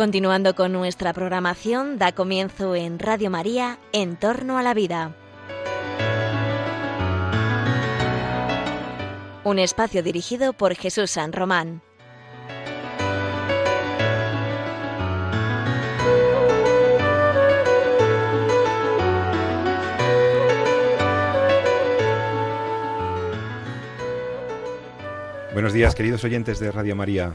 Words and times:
Continuando 0.00 0.54
con 0.54 0.72
nuestra 0.72 1.12
programación, 1.12 1.98
da 1.98 2.12
comienzo 2.12 2.74
en 2.74 2.98
Radio 2.98 3.28
María, 3.28 3.78
En 3.92 4.16
torno 4.16 4.56
a 4.56 4.62
la 4.62 4.72
vida. 4.72 5.14
Un 9.44 9.58
espacio 9.58 10.02
dirigido 10.02 10.54
por 10.54 10.74
Jesús 10.74 11.10
San 11.10 11.34
Román. 11.34 11.82
Buenos 25.52 25.74
días, 25.74 25.94
queridos 25.94 26.24
oyentes 26.24 26.58
de 26.58 26.72
Radio 26.72 26.96
María. 26.96 27.34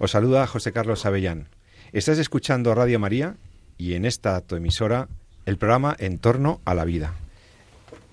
Os 0.00 0.10
saluda 0.10 0.48
José 0.48 0.72
Carlos 0.72 1.06
Avellán. 1.06 1.46
Estás 1.92 2.16
escuchando 2.16 2.74
Radio 2.74 2.98
María 2.98 3.36
y 3.76 3.92
en 3.92 4.06
esta 4.06 4.40
tu 4.40 4.56
emisora 4.56 5.08
el 5.44 5.58
programa 5.58 5.94
En 5.98 6.16
torno 6.16 6.62
a 6.64 6.72
la 6.74 6.86
vida. 6.86 7.12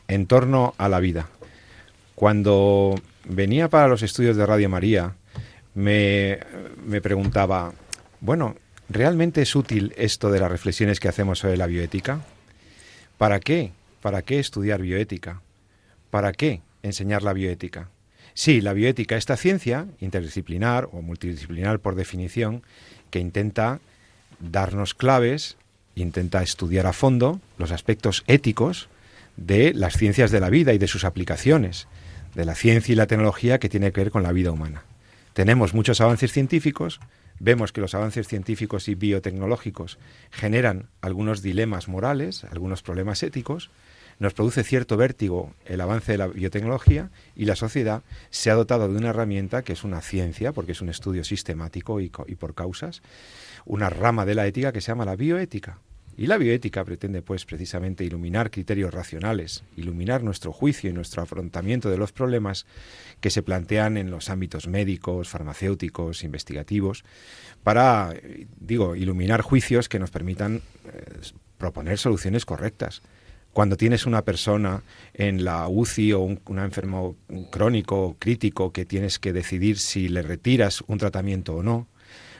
En 0.09 0.25
torno 0.27 0.73
a 0.77 0.89
la 0.89 0.99
vida. 0.99 1.29
Cuando 2.13 2.95
venía 3.23 3.70
para 3.70 3.87
los 3.87 4.03
estudios 4.03 4.35
de 4.35 4.45
Radio 4.45 4.67
María, 4.67 5.15
me, 5.75 6.39
me 6.85 6.99
preguntaba, 6.99 7.71
bueno, 8.20 8.57
¿realmente 8.89 9.43
es 9.43 9.55
útil 9.55 9.93
esto 9.95 10.29
de 10.29 10.41
las 10.41 10.51
reflexiones 10.51 10.99
que 10.99 11.07
hacemos 11.07 11.39
sobre 11.39 11.55
la 11.55 11.67
bioética? 11.67 12.20
¿Para 13.17 13.39
qué? 13.39 13.71
¿Para 14.01 14.23
qué 14.23 14.39
estudiar 14.39 14.82
bioética? 14.82 15.41
¿Para 16.09 16.34
qué 16.34 16.59
enseñar 16.84 17.23
la 17.23 17.32
bioética? 17.32 17.87
Sí, 18.34 18.61
la 18.61 18.73
bioética, 18.73 19.17
esta 19.17 19.37
ciencia 19.37 19.87
interdisciplinar 19.99 20.87
o 20.91 21.01
multidisciplinar 21.01 21.79
por 21.79 21.95
definición, 21.95 22.63
que 23.10 23.20
intenta 23.20 23.79
darnos 24.40 24.93
claves, 24.93 25.57
intenta 25.96 26.41
estudiar 26.41 26.88
a 26.88 26.93
fondo 26.93 27.40
los 27.57 27.71
aspectos 27.71 28.24
éticos 28.27 28.90
de 29.38 29.74
las 29.74 29.98
ciencias 29.98 30.32
de 30.32 30.40
la 30.40 30.49
vida 30.49 30.74
y 30.74 30.77
de 30.77 30.88
sus 30.88 31.04
aplicaciones, 31.04 31.88
de 32.35 32.46
la 32.46 32.55
ciencia 32.55 32.93
y 32.93 32.96
la 32.96 33.07
tecnología 33.07 33.60
que 33.60 33.70
tiene 33.70 33.91
que 33.91 34.01
ver 34.01 34.12
con 34.12 34.24
la 34.24 34.32
vida 34.32 34.51
humana. 34.51 34.84
Tenemos 35.34 35.74
muchos 35.74 36.01
avances 36.01 36.32
científicos, 36.32 36.99
vemos 37.40 37.71
que 37.71 37.82
los 37.82 37.96
avances 37.96 38.27
científicos 38.27 38.88
y 38.90 38.96
biotecnológicos 38.96 39.98
generan 40.32 40.88
algunos 41.01 41.41
dilemas 41.41 41.88
morales, 41.88 42.44
algunos 42.46 42.82
problemas 42.82 43.23
éticos, 43.23 43.70
nos 44.20 44.34
produce 44.34 44.63
cierto 44.63 44.98
vértigo 44.98 45.53
el 45.65 45.81
avance 45.81 46.12
de 46.12 46.17
la 46.17 46.27
biotecnología 46.27 47.09
y 47.35 47.45
la 47.45 47.55
sociedad 47.55 48.03
se 48.29 48.51
ha 48.51 48.55
dotado 48.55 48.89
de 48.89 48.98
una 48.98 49.09
herramienta 49.09 49.63
que 49.63 49.73
es 49.73 49.84
una 49.84 50.01
ciencia, 50.01 50.51
porque 50.51 50.73
es 50.73 50.81
un 50.81 50.89
estudio 50.89 51.23
sistemático 51.23 52.01
y, 52.01 52.09
por 52.09 52.53
causas, 52.53 53.01
una 53.65 53.89
rama 53.89 54.26
de 54.26 54.35
la 54.35 54.45
ética 54.45 54.73
que 54.73 54.81
se 54.81 54.91
llama 54.91 55.05
la 55.05 55.15
bioética. 55.15 55.79
Y 56.17 56.27
la 56.27 56.37
bioética 56.37 56.84
pretende, 56.84 57.21
pues, 57.21 57.45
precisamente 57.45 58.03
iluminar 58.03 58.51
criterios 58.51 58.93
racionales, 58.93 59.63
iluminar 59.77 60.21
nuestro 60.21 60.51
juicio 60.51 60.89
y 60.89 60.93
nuestro 60.93 61.23
afrontamiento 61.23 61.89
de 61.89 61.98
los 61.98 62.11
problemas 62.11 62.65
que 63.21 63.29
se 63.29 63.41
plantean 63.41 63.95
en 63.95 64.11
los 64.11 64.29
ámbitos 64.29 64.67
médicos, 64.67 65.29
farmacéuticos, 65.29 66.25
investigativos, 66.25 67.06
para, 67.63 68.13
digo, 68.59 68.97
iluminar 68.97 69.41
juicios 69.41 69.88
que 69.88 69.97
nos 69.97 70.11
permitan 70.11 70.57
eh, 70.91 71.22
proponer 71.57 71.97
soluciones 71.97 72.44
correctas 72.44 73.01
cuando 73.53 73.78
tienes 73.78 74.05
una 74.05 74.23
persona 74.23 74.83
en 75.13 75.44
la 75.44 75.67
UCI 75.67 76.13
o 76.13 76.21
un, 76.21 76.39
enfermo 76.59 77.15
crónico 77.51 78.15
crítico 78.19 78.71
que 78.71 78.85
tienes 78.85 79.19
que 79.19 79.33
decidir 79.33 79.79
si 79.79 80.07
le 80.07 80.21
retiras 80.21 80.83
un 80.87 80.97
tratamiento 80.97 81.55
o 81.55 81.63
no, 81.63 81.88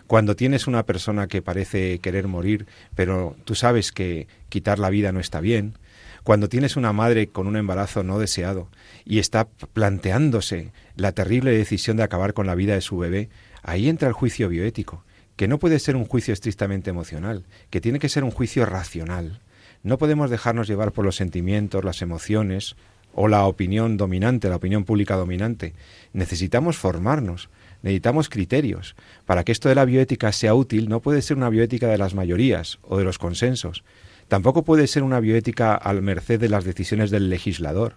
cuando 0.08 0.36
tienes 0.36 0.68
una 0.68 0.86
persona 0.86 1.28
que 1.28 1.42
parece 1.42 2.00
querer 2.00 2.28
morir, 2.28 2.68
pero 2.96 3.36
tú 3.46 3.56
sabes 3.56 3.92
que 3.92 4.28
quitar 4.50 4.80
la 4.80 4.90
vida 4.90 5.12
no 5.12 5.19
está 5.19 5.40
bien, 5.40 5.78
cuando 6.24 6.50
tienes 6.50 6.75
una 6.75 6.94
madre 6.94 7.28
con 7.28 7.48
un 7.48 7.56
embarazo 7.56 8.03
no 8.03 8.19
deseado 8.19 8.69
y 9.06 9.19
está 9.19 9.48
planteándose 9.74 10.72
la 10.96 11.12
terrible 11.12 11.52
decisión 11.52 11.98
de 11.98 12.03
acabar 12.03 12.34
con 12.34 12.48
la 12.48 12.56
vida 12.56 12.74
de 12.74 12.81
su 12.81 12.98
bebé, 12.98 13.30
ahí 13.62 13.90
entra 13.90 14.08
el 14.08 14.14
juicio 14.14 14.50
bioético, 14.50 15.03
que 15.36 15.48
no 15.48 15.59
puede 15.59 15.80
ser 15.80 15.96
un 15.96 16.06
juicio 16.06 16.34
estrictamente 16.34 16.90
emocional, 16.90 17.46
que 17.69 17.81
tiene 17.81 18.00
que 18.00 18.09
ser 18.09 18.24
un 18.24 18.31
juicio 18.31 18.66
racional. 18.66 19.42
No 19.84 19.98
podemos 19.98 20.30
dejarnos 20.30 20.68
llevar 20.68 20.92
por 20.92 21.06
los 21.06 21.16
sentimientos, 21.16 21.84
las 21.84 22.02
emociones 22.02 22.76
o 23.14 23.28
la 23.28 23.46
opinión 23.46 23.98
dominante, 23.98 24.50
la 24.50 24.58
opinión 24.58 24.84
pública 24.84 25.16
dominante. 25.16 25.74
Necesitamos 26.14 26.78
formarnos, 26.78 27.50
necesitamos 27.82 28.30
criterios. 28.30 28.96
Para 29.26 29.44
que 29.44 29.52
esto 29.52 29.70
de 29.70 29.76
la 29.76 29.86
bioética 29.86 30.32
sea 30.32 30.54
útil, 30.54 30.90
no 30.90 31.02
puede 31.02 31.22
ser 31.22 31.38
una 31.38 31.50
bioética 31.50 31.88
de 31.88 31.98
las 31.98 32.14
mayorías 32.14 32.80
o 32.84 32.98
de 32.98 33.04
los 33.04 33.18
consensos. 33.18 33.84
Tampoco 34.28 34.64
puede 34.64 34.88
ser 34.88 35.04
una 35.04 35.20
bioética 35.20 35.76
al 35.76 36.02
merced 36.02 36.40
de 36.40 36.50
las 36.50 36.66
decisiones 36.66 37.10
del 37.10 37.30
legislador. 37.30 37.96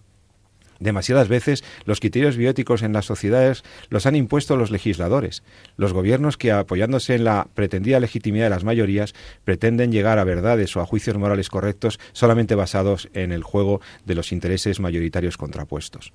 Demasiadas 0.81 1.29
veces 1.29 1.65
los 1.85 2.01
criterios 2.01 2.37
bióticos 2.37 2.83
en 2.83 2.93
las 2.93 3.07
sociedades 3.07 3.63
los 3.89 4.07
han 4.07 4.17
impuesto 4.17 4.57
los 4.57 4.71
legisladores, 4.71 5.43
los 5.77 5.93
gobiernos 5.93 6.37
que, 6.37 6.53
apoyándose 6.53 7.15
en 7.15 7.25
la 7.25 7.49
pretendida 7.55 8.01
legitimidad 8.01 8.47
de 8.47 8.51
las 8.51 8.65
mayorías, 8.65 9.15
pretenden 9.45 9.93
llegar 9.93 10.19
a 10.19 10.25
verdades 10.25 10.77
o 10.77 10.81
a 10.81 10.87
juicios 10.87 11.17
morales 11.17 11.51
correctos 11.51 12.01
solamente 12.13 12.55
basados 12.55 13.09
en 13.15 13.33
el 13.33 13.43
juego 13.43 13.81
de 14.05 14.15
los 14.15 14.33
intereses 14.33 14.81
mayoritarios 14.81 15.37
contrapuestos. 15.37 16.13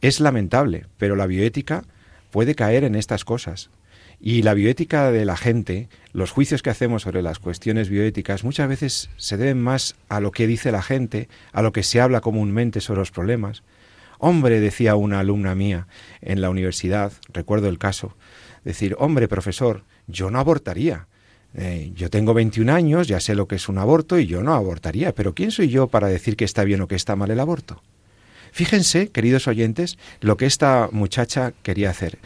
Es 0.00 0.18
lamentable, 0.18 0.86
pero 0.98 1.14
la 1.14 1.26
bioética 1.26 1.84
puede 2.30 2.54
caer 2.56 2.82
en 2.84 2.96
estas 2.96 3.24
cosas. 3.24 3.70
Y 4.20 4.42
la 4.42 4.54
bioética 4.54 5.10
de 5.10 5.24
la 5.24 5.36
gente, 5.36 5.88
los 6.12 6.30
juicios 6.30 6.62
que 6.62 6.70
hacemos 6.70 7.02
sobre 7.02 7.22
las 7.22 7.40
cuestiones 7.40 7.88
bioéticas, 7.88 8.44
muchas 8.44 8.68
veces 8.68 9.10
se 9.16 9.36
deben 9.36 9.60
más 9.60 9.96
a 10.08 10.20
lo 10.20 10.30
que 10.30 10.46
dice 10.46 10.70
la 10.70 10.82
gente, 10.82 11.28
a 11.52 11.62
lo 11.62 11.72
que 11.72 11.82
se 11.82 12.00
habla 12.00 12.20
comúnmente 12.20 12.80
sobre 12.80 13.00
los 13.00 13.10
problemas, 13.10 13.62
Hombre, 14.24 14.60
decía 14.60 14.94
una 14.94 15.18
alumna 15.18 15.56
mía 15.56 15.88
en 16.20 16.40
la 16.40 16.48
universidad, 16.48 17.12
recuerdo 17.32 17.68
el 17.68 17.80
caso, 17.80 18.16
decir, 18.62 18.94
hombre, 19.00 19.26
profesor, 19.26 19.82
yo 20.06 20.30
no 20.30 20.38
abortaría. 20.38 21.08
Eh, 21.54 21.90
yo 21.96 22.08
tengo 22.08 22.32
21 22.32 22.72
años, 22.72 23.08
ya 23.08 23.18
sé 23.18 23.34
lo 23.34 23.48
que 23.48 23.56
es 23.56 23.68
un 23.68 23.78
aborto 23.78 24.20
y 24.20 24.28
yo 24.28 24.40
no 24.40 24.54
abortaría, 24.54 25.12
pero 25.12 25.34
¿quién 25.34 25.50
soy 25.50 25.70
yo 25.70 25.88
para 25.88 26.06
decir 26.06 26.36
que 26.36 26.44
está 26.44 26.62
bien 26.62 26.80
o 26.82 26.86
que 26.86 26.94
está 26.94 27.16
mal 27.16 27.32
el 27.32 27.40
aborto? 27.40 27.82
Fíjense, 28.52 29.08
queridos 29.08 29.48
oyentes, 29.48 29.98
lo 30.20 30.36
que 30.36 30.46
esta 30.46 30.88
muchacha 30.92 31.52
quería 31.64 31.90
hacer. 31.90 32.20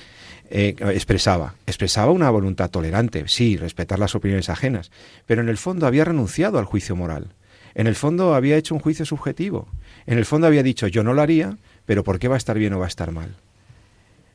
Eh, 0.50 0.76
expresaba, 0.78 1.54
expresaba 1.66 2.12
una 2.12 2.28
voluntad 2.28 2.68
tolerante, 2.68 3.24
sí, 3.26 3.56
respetar 3.56 3.98
las 3.98 4.14
opiniones 4.14 4.50
ajenas, 4.50 4.90
pero 5.24 5.40
en 5.40 5.48
el 5.48 5.56
fondo 5.56 5.86
había 5.86 6.04
renunciado 6.04 6.58
al 6.58 6.66
juicio 6.66 6.94
moral. 6.94 7.32
En 7.76 7.86
el 7.86 7.94
fondo 7.94 8.34
había 8.34 8.56
hecho 8.56 8.74
un 8.74 8.80
juicio 8.80 9.04
subjetivo. 9.04 9.68
En 10.06 10.16
el 10.16 10.24
fondo 10.24 10.46
había 10.46 10.62
dicho 10.62 10.86
yo 10.88 11.04
no 11.04 11.12
lo 11.12 11.20
haría, 11.20 11.58
pero 11.86 12.04
¿por 12.04 12.18
qué 12.18 12.28
va 12.28 12.34
a 12.34 12.38
estar 12.38 12.58
bien 12.58 12.74
o 12.74 12.78
va 12.78 12.84
a 12.84 12.88
estar 12.88 13.12
mal? 13.12 13.36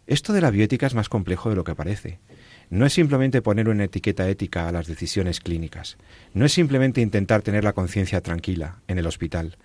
Esto 0.07 0.34
de 0.34 0.41
la 0.41 0.51
bioética 0.51 0.88
es 0.88 0.95
más 0.95 1.09
complejo 1.09 1.50
de 1.50 1.56
lo 1.56 1.63
que 1.63 1.75
parece. 1.75 2.19
No 2.69 2.85
es 2.85 2.94
simplemente 2.94 3.41
poner 3.41 3.69
una 3.69 3.84
etiqueta 3.84 4.28
ética 4.28 4.67
a 4.67 4.72
las 4.72 4.88
decisiones 4.88 5.39
clínicas. 5.39 5.97
No 6.34 6.45
es 6.45 6.53
simplemente 6.53 7.01
intentar 7.01 7.41
tener 7.41 7.63
la 7.63 7.73
conciencia 7.73 8.22
tranquila 8.22 8.78
en 8.88 8.97
el 8.97 9.07
hospital. 9.07 9.57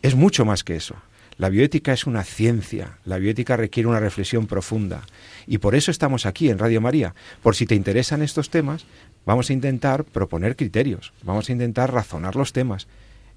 Es 0.00 0.14
mucho 0.14 0.44
más 0.44 0.64
que 0.64 0.76
eso. 0.76 0.96
La 1.38 1.48
bioética 1.48 1.92
es 1.92 2.06
una 2.06 2.24
ciencia, 2.24 2.98
la 3.04 3.18
bioética 3.18 3.56
requiere 3.56 3.88
una 3.88 4.00
reflexión 4.00 4.46
profunda. 4.46 5.02
Y 5.46 5.58
por 5.58 5.74
eso 5.74 5.90
estamos 5.90 6.26
aquí 6.26 6.50
en 6.50 6.58
Radio 6.58 6.80
María. 6.80 7.14
Por 7.42 7.56
si 7.56 7.66
te 7.66 7.74
interesan 7.74 8.22
estos 8.22 8.50
temas, 8.50 8.86
vamos 9.24 9.50
a 9.50 9.52
intentar 9.52 10.04
proponer 10.04 10.56
criterios, 10.56 11.12
vamos 11.22 11.48
a 11.48 11.52
intentar 11.52 11.92
razonar 11.92 12.36
los 12.36 12.52
temas. 12.52 12.86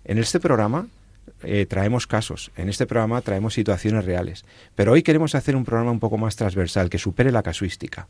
En 0.03 0.17
este 0.17 0.39
programa 0.39 0.87
eh, 1.43 1.65
traemos 1.65 2.07
casos, 2.07 2.51
en 2.55 2.69
este 2.69 2.85
programa 2.85 3.21
traemos 3.21 3.53
situaciones 3.53 4.05
reales, 4.05 4.45
pero 4.75 4.91
hoy 4.91 5.03
queremos 5.03 5.35
hacer 5.35 5.55
un 5.55 5.65
programa 5.65 5.91
un 5.91 5.99
poco 5.99 6.17
más 6.17 6.35
transversal, 6.35 6.89
que 6.89 6.97
supere 6.97 7.31
la 7.31 7.43
casuística. 7.43 8.07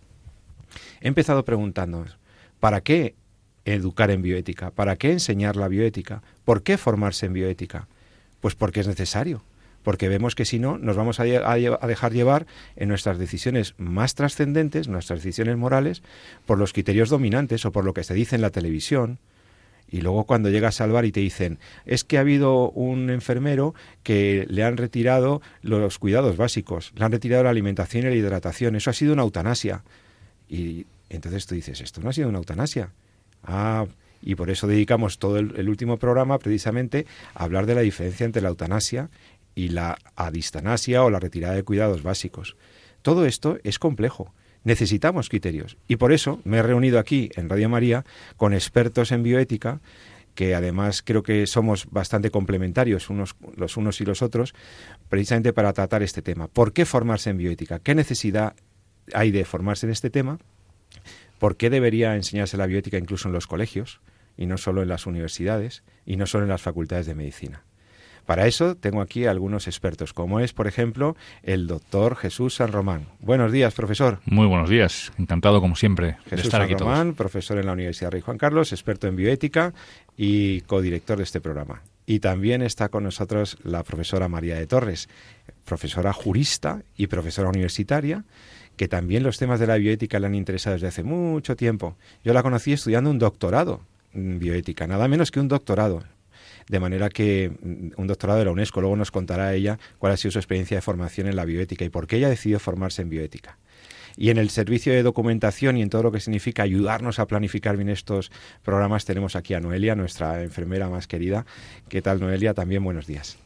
He 1.02 1.08
empezado 1.08 1.46
preguntándonos, 1.46 2.18
¿para 2.60 2.82
qué 2.82 3.16
educar 3.66 4.12
en 4.12 4.22
bioética? 4.22 4.72
¿Para 4.72 4.96
qué 4.96 5.12
enseñar 5.12 5.56
la 5.56 5.68
bioética? 5.68 6.22
¿Por 6.46 6.64
qué 6.64 6.78
formarse 6.78 7.26
en 7.26 7.34
bioética? 7.34 7.88
Pues 8.40 8.56
porque 8.56 8.80
es 8.80 8.88
necesario, 8.88 9.44
porque 9.84 10.08
vemos 10.08 10.36
que 10.36 10.46
si 10.46 10.60
no 10.60 10.78
nos 10.78 10.96
vamos 10.96 11.20
a, 11.20 11.24
a 11.24 11.88
dejar 11.88 12.14
llevar 12.14 12.46
en 12.76 12.90
nuestras 12.90 13.18
decisiones 13.18 13.74
más 13.78 14.16
trascendentes, 14.16 14.88
nuestras 14.88 15.20
decisiones 15.20 15.58
morales, 15.58 16.04
por 16.46 16.58
los 16.58 16.74
criterios 16.74 17.10
dominantes 17.10 17.66
o 17.66 17.72
por 17.72 17.86
lo 17.86 17.94
que 17.94 18.04
se 18.04 18.14
dice 18.14 18.36
en 18.36 18.42
la 18.42 18.52
televisión, 18.52 19.20
y 19.90 20.02
luego 20.02 20.26
cuando 20.26 20.50
llegas 20.50 20.82
al 20.82 20.92
bar 20.92 21.06
y 21.06 21.12
te 21.12 21.20
dicen, 21.20 21.60
es 21.86 22.04
que 22.04 22.18
ha 22.18 22.22
habido 22.22 22.70
un 22.72 23.10
enfermero 23.10 23.76
que 24.04 24.46
le 24.50 24.64
han 24.64 24.78
retirado 24.78 25.42
los 25.62 26.00
cuidados 26.00 26.38
básicos, 26.38 26.92
le 26.96 27.06
han 27.06 27.12
retirado 27.12 27.44
la 27.44 27.52
alimentación 27.52 28.06
y 28.06 28.10
la 28.10 28.16
hidratación, 28.16 28.76
eso 28.76 28.90
ha 28.90 28.94
sido 28.94 29.14
una 29.14 29.24
eutanasia. 29.24 29.84
Y 30.50 30.86
entonces 31.10 31.46
tú 31.46 31.56
dices, 31.56 31.82
esto 31.82 32.02
no 32.02 32.10
ha 32.10 32.14
sido 32.14 32.30
una 32.30 32.40
eutanasia. 32.40 32.92
Ah, 33.44 33.86
y 34.22 34.36
por 34.36 34.50
eso 34.50 34.68
dedicamos 34.68 35.20
todo 35.20 35.38
el, 35.38 35.70
último 35.70 35.98
programa 35.98 36.40
precisamente 36.40 37.06
a 37.36 37.44
hablar 37.44 37.68
de 37.68 37.76
la 37.76 37.82
diferencia 37.82 38.26
entre 38.26 38.42
la 38.42 38.50
eutanasia 38.50 39.10
y 39.54 39.70
la 39.70 40.00
adistanasia 40.16 41.04
o 41.04 41.10
la 41.10 41.20
retirada 41.20 41.54
de 41.54 41.64
cuidados 41.64 42.02
básicos. 42.02 42.58
Todo 43.04 43.26
esto 43.26 43.60
es 43.64 43.78
complejo 43.78 44.34
Necesitamos 44.66 45.30
criterios. 45.30 45.78
Y 45.88 45.96
por 45.96 46.12
eso 46.12 46.42
me 46.44 46.58
he 46.58 46.64
reunido 46.64 47.00
aquí 47.00 47.30
en 47.36 47.48
Radio 47.48 47.70
María 47.70 48.04
con 48.36 48.54
expertos 48.54 49.14
en 49.14 49.24
bioética 49.24 49.80
que 50.34 50.54
además 50.54 51.02
creo 51.02 51.24
que 51.24 51.48
somos 51.48 51.88
bastante 51.90 52.30
complementarios 52.30 53.10
unos, 53.10 53.38
los 53.56 53.78
unos 53.78 54.02
y 54.02 54.06
los 54.06 54.22
otros, 54.22 54.54
precisamente 55.08 55.54
para 55.54 55.72
tratar 55.72 56.04
este 56.04 56.22
tema. 56.22 56.48
¿Por 56.50 56.74
qué 56.74 56.86
formarse 56.86 57.30
en 57.30 57.38
bioética? 57.38 57.80
¿Qué 57.80 57.96
necesidad 57.96 58.54
hay 59.14 59.32
de 59.32 59.46
formarse 59.46 59.86
en 59.86 59.94
este 59.94 60.10
tema? 60.10 60.40
¿Por 61.40 61.56
qué 61.56 61.70
debería 61.70 62.16
enseñarse 62.16 62.58
la 62.58 62.66
bioética 62.66 62.98
incluso 62.98 63.30
en 63.30 63.34
los 63.34 63.48
colegios 63.48 64.02
y 64.36 64.46
no 64.46 64.58
solo 64.58 64.82
en 64.82 64.90
las 64.90 65.06
universidades 65.06 65.84
y 66.06 66.18
no 66.18 66.26
solo 66.26 66.44
en 66.44 66.50
las 66.50 66.62
facultades 66.62 67.06
de 67.06 67.16
medicina? 67.16 67.64
Para 68.26 68.48
eso 68.48 68.76
tengo 68.76 69.02
aquí 69.02 69.26
algunos 69.26 69.68
expertos, 69.68 70.12
como 70.12 70.40
es, 70.40 70.52
por 70.52 70.66
ejemplo, 70.68 71.16
el 71.44 71.68
doctor 71.68 72.16
Jesús 72.16 72.56
San 72.56 72.72
Román. 72.72 73.06
Buenos 73.20 73.52
días, 73.52 73.74
profesor. 73.74 74.20
Muy 74.26 74.48
buenos 74.48 74.70
días. 74.70 75.12
Encantado, 75.20 75.62
como 75.62 75.76
siempre, 75.76 76.18
de 76.30 76.42
estar 76.42 76.62
aquí 76.62 76.74
Román, 76.74 77.14
profesor 77.14 77.60
en 77.60 77.68
la 77.68 77.74
Universidad 77.74 78.12
Rey 78.12 78.22
Juan 78.22 78.40
Carlos, 78.40 78.72
experto 78.72 79.08
en 79.08 79.16
bioética 79.16 79.74
y 80.18 80.62
codirector 80.62 81.18
de 81.18 81.24
este 81.24 81.40
programa. 81.40 81.84
Y 82.08 82.20
también 82.20 82.62
está 82.62 82.90
con 82.90 83.04
nosotros 83.04 83.58
la 83.64 83.84
profesora 83.84 84.28
María 84.28 84.56
de 84.56 84.66
Torres, 84.66 85.08
profesora 85.64 86.12
jurista 86.12 86.82
y 86.98 87.08
profesora 87.08 87.50
universitaria, 87.50 88.24
que 88.76 88.88
también 88.88 89.24
los 89.24 89.38
temas 89.38 89.60
de 89.60 89.68
la 89.68 89.78
bioética 89.78 90.20
le 90.20 90.28
han 90.28 90.36
interesado 90.36 90.74
desde 90.74 90.88
hace 90.88 91.04
mucho 91.04 91.56
tiempo. 91.56 91.96
Yo 92.24 92.34
la 92.34 92.44
conocí 92.44 92.74
estudiando 92.74 93.10
un 93.10 93.20
doctorado 93.20 93.82
en 94.14 94.40
bioética, 94.40 94.88
nada 94.88 95.08
menos 95.08 95.32
que 95.32 95.40
un 95.40 95.48
doctorado 95.48 96.04
de 96.68 96.80
manera 96.80 97.10
que 97.10 97.52
mm, 97.62 98.00
un 98.00 98.08
doctorado 98.08 98.40
de 98.40 98.46
la 98.46 98.52
UNESCO, 98.52 98.82
luego 98.82 98.96
nos 98.96 99.12
contará 99.12 99.54
ella 99.54 99.80
cuál 99.98 100.14
ha 100.14 100.18
sido 100.18 100.32
su 100.32 100.40
experiencia 100.40 100.78
de 100.78 100.82
formación 100.82 101.28
en 101.28 101.36
la 101.36 101.46
bioética 101.46 101.86
y 101.86 101.90
por 101.90 102.08
qué 102.08 102.18
ella 102.18 102.30
decidió 102.30 102.60
formarse 102.60 103.02
en 103.02 103.10
bioética. 103.10 103.58
Y 104.18 104.30
en 104.30 104.38
el 104.38 104.50
servicio 104.50 104.94
de 104.94 105.04
documentación 105.04 105.78
y 105.78 105.82
en 105.82 105.90
todo 105.90 106.04
lo 106.04 106.12
que 106.12 106.22
significa 106.22 106.64
ayudarnos 106.64 107.20
a 107.20 107.28
planificar 107.28 107.76
bien 107.76 107.90
estos 107.90 108.32
programas 108.64 109.04
tenemos 109.04 109.36
aquí 109.36 109.54
a 109.54 109.60
Noelia, 109.60 109.96
nuestra 109.96 110.42
enfermera 110.42 110.90
más 110.90 111.06
querida. 111.06 111.46
¿Qué 111.90 112.02
tal 112.02 112.22
Noelia? 112.22 112.54
También 112.54 112.84
buenos 112.84 113.08
días. 113.08 113.38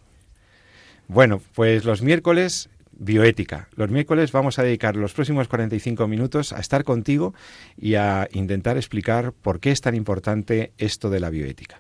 Bueno, 1.08 1.42
pues 1.56 1.86
los 1.86 2.04
miércoles 2.04 2.70
bioética. 3.00 3.70
Los 3.76 3.90
miércoles 3.90 4.32
vamos 4.32 4.60
a 4.60 4.64
dedicar 4.64 4.96
los 4.96 5.14
próximos 5.14 5.48
45 5.48 6.08
minutos 6.08 6.54
a 6.54 6.60
estar 6.60 6.84
contigo 6.84 7.34
y 7.78 7.96
a 7.96 8.28
intentar 8.32 8.78
explicar 8.78 9.32
por 9.32 9.60
qué 9.60 9.72
es 9.72 9.82
tan 9.82 9.96
importante 9.96 10.74
esto 10.78 11.10
de 11.10 11.20
la 11.20 11.30
bioética. 11.30 11.80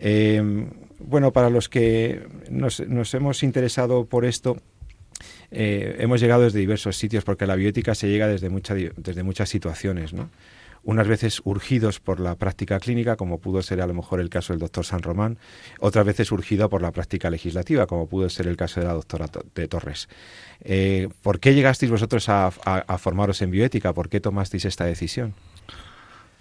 Eh, 0.00 0.66
bueno, 0.98 1.32
para 1.32 1.50
los 1.50 1.68
que 1.68 2.26
nos, 2.50 2.80
hemos 3.14 3.42
interesado 3.42 4.06
por 4.06 4.24
esto, 4.24 4.56
eh, 5.50 5.96
hemos 6.00 6.20
llegado 6.20 6.42
desde 6.42 6.58
diversos 6.58 6.96
sitios 6.96 7.24
porque 7.24 7.46
la 7.46 7.54
bioética 7.54 7.94
se 7.94 8.08
llega 8.08 8.26
desde, 8.26 8.50
desde 8.96 9.22
muchas 9.22 9.48
situaciones, 9.48 10.12
¿no? 10.12 10.30
unas 10.82 11.06
veces 11.06 11.40
urgidos 11.44 12.00
por 12.00 12.20
la 12.20 12.36
práctica 12.36 12.80
clínica, 12.80 13.16
como 13.16 13.38
pudo 13.38 13.62
ser 13.62 13.80
a 13.80 13.86
lo 13.86 13.94
mejor 13.94 14.20
el 14.20 14.30
caso 14.30 14.52
del 14.52 14.60
doctor 14.60 14.84
San 14.84 15.02
Román, 15.02 15.38
otras 15.78 16.06
veces 16.06 16.32
urgido 16.32 16.68
por 16.68 16.82
la 16.82 16.90
práctica 16.90 17.30
legislativa, 17.30 17.86
como 17.86 18.06
pudo 18.06 18.28
ser 18.28 18.46
el 18.46 18.56
caso 18.56 18.80
de 18.80 18.86
la 18.86 18.94
doctora 18.94 19.26
de 19.54 19.68
Torres. 19.68 20.08
Eh, 20.62 21.08
¿Por 21.22 21.40
qué 21.40 21.54
llegasteis 21.54 21.90
vosotros 21.90 22.28
a, 22.28 22.46
a, 22.46 22.98
formaros 22.98 23.42
en 23.42 23.50
bioética? 23.50 23.92
¿Por 23.92 24.08
qué 24.08 24.20
tomasteis 24.20 24.64
esta 24.64 24.84
decisión? 24.84 25.34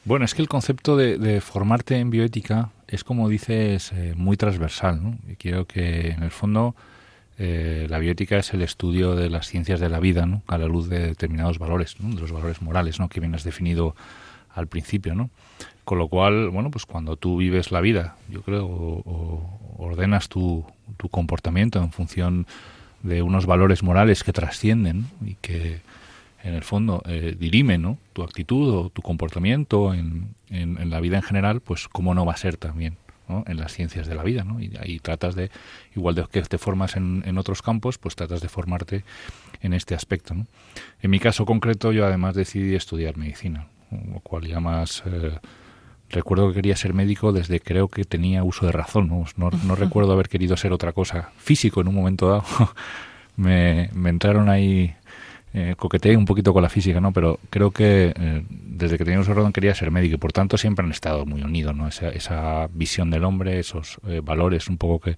Bueno, 0.06 0.26
es 0.26 0.34
que 0.34 0.42
el 0.42 0.48
concepto 0.48 0.96
de, 0.96 1.42
formarte 1.42 1.98
en 1.98 2.10
bioética 2.10 2.72
es, 2.92 3.04
como 3.04 3.30
dices, 3.30 3.92
eh, 3.94 4.14
muy 4.16 4.38
transversal. 4.38 5.02
¿no? 5.02 5.18
Y 5.28 5.36
creo 5.36 5.66
que, 5.66 6.12
en 6.12 6.24
el 6.24 6.32
fondo, 6.32 6.76
eh, 7.38 7.88
la 7.90 8.00
bioética 8.00 8.38
es 8.38 8.54
el 8.54 8.62
estudio 8.62 9.16
de 9.16 9.30
las 9.30 9.48
ciencias 9.48 9.80
de 9.80 9.90
la 9.90 10.00
vida 10.00 10.26
¿no? 10.26 10.42
a 10.48 10.58
la 10.58 10.68
luz 10.68 10.90
de 10.90 11.00
determinados 11.00 11.60
valores, 11.60 12.00
¿no? 12.00 12.14
de 12.14 12.22
los 12.22 12.32
valores 12.32 12.62
morales 12.62 13.00
¿no? 13.00 13.10
que 13.10 13.20
bien 13.20 13.36
has 13.36 13.44
definido 13.44 13.96
al 14.54 14.68
principio. 14.68 15.16
¿no? 15.16 15.30
Con 15.84 15.98
lo 15.98 16.08
cual, 16.08 16.50
bueno, 16.50 16.72
pues 16.72 16.86
cuando 16.86 17.16
tú 17.16 17.38
vives 17.38 17.72
la 17.72 17.82
vida, 17.82 18.16
yo 18.30 18.42
creo, 18.42 18.66
ordenas 19.78 20.30
tu, 20.30 20.66
tu 20.98 21.10
comportamiento 21.10 21.80
en 21.80 21.92
función 21.92 22.48
de 23.04 23.22
unos 23.22 23.46
valores 23.46 23.84
morales 23.84 24.24
que 24.24 24.34
trascienden 24.34 25.08
y 25.26 25.36
que 25.36 25.82
en 26.44 26.54
el 26.54 26.64
fondo 26.64 27.02
eh, 27.06 27.36
dirime 27.38 27.78
¿no? 27.78 27.98
tu 28.14 28.24
actitud 28.24 28.74
o 28.74 28.90
tu 28.90 29.02
comportamiento 29.02 29.94
en, 29.94 30.36
en, 30.50 30.90
la 30.90 31.00
vida 31.00 31.18
en 31.18 31.24
general, 31.24 31.62
pues 31.62 31.88
cómo 31.88 32.14
no 32.14 32.26
va 32.26 32.34
a 32.34 32.38
ser 32.38 32.58
también 32.58 32.98
¿no? 33.28 33.44
en 33.48 33.58
las 33.58 33.74
ciencias 33.74 34.08
de 34.08 34.16
la 34.16 34.24
vida. 34.24 34.44
¿no? 34.44 34.60
Y 34.62 34.74
ahí 34.80 35.00
tratas 35.00 35.36
de, 35.36 35.52
igual 35.96 36.16
de 36.16 36.26
que 36.32 36.42
te 36.42 36.58
formas 36.58 36.96
en, 36.96 37.24
en 37.26 37.38
otros 37.38 37.62
campos, 37.62 37.98
pues 37.98 38.16
tratas 38.16 38.42
de 38.42 38.50
formarte 38.50 39.04
en 39.62 39.74
este 39.74 39.96
aspecto. 39.96 40.34
¿no? 40.34 40.48
En 41.02 41.12
mi 41.12 41.20
caso 41.20 41.46
concreto, 41.46 41.92
yo 41.92 42.06
además 42.06 42.36
decidí 42.36 42.76
estudiar 42.76 43.18
medicina, 43.18 43.68
lo 43.92 44.20
cual 44.22 44.48
ya 44.48 44.60
más... 44.60 45.04
Eh, 45.06 45.38
recuerdo 46.12 46.48
que 46.50 46.56
quería 46.56 46.76
ser 46.76 46.96
médico 46.96 47.32
desde 47.32 47.60
creo 47.60 47.88
que 47.88 48.04
tenía 48.04 48.44
uso 48.44 48.66
de 48.66 48.72
razón. 48.72 49.10
No, 49.10 49.26
no, 49.38 49.52
no 49.64 49.76
recuerdo 49.76 50.14
haber 50.14 50.30
querido 50.30 50.58
ser 50.58 50.74
otra 50.74 50.94
cosa. 50.94 51.32
Físico 51.38 51.82
en 51.82 51.88
un 51.88 51.96
momento 51.96 52.30
dado. 52.30 52.46
me, 53.36 53.90
me 53.94 54.10
entraron 54.10 54.50
ahí 54.50 54.96
eh, 55.54 55.74
coqueteé 55.76 56.16
un 56.16 56.26
poquito 56.26 56.54
con 56.54 56.62
la 56.62 56.70
física, 56.70 57.02
¿no? 57.02 57.12
Pero 57.12 57.40
creo 57.50 57.72
que 57.72 58.14
eh, 58.16 58.46
desde 58.50 58.98
que 58.98 59.06
teníamos 59.06 59.28
Rodón 59.28 59.52
quería 59.52 59.74
ser 59.74 59.90
médico 59.90 60.16
y 60.16 60.18
por 60.18 60.32
tanto 60.32 60.58
siempre 60.58 60.86
han 60.86 60.92
estado 60.92 61.26
muy 61.26 61.42
unidos, 61.42 61.76
¿no? 61.76 61.88
Esa, 61.88 62.10
esa 62.10 62.68
visión 62.72 63.10
del 63.10 63.24
hombre, 63.24 63.60
esos 63.60 63.98
eh, 64.08 64.22
valores 64.24 64.68
un 64.68 64.78
poco 64.78 65.00
que, 65.00 65.18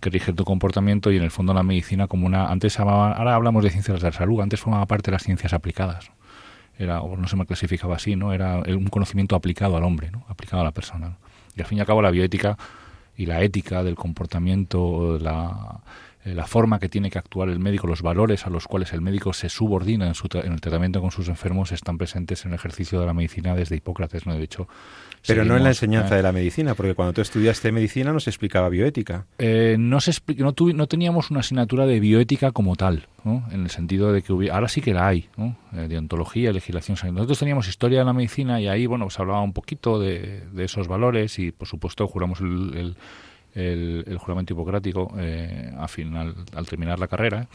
que 0.00 0.10
rigen 0.10 0.34
tu 0.34 0.44
comportamiento 0.44 1.12
y 1.12 1.16
en 1.16 1.22
el 1.22 1.30
fondo 1.30 1.54
la 1.54 1.62
medicina 1.62 2.08
como 2.08 2.26
una... 2.26 2.48
Antes 2.48 2.80
ahora 2.80 3.34
hablamos 3.34 3.62
de 3.62 3.70
ciencias 3.70 4.00
de 4.00 4.08
la 4.08 4.12
salud, 4.12 4.40
antes 4.40 4.60
formaba 4.60 4.86
parte 4.86 5.10
de 5.10 5.12
las 5.12 5.22
ciencias 5.22 5.52
aplicadas. 5.52 6.10
Era, 6.76 7.00
o 7.00 7.16
no 7.16 7.28
se 7.28 7.36
me 7.36 7.46
clasificaba 7.46 7.96
así, 7.96 8.16
¿no? 8.16 8.32
Era 8.32 8.56
un 8.58 8.88
conocimiento 8.88 9.36
aplicado 9.36 9.76
al 9.76 9.84
hombre, 9.84 10.10
¿no? 10.10 10.24
Aplicado 10.28 10.62
a 10.62 10.64
la 10.64 10.72
persona. 10.72 11.18
Y 11.54 11.60
al 11.60 11.66
fin 11.66 11.78
y 11.78 11.80
al 11.82 11.86
cabo 11.86 12.02
la 12.02 12.10
bioética 12.10 12.56
y 13.16 13.26
la 13.26 13.42
ética 13.42 13.84
del 13.84 13.94
comportamiento, 13.94 15.18
la 15.20 15.80
eh, 16.24 16.34
la 16.34 16.46
forma 16.46 16.78
que 16.78 16.88
tiene 16.88 17.10
que 17.10 17.18
actuar 17.18 17.48
el 17.48 17.58
médico, 17.58 17.86
los 17.86 18.02
valores 18.02 18.46
a 18.46 18.50
los 18.50 18.66
cuales 18.66 18.92
el 18.92 19.00
médico 19.00 19.32
se 19.32 19.48
subordina 19.48 20.06
en, 20.06 20.14
su 20.14 20.28
en 20.32 20.52
el 20.52 20.60
tratamiento 20.60 21.00
con 21.00 21.10
sus 21.10 21.28
enfermos 21.28 21.72
están 21.72 21.98
presentes 21.98 22.44
en 22.44 22.52
el 22.52 22.56
ejercicio 22.56 23.00
de 23.00 23.06
la 23.06 23.14
medicina 23.14 23.54
desde 23.54 23.76
Hipócrates, 23.76 24.26
¿no? 24.26 24.34
De 24.34 24.42
hecho, 24.42 24.68
pero 25.26 25.44
no 25.44 25.56
en 25.56 25.62
la 25.62 25.70
enseñanza 25.70 26.16
de 26.16 26.22
la 26.22 26.32
medicina, 26.32 26.74
porque 26.74 26.94
cuando 26.94 27.12
tú 27.12 27.20
estudiaste 27.20 27.70
medicina 27.70 28.12
no 28.12 28.20
se 28.20 28.30
explicaba 28.30 28.68
bioética. 28.68 29.26
Eh, 29.38 29.76
no, 29.78 30.00
se 30.00 30.12
no, 30.38 30.54
no, 30.74 30.86
teníamos 30.88 31.30
una 31.30 31.40
asignatura 31.40 31.86
de 31.86 32.00
bioética 32.00 32.50
como 32.50 32.74
tal, 32.74 33.06
¿no? 33.24 33.44
en 33.52 33.62
el 33.62 33.70
sentido 33.70 34.12
de 34.12 34.22
que 34.22 34.32
hubiera, 34.32 34.54
ahora 34.54 34.68
sí 34.68 34.80
que 34.80 34.94
la 34.94 35.06
hay, 35.06 35.28
¿no? 35.36 35.56
Eh, 35.74 35.88
de 35.88 35.98
ontología, 35.98 36.52
legislación 36.52 36.96
sanitaria. 36.96 37.20
Nosotros 37.20 37.38
teníamos 37.38 37.68
historia 37.68 38.00
de 38.00 38.04
la 38.04 38.12
medicina 38.12 38.60
y 38.60 38.68
ahí 38.68 38.86
bueno, 38.86 39.08
se 39.10 39.22
hablaba 39.22 39.42
un 39.42 39.52
poquito 39.52 40.00
de, 40.00 40.42
de 40.52 40.64
esos 40.64 40.88
valores 40.88 41.38
y 41.38 41.52
por 41.52 41.68
supuesto 41.68 42.06
juramos 42.08 42.40
el 42.40 42.62
el, 42.74 42.96
juramento 44.18 44.52
hipocrático 44.52 45.12
eh, 45.18 45.72
al 45.76 45.88
final, 45.88 46.34
al 46.54 46.66
terminar 46.66 46.98
la 46.98 47.08
carrera. 47.08 47.48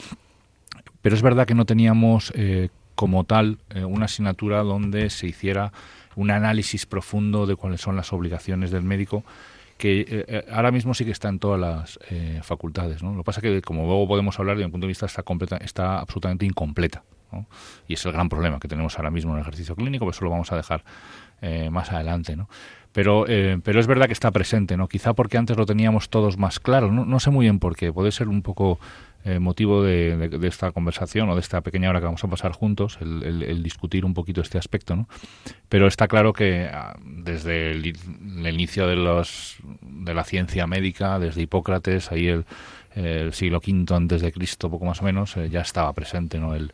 Pero 1.02 1.16
es 1.16 1.22
verdad 1.22 1.46
que 1.46 1.56
no 1.56 1.66
teníamos 1.66 2.32
eh, 2.36 2.70
como 2.96 3.24
tal 3.24 3.60
eh, 3.70 3.84
una 3.86 4.06
asignatura 4.06 4.64
donde 4.64 5.10
se 5.10 5.28
hiciera 5.28 5.72
un 6.16 6.32
análisis 6.32 6.86
profundo 6.86 7.46
de 7.46 7.56
cuáles 7.56 7.82
son 7.82 7.96
las 7.96 8.12
obligaciones 8.12 8.72
del 8.72 8.84
médico 8.84 9.24
que 9.78 10.44
ahora 10.52 10.72
mismo 10.72 10.96
sí 10.96 11.06
que 11.06 11.12
está 11.12 11.30
en 11.30 11.38
todas 11.38 11.60
las 11.60 12.00
facultades. 12.42 13.04
¿no? 13.04 13.12
Lo 13.12 13.20
que 13.20 13.26
pasa 13.26 13.42
es 13.42 13.44
que, 13.44 13.62
como 13.62 13.86
luego 13.86 14.08
podemos 14.08 14.40
hablar, 14.40 14.56
desde 14.56 14.66
un 14.66 14.72
punto 14.72 14.88
de 14.88 14.90
vista 14.90 15.06
está, 15.06 15.22
completa, 15.22 15.58
está 15.58 16.00
absolutamente 16.00 16.48
incompleta. 16.48 17.04
Y 17.88 17.94
es 17.94 18.06
el 18.06 18.12
gran 18.12 18.28
problema 18.28 18.60
que 18.60 18.68
tenemos 18.68 18.98
ahora 18.98 19.12
mismo 19.12 19.34
en 19.34 19.38
el 19.38 19.42
ejercicio 19.42 19.76
clínico, 19.76 20.06
pero 20.06 20.16
eso 20.16 20.26
lo 20.26 20.32
vamos 20.32 20.52
a 20.52 20.56
dejar 20.56 20.84
más 21.72 21.92
adelante. 21.92 22.36
¿no? 22.36 22.50
pero, 22.98 23.26
eh, 23.28 23.60
pero 23.64 23.80
es 23.80 23.86
verdad 23.86 24.08
que 24.08 24.14
está 24.14 24.32
presente, 24.32 24.76
¿no? 24.76 24.88
Quizá 24.88 25.14
porque 25.14 25.38
antes 25.38 25.56
lo 25.56 25.68
teníamos 25.68 26.10
todos 26.10 26.40
más 26.40 26.60
claro, 26.60 26.92
no, 26.92 27.20
sé 27.20 27.30
muy 27.30 27.46
bien 27.46 27.60
por 27.60 27.76
qué, 27.76 27.94
puede 27.94 28.12
ser 28.12 28.28
un 28.28 28.42
poco 28.42 28.80
eh, 29.24 29.38
motivo 29.38 29.84
de, 29.84 30.30
de, 30.30 30.48
esta 30.48 30.72
conversación 30.72 31.30
o 31.30 31.36
de 31.36 31.42
esta 31.42 31.62
pequeña 31.62 31.92
hora 31.92 32.00
que 32.00 32.06
vamos 32.06 32.24
a 32.24 32.28
pasar 32.28 32.54
juntos, 32.54 32.98
el, 33.00 33.62
discutir 33.62 34.04
un 34.04 34.16
poquito 34.16 34.42
este 34.42 34.58
aspecto, 34.58 34.96
¿no? 34.96 35.08
Pero 35.70 35.86
está 35.86 36.08
claro 36.08 36.34
que 36.34 36.72
ah, 36.74 36.98
desde 37.06 37.70
el, 37.70 37.86
inicio 37.86 38.88
de, 38.88 38.96
los, 38.96 39.58
de 39.84 40.16
la 40.16 40.24
ciencia 40.24 40.66
médica, 40.66 41.20
desde 41.20 41.44
Hipócrates, 41.44 42.12
ahí 42.12 42.30
el, 42.30 42.46
el 42.96 43.32
siglo 43.34 43.60
V 43.60 43.94
antes 43.94 44.24
de 44.24 44.32
Cristo, 44.32 44.72
poco 44.72 44.86
más 44.86 45.04
o 45.04 45.06
menos, 45.06 45.38
eh, 45.38 45.52
ya 45.52 45.62
estaba 45.62 45.94
presente, 45.94 46.40
¿no? 46.40 46.56
El, 46.56 46.74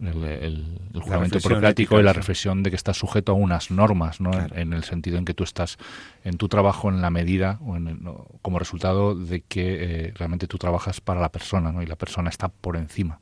el, 0.00 0.64
juramento 1.00 1.38
hipocrático 1.38 1.98
y 1.98 2.02
la 2.02 2.12
reflexión 2.12 2.62
de 2.62 2.70
que 2.70 2.76
estás 2.76 2.96
sujeto 2.96 3.32
a 3.32 3.34
unas 3.34 3.70
normas, 3.70 4.20
¿no? 4.20 4.30
En, 4.54 4.72
el 4.72 4.84
sentido 4.84 5.18
en 5.18 5.24
que 5.24 5.34
tú 5.34 5.44
estás 5.44 5.78
en 6.24 6.36
tu 6.36 6.48
trabajo 6.48 6.88
en 6.88 7.00
la 7.00 7.10
medida 7.10 7.58
o 7.64 7.76
en 7.76 8.00
como 8.42 8.58
resultado 8.58 9.14
de 9.14 9.40
que 9.42 10.06
eh, 10.06 10.12
realmente 10.14 10.46
tú 10.46 10.58
trabajas 10.58 11.00
para 11.00 11.20
la 11.20 11.30
persona, 11.30 11.72
¿no? 11.72 11.82
Y 11.82 11.86
la 11.86 11.96
persona 11.96 12.30
está 12.30 12.48
por 12.48 12.76
encima 12.76 13.18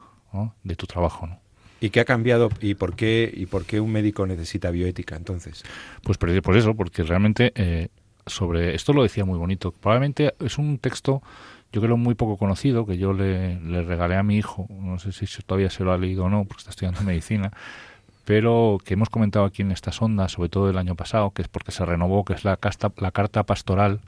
de 0.65 0.75
tu 0.75 0.87
trabajo, 0.87 1.27
¿no? 1.27 1.39
¿Y 1.81 1.91
qué 1.91 2.01
ha 2.01 2.05
cambiado 2.05 2.49
y 2.61 2.75
por 2.75 2.97
qué 2.97 3.31
y 3.33 3.47
por 3.47 3.67
qué 3.67 3.79
un 3.79 3.93
médico 3.93 4.27
necesita 4.27 4.71
bioética 4.71 5.17
entonces? 5.17 5.65
Pues 6.03 6.19
por, 6.19 6.31
eso, 6.57 6.75
porque 6.75 7.03
realmente 7.03 7.53
eh, 7.55 7.89
sobre 8.27 8.75
esto 8.75 8.93
lo 8.93 9.03
decía 9.03 9.25
muy 9.25 9.39
bonito. 9.39 9.73
Probablemente 9.73 10.35
es 10.41 10.57
un 10.59 10.79
texto 10.79 11.23
yo 11.75 11.81
creo 11.81 11.97
muy 11.97 12.15
poco 12.15 12.37
conocido, 12.37 12.87
que 12.87 12.99
yo 12.99 13.13
le, 13.13 13.59
regalé 13.83 14.15
a 14.15 14.23
mi 14.23 14.37
hijo, 14.37 14.69
no 14.71 15.01
sé 15.01 15.11
si 15.11 15.27
todavía 15.43 15.71
se 15.71 15.83
lo 15.83 15.93
ha 15.93 15.99
leído 15.99 16.27
o 16.27 16.29
no, 16.29 16.45
porque 16.45 16.61
está 16.61 16.71
estudiando 16.71 17.01
medicina, 17.03 17.51
pero 18.25 18.79
que 18.85 18.95
hemos 18.95 19.11
comentado 19.11 19.45
aquí 19.45 19.63
en 19.63 19.73
estas 19.73 20.01
ondas, 20.01 20.31
sobre 20.31 20.51
todo 20.51 20.71
el 20.71 20.79
año 20.79 20.95
pasado, 20.95 21.33
que 21.33 21.43
es 21.43 21.49
porque 21.49 21.73
se 21.73 21.85
renovó, 21.85 22.25
que 22.25 22.35
es 22.35 22.45
la, 22.45 22.61
la 22.99 23.11
carta 23.11 23.43
pastoral 23.43 23.99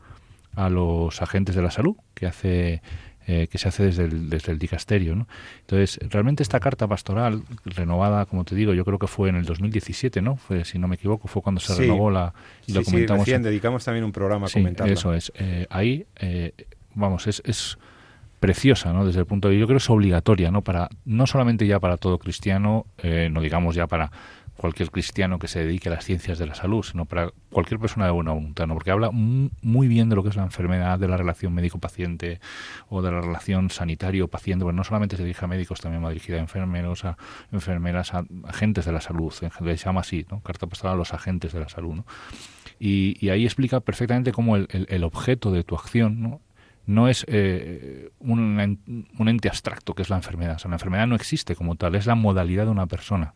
a 0.55 0.71
los 0.71 1.21
agentes 1.21 1.57
de 1.57 1.63
la 1.63 1.73
salud, 1.73 1.97
que 2.15 2.27
hace 2.27 2.83
eh, 3.29 3.49
que 3.49 3.59
se 3.59 3.67
hace 3.67 3.83
desde 3.83 4.05
el, 4.05 4.31
desde 4.31 4.53
el 4.53 4.61
dicasterio. 4.61 5.17
¿no? 5.17 5.27
Entonces, 5.63 5.99
realmente 6.11 6.45
esta 6.45 6.61
carta 6.61 6.87
pastoral, 6.87 7.43
renovada, 7.65 8.25
como 8.27 8.45
te 8.45 8.55
digo, 8.55 8.73
yo 8.75 8.85
creo 8.85 9.01
que 9.01 9.09
fue 9.09 9.29
en 9.29 9.35
el 9.35 9.45
2017, 9.45 10.23
¿no? 10.23 10.37
Fue, 10.37 10.65
si 10.65 10.79
no 10.79 10.87
me 10.87 10.95
equivoco, 10.95 11.27
fue 11.27 11.43
cuando 11.43 11.61
se 11.61 11.75
renovó 11.75 12.13
la... 12.13 12.33
Y 12.69 12.73
lo 12.73 12.85
comentamos. 12.85 13.25
Sí, 13.25 13.33
dedicamos 13.33 13.85
también 13.85 14.05
un 14.05 14.13
programa 14.13 14.47
a 14.47 14.51
comentarla. 14.51 14.93
eso 14.93 15.13
es. 15.13 15.33
Eh, 15.35 15.67
ahí, 15.71 16.07
eh, 16.21 16.53
vamos, 16.97 17.29
es, 17.29 17.41
es 17.45 17.79
preciosa, 18.41 18.93
¿no? 18.93 19.07
Desde 19.07 19.21
el 19.21 19.27
punto 19.27 19.49
de 19.49 19.55
vista, 19.55 19.61
yo 19.61 19.67
creo 19.67 19.79
que 19.79 19.85
es 19.85 19.91
obligatoria, 19.91 20.51
¿no? 20.51 20.63
Para, 20.63 20.89
no 21.05 21.27
solamente 21.27 21.67
ya 21.67 21.79
para 21.79 21.97
todo 21.97 22.19
cristiano, 22.19 22.87
no 23.31 23.41
digamos 23.41 23.75
ya 23.75 23.87
para 23.87 24.11
cualquier 24.57 24.91
cristiano 24.91 25.39
que 25.39 25.49
se 25.49 25.61
dedique 25.61 25.89
a 25.89 25.93
las 25.93 26.05
ciencias 26.05 26.39
de 26.39 26.47
la 26.47 26.55
salud, 26.55 26.83
sino 26.83 27.05
para 27.05 27.31
cualquier 27.51 27.79
persona 27.79 28.07
de 28.07 28.13
buena 28.13 28.33
voluntad, 28.33 28.67
¿no? 28.67 28.75
porque 28.75 28.91
habla 28.91 29.11
muy 29.13 29.89
bien 29.89 30.09
de 30.09 30.17
lo 30.17 30.23
que 30.23 30.31
es 30.31 30.37
la 30.37 30.43
enfermedad, 30.43 30.99
de 30.99 31.09
la 31.09 31.17
relación 31.17 31.53
médico-paciente 31.55 32.41
o 32.89 33.03
de 33.03 33.11
la 33.11 33.21
relación 33.21 33.71
sanitario-paciente, 33.71 34.65
bueno, 34.65 34.79
no 34.79 34.85
solamente 34.85 35.17
se 35.17 35.23
dirige 35.23 35.45
a 35.45 35.49
médicos, 35.49 35.81
también 35.81 36.05
va 36.05 36.09
dirigida 36.09 36.39
a 36.39 36.41
enfermeros, 36.41 37.05
a 37.05 37.17
enfermeras, 37.53 38.15
a 38.15 38.25
agentes 38.45 38.87
de 38.87 38.93
la 38.93 39.01
salud, 39.01 39.31
se 39.31 39.51
llama 39.77 40.01
así, 40.01 40.25
carta 40.43 40.67
pastoral 40.67 40.95
a 40.95 40.99
los 40.99 41.13
agentes 41.13 41.53
de 41.53 41.61
la 41.61 41.69
salud. 41.69 41.95
¿no? 41.95 42.07
Y, 42.79 43.29
ahí 43.29 43.45
explica 43.45 43.81
perfectamente 43.81 44.33
cómo 44.33 44.57
el, 44.57 44.69
el, 44.71 45.05
objeto 45.05 45.51
de 45.51 45.65
tu 45.65 45.75
acción 45.75 46.21
¿no? 46.21 46.41
No 46.87 47.09
es 47.09 47.25
eh, 47.29 48.11
un, 48.21 48.79
un, 49.19 49.29
ente 49.29 49.49
abstracto 49.49 49.95
que 49.95 50.03
es 50.03 50.11
la 50.11 50.17
enfermedad. 50.17 50.57
O 50.57 50.59
sea, 50.59 50.69
la 50.71 50.77
enfermedad 50.77 51.07
no 51.07 51.17
existe 51.17 51.55
como 51.55 51.75
tal, 51.75 51.95
es 51.95 52.07
la 52.07 52.15
modalidad 52.15 52.65
de 52.65 52.71
una 52.71 52.87
persona. 52.87 53.35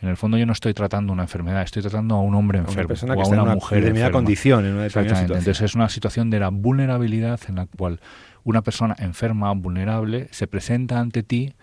En 0.00 0.08
el 0.08 0.16
fondo 0.16 0.38
yo 0.38 0.46
no 0.46 0.52
estoy 0.52 0.74
tratando 0.74 1.12
una 1.12 1.24
enfermedad, 1.24 1.62
estoy 1.62 1.82
tratando 1.82 2.14
a 2.14 2.20
un 2.20 2.34
hombre 2.36 2.60
enfermo 2.60 2.94
o 2.94 3.22
a 3.22 3.26
una, 3.26 3.54
mujer 3.54 3.84
enferma. 3.84 4.12
condición, 4.12 4.64
en 4.64 4.74
una 4.74 4.86
Entonces 4.86 5.60
es 5.60 5.74
una 5.74 5.88
situación 5.88 6.30
de 6.30 6.38
la 6.38 6.50
vulnerabilidad 6.50 7.40
en 7.48 7.56
la 7.56 7.66
cual 7.66 8.00
una 8.44 8.62
persona 8.62 8.94
enferma, 8.98 9.52
vulnerable, 9.52 10.28
se 10.30 10.46
presenta 10.46 11.00
ante 11.00 11.24
ti 11.24 11.54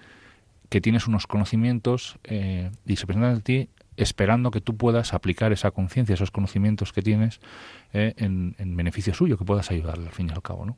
que 0.67 0.81
tienes 0.81 1.07
unos 1.07 1.27
conocimientos 1.27 2.17
eh, 2.25 2.71
y 2.85 2.97
se 2.97 3.05
presenta 3.05 3.29
ante 3.29 3.41
ti 3.41 3.69
esperando 3.95 4.51
que 4.51 4.59
tú 4.59 4.75
puedas 4.75 5.13
aplicar 5.13 5.53
esa 5.53 5.71
conciencia, 5.71 6.13
esos 6.13 6.31
conocimientos 6.31 6.91
que 6.91 7.01
tienes 7.01 7.39
eh, 7.93 8.13
en, 8.17 8.75
beneficio 8.75 9.13
suyo, 9.13 9.37
que 9.37 9.45
puedas 9.45 9.71
ayudarle 9.71 10.07
al 10.07 10.13
fin 10.13 10.27
y 10.29 10.33
al 10.33 10.41
cabo, 10.41 10.65
¿no? 10.65 10.77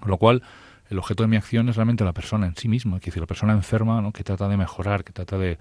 Con 0.00 0.10
lo 0.10 0.18
cual, 0.18 0.42
el 0.90 0.98
objeto 0.98 1.22
de 1.22 1.28
mi 1.28 1.36
acción 1.36 1.68
es 1.68 1.76
realmente 1.76 2.04
la 2.04 2.12
persona 2.12 2.46
en 2.46 2.56
sí 2.56 2.68
misma, 2.68 2.96
es 2.96 3.02
decir, 3.02 3.20
la 3.20 3.26
persona 3.26 3.52
enferma 3.52 4.00
¿no? 4.00 4.12
que 4.12 4.24
trata 4.24 4.48
de 4.48 4.56
mejorar, 4.56 5.04
que 5.04 5.12
trata 5.12 5.38
de, 5.38 5.58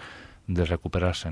recuperarse. 0.47 1.31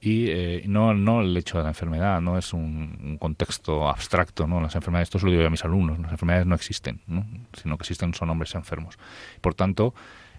Y 0.00 0.26
eh, 0.30 0.64
no, 0.66 0.94
no 0.94 1.20
el 1.20 1.36
hecho 1.36 1.58
de 1.58 1.62
la 1.62 1.70
enfermedad, 1.70 2.20
no 2.20 2.36
es 2.36 2.52
un, 2.52 3.16
contexto 3.20 3.88
abstracto, 3.88 4.48
¿no? 4.48 4.60
Las 4.60 4.74
enfermedades, 4.74 5.06
esto 5.06 5.20
se 5.20 5.26
lo 5.26 5.30
digo 5.30 5.46
a 5.46 5.50
mis 5.50 5.64
alumnos, 5.64 6.00
las 6.00 6.10
enfermedades 6.10 6.46
no 6.46 6.56
existen, 6.56 7.00
¿no? 7.06 7.24
sino 7.52 7.78
que 7.78 7.82
existen 7.82 8.12
son 8.12 8.28
hombres 8.28 8.56
enfermos. 8.56 8.98
Por 9.40 9.54
tanto, 9.54 9.94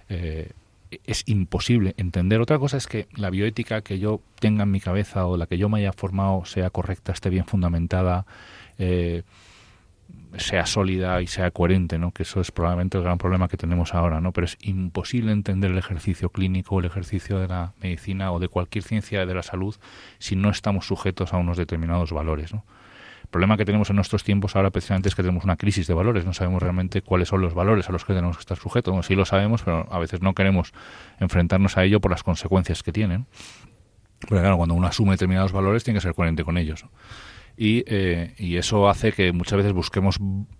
eh, 0.09 0.51
es 1.05 1.23
imposible 1.27 1.93
entender. 1.97 2.41
Otra 2.41 2.59
cosa 2.59 2.77
es 2.77 2.87
que 2.87 3.07
la 3.15 3.29
bioética 3.29 3.81
que 3.81 3.99
yo 3.99 4.21
tenga 4.39 4.63
en 4.63 4.71
mi 4.71 4.79
cabeza 4.79 5.25
o 5.25 5.37
la 5.37 5.47
que 5.47 5.57
yo 5.57 5.69
me 5.69 5.79
haya 5.79 5.93
formado 5.93 6.45
sea 6.45 6.69
correcta, 6.69 7.11
esté 7.11 7.29
bien 7.29 7.45
fundamentada, 7.45 8.25
eh, 8.77 9.23
sea 10.37 10.65
sólida 10.65 11.21
y 11.21 11.27
sea 11.27 11.51
coherente, 11.51 11.97
¿no? 11.99 12.11
Que 12.11 12.23
eso 12.23 12.41
es 12.41 12.51
probablemente 12.51 12.97
el 12.97 13.03
gran 13.03 13.17
problema 13.17 13.47
que 13.47 13.57
tenemos 13.57 13.93
ahora, 13.93 14.21
¿no? 14.21 14.31
Pero 14.31 14.45
es 14.45 14.57
imposible 14.61 15.31
entender 15.31 15.71
el 15.71 15.77
ejercicio 15.77 16.29
clínico, 16.29 16.79
el 16.79 16.85
ejercicio 16.85 17.39
de 17.39 17.47
la 17.47 17.73
medicina 17.81 18.31
o 18.31 18.39
de 18.39 18.47
cualquier 18.47 18.83
ciencia 18.83 19.25
de 19.25 19.33
la 19.33 19.43
salud 19.43 19.75
si 20.19 20.35
no 20.35 20.49
estamos 20.49 20.87
sujetos 20.87 21.33
a 21.33 21.37
unos 21.37 21.57
determinados 21.57 22.11
valores, 22.11 22.53
¿no? 22.53 22.65
El 23.23 23.29
problema 23.29 23.57
que 23.57 23.65
tenemos 23.65 23.89
en 23.89 23.95
nuestros 23.95 24.23
tiempos 24.23 24.55
ahora 24.55 24.69
precisamente 24.69 25.09
es 25.09 25.15
que 25.15 25.23
tenemos 25.23 25.43
una 25.43 25.55
crisis 25.55 25.87
de 25.87 25.93
valores, 25.95 26.23
no 26.23 26.33
sabemos 26.33 26.61
realmente 26.61 27.01
cuáles 27.01 27.29
son 27.29 27.41
los 27.41 27.55
valores 27.55 27.89
a 27.89 27.91
los 27.91 28.05
que 28.05 28.13
tenemos 28.13 28.37
que 28.37 28.41
estar 28.41 28.57
sujetos. 28.57 29.05
sí 29.05 29.15
lo 29.15 29.25
sabemos, 29.25 29.63
pero 29.63 29.87
a 29.91 29.97
veces 29.97 30.21
no 30.21 30.35
queremos 30.35 30.71
enfrentarnos 31.19 31.77
a 31.77 31.83
ello 31.83 31.99
por 31.99 32.11
las 32.11 32.21
consecuencias 32.21 32.83
que 32.83 32.91
tienen. 32.91 33.25
Porque 34.19 34.39
claro, 34.39 34.57
cuando 34.57 34.75
uno 34.75 34.87
asume 34.87 35.11
determinados 35.11 35.51
valores 35.51 35.83
tiene 35.83 35.97
que 35.97 36.01
ser 36.01 36.13
coherente 36.13 36.43
con 36.43 36.57
ellos. 36.57 36.85
Y, 37.55 37.83
eh, 37.85 38.33
y, 38.37 38.57
eso 38.57 38.89
hace 38.89 39.11
que 39.11 39.31
muchas 39.31 39.57
veces 39.57 39.73
busquemos 39.73 40.17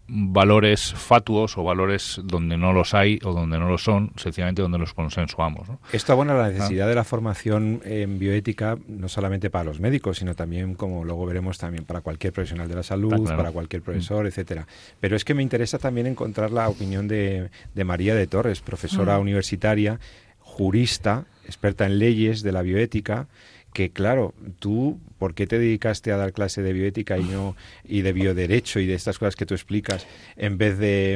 valores 0.07 0.93
fatuos 0.93 1.57
o 1.57 1.63
valores 1.63 2.21
donde 2.23 2.55
no 2.55 2.71
los 2.71 2.93
hay 2.93 3.19
o 3.23 3.33
donde 3.33 3.57
no 3.57 3.67
lo 3.67 3.79
son, 3.79 4.11
sencillamente 4.15 4.61
donde 4.61 4.77
los 4.77 4.93
consensuamos. 4.93 5.67
¿no? 5.69 5.79
Esto 5.91 6.13
abona 6.13 6.35
la 6.35 6.49
necesidad 6.49 6.87
de 6.87 6.93
la 6.93 7.03
formación 7.03 7.81
en 7.83 8.19
bioética, 8.19 8.77
no 8.87 9.09
solamente 9.09 9.49
para 9.49 9.63
los 9.63 9.79
médicos, 9.79 10.19
sino 10.19 10.35
también, 10.35 10.75
como 10.75 11.03
luego 11.03 11.25
veremos, 11.25 11.57
también 11.57 11.83
para 11.83 12.01
cualquier 12.01 12.31
profesional 12.31 12.69
de 12.69 12.75
la 12.75 12.83
salud, 12.83 13.25
para 13.25 13.51
cualquier 13.51 13.81
mm. 13.81 13.85
profesor, 13.85 14.27
etcétera. 14.27 14.67
Pero 14.99 15.15
es 15.15 15.25
que 15.25 15.33
me 15.33 15.41
interesa 15.41 15.79
también 15.79 16.05
encontrar 16.05 16.51
la 16.51 16.69
opinión 16.69 17.07
de, 17.07 17.49
de 17.73 17.83
María 17.83 18.13
de 18.13 18.27
Torres, 18.27 18.61
profesora 18.61 19.17
mm. 19.17 19.21
universitaria, 19.21 19.99
jurista, 20.39 21.25
experta 21.45 21.87
en 21.87 21.97
leyes 21.97 22.43
de 22.43 22.51
la 22.51 22.61
bioética, 22.61 23.27
que 23.73 23.91
claro, 23.91 24.33
tú, 24.59 24.99
¿por 25.17 25.33
qué 25.33 25.47
te 25.47 25.59
dedicaste 25.59 26.11
a 26.11 26.17
dar 26.17 26.31
clase 26.31 26.61
de 26.61 26.73
bioética 26.73 27.17
y 27.17 27.23
no 27.23 27.55
y 27.83 28.01
de 28.01 28.13
bioderecho 28.13 28.79
y 28.79 28.85
de 28.85 28.93
estas 28.93 29.19
cosas 29.19 29.35
que 29.35 29.45
tú 29.45 29.53
explicas 29.53 30.07
en 30.35 30.57
vez 30.57 30.77
de 30.77 31.13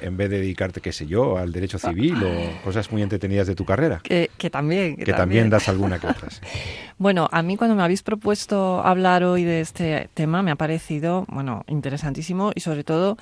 en 0.00 0.16
vez 0.16 0.30
de 0.30 0.40
dedicarte, 0.40 0.80
qué 0.80 0.92
sé 0.92 1.06
yo, 1.06 1.38
al 1.38 1.52
derecho 1.52 1.78
civil 1.78 2.16
o 2.22 2.64
cosas 2.64 2.90
muy 2.92 3.02
entretenidas 3.02 3.46
de 3.46 3.54
tu 3.54 3.64
carrera? 3.64 4.00
Que, 4.02 4.28
también. 4.50 4.96
Que, 4.96 5.12
también. 5.12 5.48
das 5.48 5.68
alguna 5.68 5.98
que 5.98 6.08
bueno, 6.98 7.28
a 7.32 7.42
mí 7.42 7.56
cuando 7.56 7.76
me 7.76 7.82
habéis 7.82 8.02
propuesto 8.02 8.80
hablar 8.84 9.24
hoy 9.24 9.44
de 9.44 9.60
este 9.60 10.08
tema 10.14 10.42
me 10.42 10.50
ha 10.50 10.56
parecido, 10.56 11.24
bueno, 11.28 11.64
interesantísimo 11.68 12.52
y 12.54 12.60
sobre 12.60 12.84
todo 12.84 13.16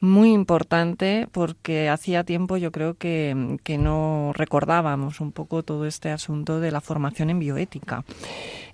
muy 0.00 0.32
importante 0.32 1.28
porque 1.32 1.88
hacía 1.88 2.24
tiempo 2.24 2.56
yo 2.56 2.72
creo 2.72 2.94
que, 2.94 3.58
que, 3.64 3.78
no 3.78 4.32
recordábamos 4.34 5.20
un 5.20 5.32
poco 5.32 5.62
todo 5.62 5.86
este 5.86 6.10
asunto 6.10 6.60
de 6.60 6.70
la 6.70 6.80
formación 6.80 7.30
en 7.30 7.38
bioética. 7.38 8.04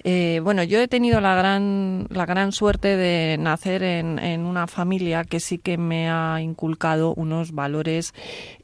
Eh, 0.04 0.40
bueno, 0.42 0.62
yo 0.62 0.80
he 0.80 0.88
tenido 0.88 1.21
la 1.21 1.35
gran, 1.35 2.07
la 2.11 2.26
gran 2.26 2.52
suerte 2.52 2.97
de 2.97 3.37
nacer 3.38 3.83
en, 3.83 4.19
en 4.19 4.45
una 4.45 4.66
familia 4.66 5.25
que 5.25 5.40
sí 5.40 5.59
que 5.59 5.76
me 5.76 6.09
ha 6.09 6.40
inculcado 6.40 7.14
unos 7.14 7.52
valores 7.52 8.14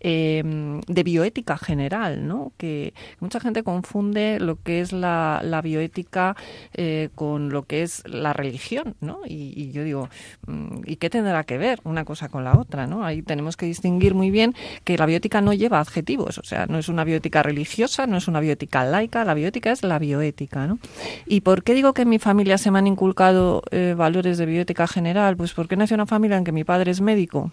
em, 0.01 0.81
de 0.83 1.03
bioética 1.03 1.59
general, 1.59 2.27
¿no? 2.27 2.53
Que 2.57 2.95
mucha 3.21 3.41
gente 3.41 3.63
confunde 3.63 4.39
lo 4.41 4.63
que 4.63 4.81
es 4.81 4.93
la, 4.93 5.41
la 5.45 5.61
bioética 5.61 6.37
eh, 6.75 7.11
con 7.15 7.51
lo 7.51 7.65
que 7.65 7.83
es 7.83 8.03
la 8.07 8.33
religión, 8.33 8.97
¿no? 9.01 9.21
Y, 9.27 9.53
y, 9.57 9.73
yo 9.73 9.85
digo, 9.85 10.09
mm, 10.47 10.83
¿y 10.87 10.97
qué 10.97 11.11
tendrá 11.11 11.45
que 11.45 11.59
ver 11.59 11.81
una 11.85 12.05
cosa 12.05 12.29
con 12.29 12.45
la 12.45 12.59
otra, 12.59 12.87
¿no? 12.87 13.05
Ahí 13.05 13.23
tenemos 13.23 13.57
que 13.57 13.67
distinguir 13.67 14.15
muy 14.15 14.31
bien 14.31 14.55
que 14.85 14.97
la 14.97 15.07
bioética 15.07 15.41
no 15.41 15.53
lleva 15.53 15.81
adjetivos, 15.81 16.39
o 16.39 16.45
sea, 16.45 16.67
no 16.67 16.79
es 16.79 16.89
una 16.89 17.05
bioética 17.05 17.43
religiosa, 17.43 18.07
no 18.07 18.17
es 18.17 18.29
una 18.29 18.41
bioética 18.41 18.85
laica, 18.85 19.25
la 19.25 19.35
bioética 19.35 19.73
es 19.73 19.83
la 19.83 19.99
bioética, 19.99 20.67
¿no? 20.67 20.79
¿Y 21.27 21.41
por 21.41 21.65
qué 21.65 21.75
digo 21.75 21.93
que 21.93 22.03
en 22.03 22.09
mi 22.09 22.19
familia 22.19 22.57
se 22.57 22.71
me 22.71 22.79
han 22.79 22.87
inculcado 22.87 23.63
eh, 23.71 23.95
valores 23.97 24.39
de 24.39 24.47
bioética 24.47 24.87
general? 24.87 25.37
Pues 25.37 25.53
porque 25.53 25.77
nací 25.77 25.95
en 25.95 26.01
una 26.01 26.07
familia 26.07 26.37
en 26.37 26.45
que 26.45 26.53
mi 26.53 26.63
padre 26.63 26.93
es 26.93 27.01
médico, 27.01 27.51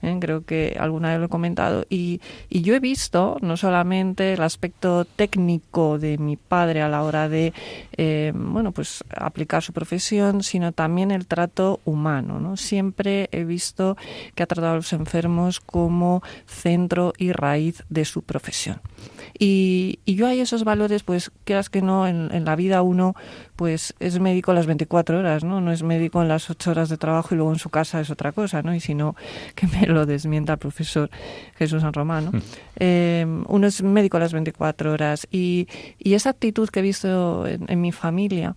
¿eh? 0.00 0.16
creo 0.18 0.44
que 0.44 0.76
alguna 0.80 1.10
vez 1.10 1.18
lo 1.18 1.26
he 1.26 1.28
comentado, 1.28 1.84
y, 1.90 2.20
yo 2.50 2.74
he 2.76 2.80
visto 2.80 3.38
no 3.40 3.56
solamente 3.56 4.34
el 4.34 4.42
aspecto 4.42 5.04
técnico 5.04 5.98
de 5.98 6.16
mi 6.16 6.36
padre 6.36 6.80
a 6.80 6.88
la 6.88 7.02
hora 7.02 7.28
de, 7.28 7.52
eh, 7.96 8.32
bueno, 8.34 8.70
pues 8.70 9.02
aplicar 9.16 9.62
su 9.62 9.72
profesión, 9.72 10.44
sino 10.44 10.70
también 10.70 11.10
el 11.10 11.26
trato 11.26 11.80
humano, 11.84 12.38
¿no? 12.38 12.56
Siempre 12.56 13.28
he 13.32 13.42
visto 13.42 13.96
que 14.36 14.44
ha 14.44 14.46
tratado 14.46 14.74
a 14.74 14.76
los 14.76 14.92
enfermos 14.92 15.58
como 15.58 16.22
centro 16.46 17.12
y 17.18 17.32
raíz 17.32 17.82
de 17.88 18.04
su 18.04 18.22
profesión. 18.22 18.80
Y, 19.38 19.98
yo 20.06 20.26
hay 20.26 20.40
esos 20.40 20.62
valores, 20.62 21.02
pues 21.02 21.32
quieras 21.44 21.68
que 21.68 21.82
no, 21.82 22.06
en, 22.06 22.44
la 22.44 22.54
vida 22.54 22.82
uno 22.82 23.01
pues 23.56 23.94
es 24.00 24.18
médico 24.20 24.52
las 24.52 24.66
24 24.66 25.18
horas, 25.18 25.44
¿no? 25.44 25.60
No 25.60 25.72
es 25.72 25.82
médico 25.82 26.22
en 26.22 26.28
las 26.28 26.48
8 26.50 26.70
horas 26.70 26.88
de 26.88 26.96
trabajo 26.96 27.34
y 27.34 27.36
luego 27.36 27.52
en 27.52 27.58
su 27.58 27.70
casa 27.70 28.00
es 28.00 28.10
otra 28.10 28.32
cosa, 28.32 28.62
¿no? 28.62 28.74
Y 28.74 28.80
si 28.80 28.94
no, 28.94 29.16
que 29.54 29.66
me 29.66 29.86
lo 29.86 30.06
desmienta 30.06 30.54
el 30.54 30.58
profesor 30.58 31.10
Jesús 31.56 31.82
San 31.82 31.92
Romano. 31.92 32.30
Mm. 32.32 32.38
Eh, 32.76 33.26
uno 33.48 33.66
es 33.66 33.82
médico 33.82 34.18
las 34.18 34.32
24 34.32 34.92
horas 34.92 35.26
y, 35.30 35.68
y 35.98 36.14
esa 36.14 36.30
actitud 36.30 36.68
que 36.68 36.80
he 36.80 36.82
visto 36.82 37.46
en 37.46 37.80
mi 37.80 37.92
familia, 37.92 38.56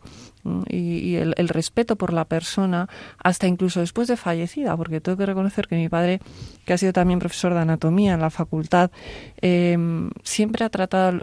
y, 0.69 1.15
el, 1.15 1.49
respeto 1.49 1.95
por 1.95 2.13
la 2.13 2.25
persona 2.25 2.87
hasta 3.23 3.47
incluso 3.47 3.79
después 3.79 4.07
de 4.07 4.17
fallecida, 4.17 4.75
porque 4.77 5.01
tengo 5.01 5.17
que 5.17 5.25
reconocer 5.25 5.67
que 5.67 5.75
mi 5.75 5.89
padre, 5.89 6.21
que 6.65 6.73
ha 6.73 6.77
sido 6.77 6.93
también 6.93 7.19
profesor 7.19 7.53
de 7.53 7.61
anatomía 7.61 8.13
en 8.13 8.21
la 8.21 8.29
facultad, 8.29 8.91
em, 9.41 10.09
siempre 10.23 10.65
ha 10.65 10.69
tratado, 10.69 11.19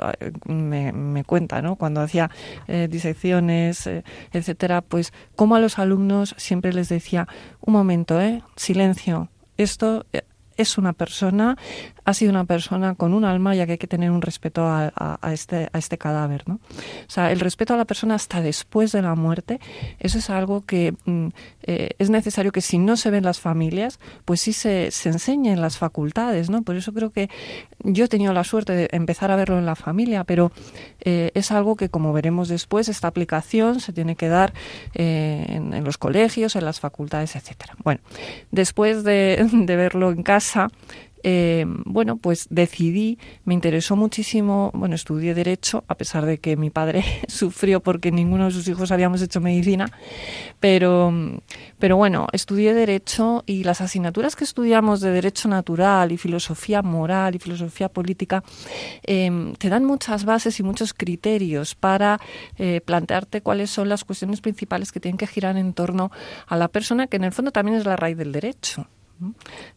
me, 0.46 0.92
me, 0.92 1.24
cuenta, 1.24 1.62
¿no? 1.62 1.76
Cuando 1.76 2.00
hacía 2.00 2.30
eh, 2.68 2.88
disecciones, 2.90 3.86
eh, 3.86 4.04
etcétera, 4.32 4.80
pues 4.80 5.12
como 5.36 5.56
a 5.56 5.60
los 5.60 5.78
alumnos 5.78 6.34
siempre 6.38 6.72
les 6.72 6.88
decía, 6.88 7.28
un 7.60 7.74
momento, 7.74 8.20
¿eh? 8.20 8.42
Silencio, 8.56 9.28
esto 9.56 10.06
es 10.56 10.78
una 10.78 10.92
persona, 10.92 11.56
ha 12.04 12.14
sido 12.14 12.30
una 12.30 12.44
persona 12.44 12.94
con 12.94 13.14
un 13.14 13.24
alma, 13.24 13.54
ya 13.54 13.66
que 13.66 13.72
hay 13.72 13.78
que 13.78 13.86
tener 13.86 14.10
un 14.10 14.22
respeto 14.22 14.66
a, 14.66 15.18
este, 15.32 15.68
a 15.72 15.78
este 15.78 15.98
cadáver. 15.98 16.44
¿no? 16.46 16.54
O 16.54 17.10
sea, 17.10 17.32
el 17.32 17.40
respeto 17.40 17.74
a 17.74 17.76
la 17.76 17.84
persona 17.84 18.14
hasta 18.14 18.40
después 18.40 18.92
de 18.92 19.02
la 19.02 19.14
muerte, 19.14 19.60
eso 19.98 20.18
es 20.18 20.30
algo 20.30 20.64
que 20.64 20.94
mm, 21.04 21.28
eh, 21.64 21.90
es 21.98 22.10
necesario 22.10 22.52
que 22.52 22.60
si 22.60 22.78
no 22.78 22.96
se 22.96 23.10
ven 23.10 23.24
las 23.24 23.40
familias, 23.40 23.98
pues 24.24 24.40
sí 24.40 24.52
se, 24.52 24.90
se 24.90 25.08
enseñe 25.08 25.48
en 25.48 25.60
las 25.60 25.78
facultades. 25.78 26.50
¿no? 26.50 26.62
Por 26.62 26.76
eso 26.76 26.92
creo 26.92 27.10
que 27.10 27.28
yo 27.84 28.04
he 28.04 28.08
tenido 28.08 28.32
la 28.32 28.44
suerte 28.44 28.72
de 28.74 28.88
empezar 28.92 29.30
a 29.30 29.36
verlo 29.36 29.58
en 29.58 29.66
la 29.66 29.76
familia, 29.76 30.24
pero 30.24 30.52
eh, 31.00 31.30
es 31.34 31.50
algo 31.50 31.76
que, 31.76 31.88
como 31.88 32.12
veremos 32.12 32.48
después, 32.48 32.88
esta 32.88 33.08
aplicación 33.08 33.80
se 33.80 33.92
tiene 33.92 34.16
que 34.16 34.28
dar 34.28 34.52
eh, 34.94 35.46
en, 35.48 35.74
en, 35.74 35.84
los 35.84 35.98
colegios, 35.98 36.56
en 36.56 36.64
las 36.64 36.80
facultades, 36.80 37.36
etcétera. 37.36 37.74
Bueno, 37.82 38.00
después 38.50 39.04
de, 39.04 39.48
de 39.52 39.76
verlo 39.76 40.10
en 40.10 40.22
casa, 40.22 40.41
eh, 41.24 41.64
bueno, 41.66 42.16
pues 42.16 42.48
decidí, 42.50 43.18
me 43.44 43.54
interesó 43.54 43.94
muchísimo, 43.94 44.70
bueno, 44.74 44.94
estudié 44.94 45.34
Derecho, 45.34 45.84
a 45.86 45.94
pesar 45.94 46.26
de 46.26 46.38
que 46.38 46.56
mi 46.56 46.70
padre 46.70 47.04
sufrió 47.28 47.80
porque 47.80 48.10
ninguno 48.10 48.46
de 48.46 48.50
sus 48.50 48.66
hijos 48.68 48.90
habíamos 48.90 49.22
hecho 49.22 49.40
medicina, 49.40 49.86
pero, 50.58 51.12
pero 51.78 51.96
bueno, 51.96 52.26
estudié 52.32 52.74
Derecho 52.74 53.44
y 53.46 53.62
las 53.64 53.80
asignaturas 53.80 54.34
que 54.34 54.44
estudiamos 54.44 55.00
de 55.00 55.12
Derecho 55.12 55.48
Natural 55.48 56.10
y 56.10 56.18
Filosofía 56.18 56.82
Moral 56.82 57.34
y 57.36 57.38
Filosofía 57.38 57.88
Política 57.88 58.42
em, 59.04 59.54
te 59.54 59.68
dan 59.68 59.84
muchas 59.84 60.24
bases 60.24 60.58
y 60.58 60.62
muchos 60.62 60.92
criterios 60.92 61.74
para 61.74 62.20
eh, 62.58 62.80
plantearte 62.84 63.42
cuáles 63.42 63.70
son 63.70 63.88
las 63.88 64.04
cuestiones 64.04 64.40
principales 64.40 64.90
que 64.90 65.00
tienen 65.00 65.18
que 65.18 65.26
girar 65.26 65.56
en 65.56 65.72
torno 65.72 66.10
a 66.46 66.56
la 66.56 66.68
persona, 66.68 67.06
que 67.06 67.16
en 67.16 67.24
el 67.24 67.32
fondo 67.32 67.52
también 67.52 67.78
es 67.78 67.86
la 67.86 67.96
raíz 67.96 68.16
del 68.16 68.32
derecho. 68.32 68.88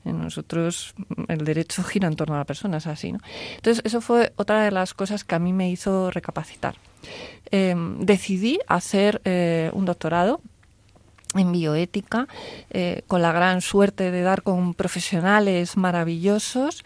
Nosotros 0.04 0.96
el 1.28 1.46
derecho 1.46 1.84
gira 1.84 2.08
en 2.08 2.16
torno 2.16 2.36
a 2.36 2.40
la 2.40 2.46
persona, 2.46 2.78
es 2.78 2.88
así. 2.88 3.12
¿no? 3.12 3.20
Entonces, 3.56 3.84
eso 3.86 4.02
fue 4.02 4.34
otra 4.36 4.64
de 4.64 4.72
las 4.72 4.94
cosas 4.94 5.24
que 5.24 5.36
a 5.36 5.40
mí 5.40 5.54
me 5.54 5.70
hizo 5.70 6.12
recapacitar. 6.12 6.76
Em, 7.52 8.00
decidí 8.00 8.60
hacer 8.68 9.22
eh, 9.26 9.70
un 9.74 9.86
doctorado 9.86 10.42
en 11.36 11.52
bioética, 11.52 12.28
eh, 12.70 13.04
con 13.08 13.22
la 13.22 13.32
gran 13.32 13.62
suerte 13.62 14.12
de 14.12 14.22
dar 14.22 14.42
con 14.42 14.74
profesionales 14.74 15.78
maravillosos 15.78 16.86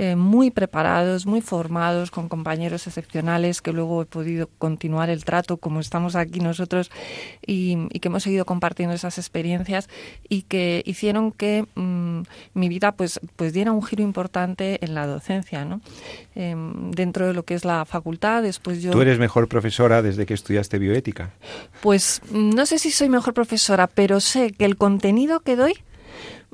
eh, 0.00 0.14
muy 0.14 0.52
preparados, 0.52 1.26
muy 1.26 1.40
formados, 1.40 2.12
con 2.12 2.28
compañeros 2.28 2.86
excepcionales 2.86 3.60
que 3.60 3.72
luego 3.72 4.02
he 4.02 4.06
podido 4.06 4.48
continuar 4.58 5.10
el 5.10 5.24
trato 5.24 5.56
como 5.56 5.80
estamos 5.80 6.14
aquí 6.14 6.38
nosotros 6.38 6.92
y, 7.44 7.88
que 7.88 8.06
hemos 8.06 8.22
seguido 8.22 8.44
compartiendo 8.44 8.94
esas 8.94 9.18
experiencias 9.18 9.88
y 10.28 10.42
que 10.42 10.84
hicieron 10.86 11.32
que 11.32 11.66
mm, 11.74 12.20
mi 12.54 12.68
vida 12.68 12.92
pues, 12.92 13.18
pues 13.34 13.52
diera 13.52 13.72
un 13.72 13.82
giro 13.82 14.04
importante 14.04 14.78
en 14.84 14.94
la 14.94 15.04
docencia, 15.08 15.64
¿no? 15.64 15.80
Em, 16.36 16.92
dentro 16.92 17.26
de 17.26 17.34
lo 17.34 17.42
que 17.42 17.54
es 17.54 17.64
la 17.64 17.84
facultad. 17.84 18.44
Después 18.44 18.80
yo... 18.80 18.92
¿Tú 18.92 19.02
eres 19.02 19.18
mejor 19.18 19.48
profesora 19.48 20.00
desde 20.00 20.26
que 20.26 20.34
estudiaste 20.34 20.78
bioética? 20.78 21.32
Pues 21.82 22.22
mm, 22.30 22.50
no 22.50 22.66
sé 22.66 22.78
si 22.78 22.92
soy 22.92 23.08
mejor 23.08 23.34
profesora, 23.34 23.88
pero 23.88 24.20
sé 24.20 24.52
que 24.52 24.64
el 24.64 24.76
contenido 24.76 25.40
que 25.40 25.56
doy 25.56 25.74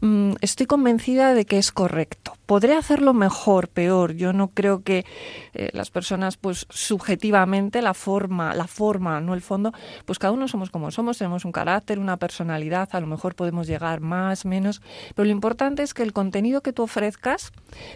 Mm, 0.05 0.35
estoy 0.43 0.67
convencida 0.67 1.33
de 1.33 1.47
que 1.47 1.57
es 1.57 1.73
correcto. 1.73 2.35
Podré 2.45 2.77
hacerlo 2.77 3.15
mejor, 3.15 3.69
peor. 3.69 4.13
Yo 4.13 4.35
no 4.35 4.49
creo 4.49 4.83
que 4.83 5.07
eh, 5.55 5.71
las 5.73 5.91
personas, 5.91 6.37
pues 6.37 6.67
subjetivamente, 6.69 7.81
la 7.81 7.95
forma, 7.95 8.55
la 8.55 8.67
forma, 8.67 9.19
no 9.23 9.33
el 9.33 9.41
fondo, 9.41 9.73
pues 10.05 10.19
cada 10.19 10.33
uno 10.33 10.47
somos 10.47 10.69
como 10.69 10.91
somos, 10.91 11.17
tenemos 11.17 11.47
un 11.47 11.53
carácter, 11.53 11.99
una 11.99 12.19
personalidad, 12.19 12.91
a 12.93 13.01
lo 13.01 13.07
mejor 13.07 13.35
podemos 13.35 13.67
llegar 13.67 14.01
más, 14.01 14.45
menos, 14.45 14.83
pero 15.15 15.25
lo 15.25 15.33
importante 15.33 15.83
es 15.83 15.95
que 15.95 16.03
el 16.03 16.13
contenido 16.13 16.61
que 16.61 16.75
tú 16.75 16.83
ofrezcas 16.83 17.51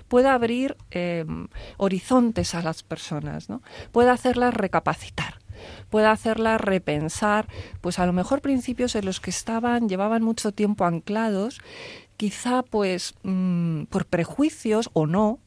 pueda 0.09 0.33
abrir 0.33 0.79
em, 0.91 1.49
horizontes 1.77 2.55
a 2.55 2.63
las 2.63 2.83
personas, 2.83 3.51
¿no? 3.51 3.61
Pueda 3.93 4.13
hacerlas 4.13 4.55
recapacitar 4.55 5.39
pueda 5.91 6.11
hacerla 6.11 6.59
repensar, 6.59 7.49
pues 7.81 7.99
a 7.99 8.07
lo 8.07 8.13
mejor 8.13 8.41
principios 8.41 8.95
en 8.95 9.07
los 9.07 9.21
que 9.21 9.31
estaban, 9.31 9.89
llevaban 9.89 10.23
mucho 10.23 10.53
tiempo 10.53 10.85
anclados, 10.85 11.61
quizá 12.19 12.63
pues 12.63 13.15
mm, 13.23 13.85
por 13.85 14.05
prejuicios 14.05 14.91
o 14.93 15.07
no, 15.07 15.39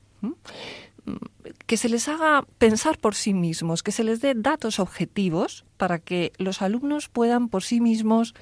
que 1.68 1.78
se 1.78 1.90
les 1.90 2.08
haga 2.08 2.46
pensar 2.58 2.98
por 2.98 3.14
sí 3.14 3.34
mismos, 3.34 3.84
que 3.84 3.92
se 3.92 4.04
les 4.04 4.22
dé 4.22 4.34
datos 4.36 4.80
objetivos 4.80 5.66
para 5.78 6.00
que 6.00 6.32
los 6.38 6.62
alumnos 6.62 7.10
puedan 7.10 7.50
por 7.50 7.64
sí 7.64 7.82
mismos 7.82 8.34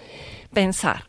pensar. 0.54 1.06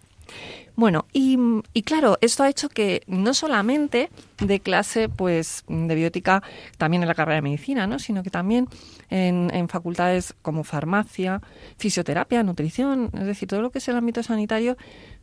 Bueno, 0.76 1.04
y, 1.12 1.36
claro, 1.82 2.16
esto 2.22 2.42
ha 2.42 2.48
hecho 2.48 2.70
que 2.70 3.02
no 3.06 3.34
solamente 3.34 4.08
de 4.38 4.60
clase 4.60 5.10
pues 5.10 5.62
de 5.68 5.94
biótica 5.94 6.42
también 6.78 7.02
en 7.02 7.08
la 7.08 7.14
carrera 7.14 7.34
de 7.34 7.42
medicina, 7.42 7.86
¿no? 7.86 7.98
sino 7.98 8.22
que 8.22 8.30
también 8.30 8.66
en, 9.10 9.68
facultades 9.68 10.34
como 10.40 10.64
farmacia, 10.64 11.42
fisioterapia, 11.76 12.42
nutrición, 12.42 13.10
es 13.12 13.26
decir, 13.26 13.46
todo 13.46 13.60
lo 13.60 13.70
que 13.70 13.78
es 13.78 13.88
el 13.88 13.96
ámbito 13.96 14.22
sanitario. 14.22 14.78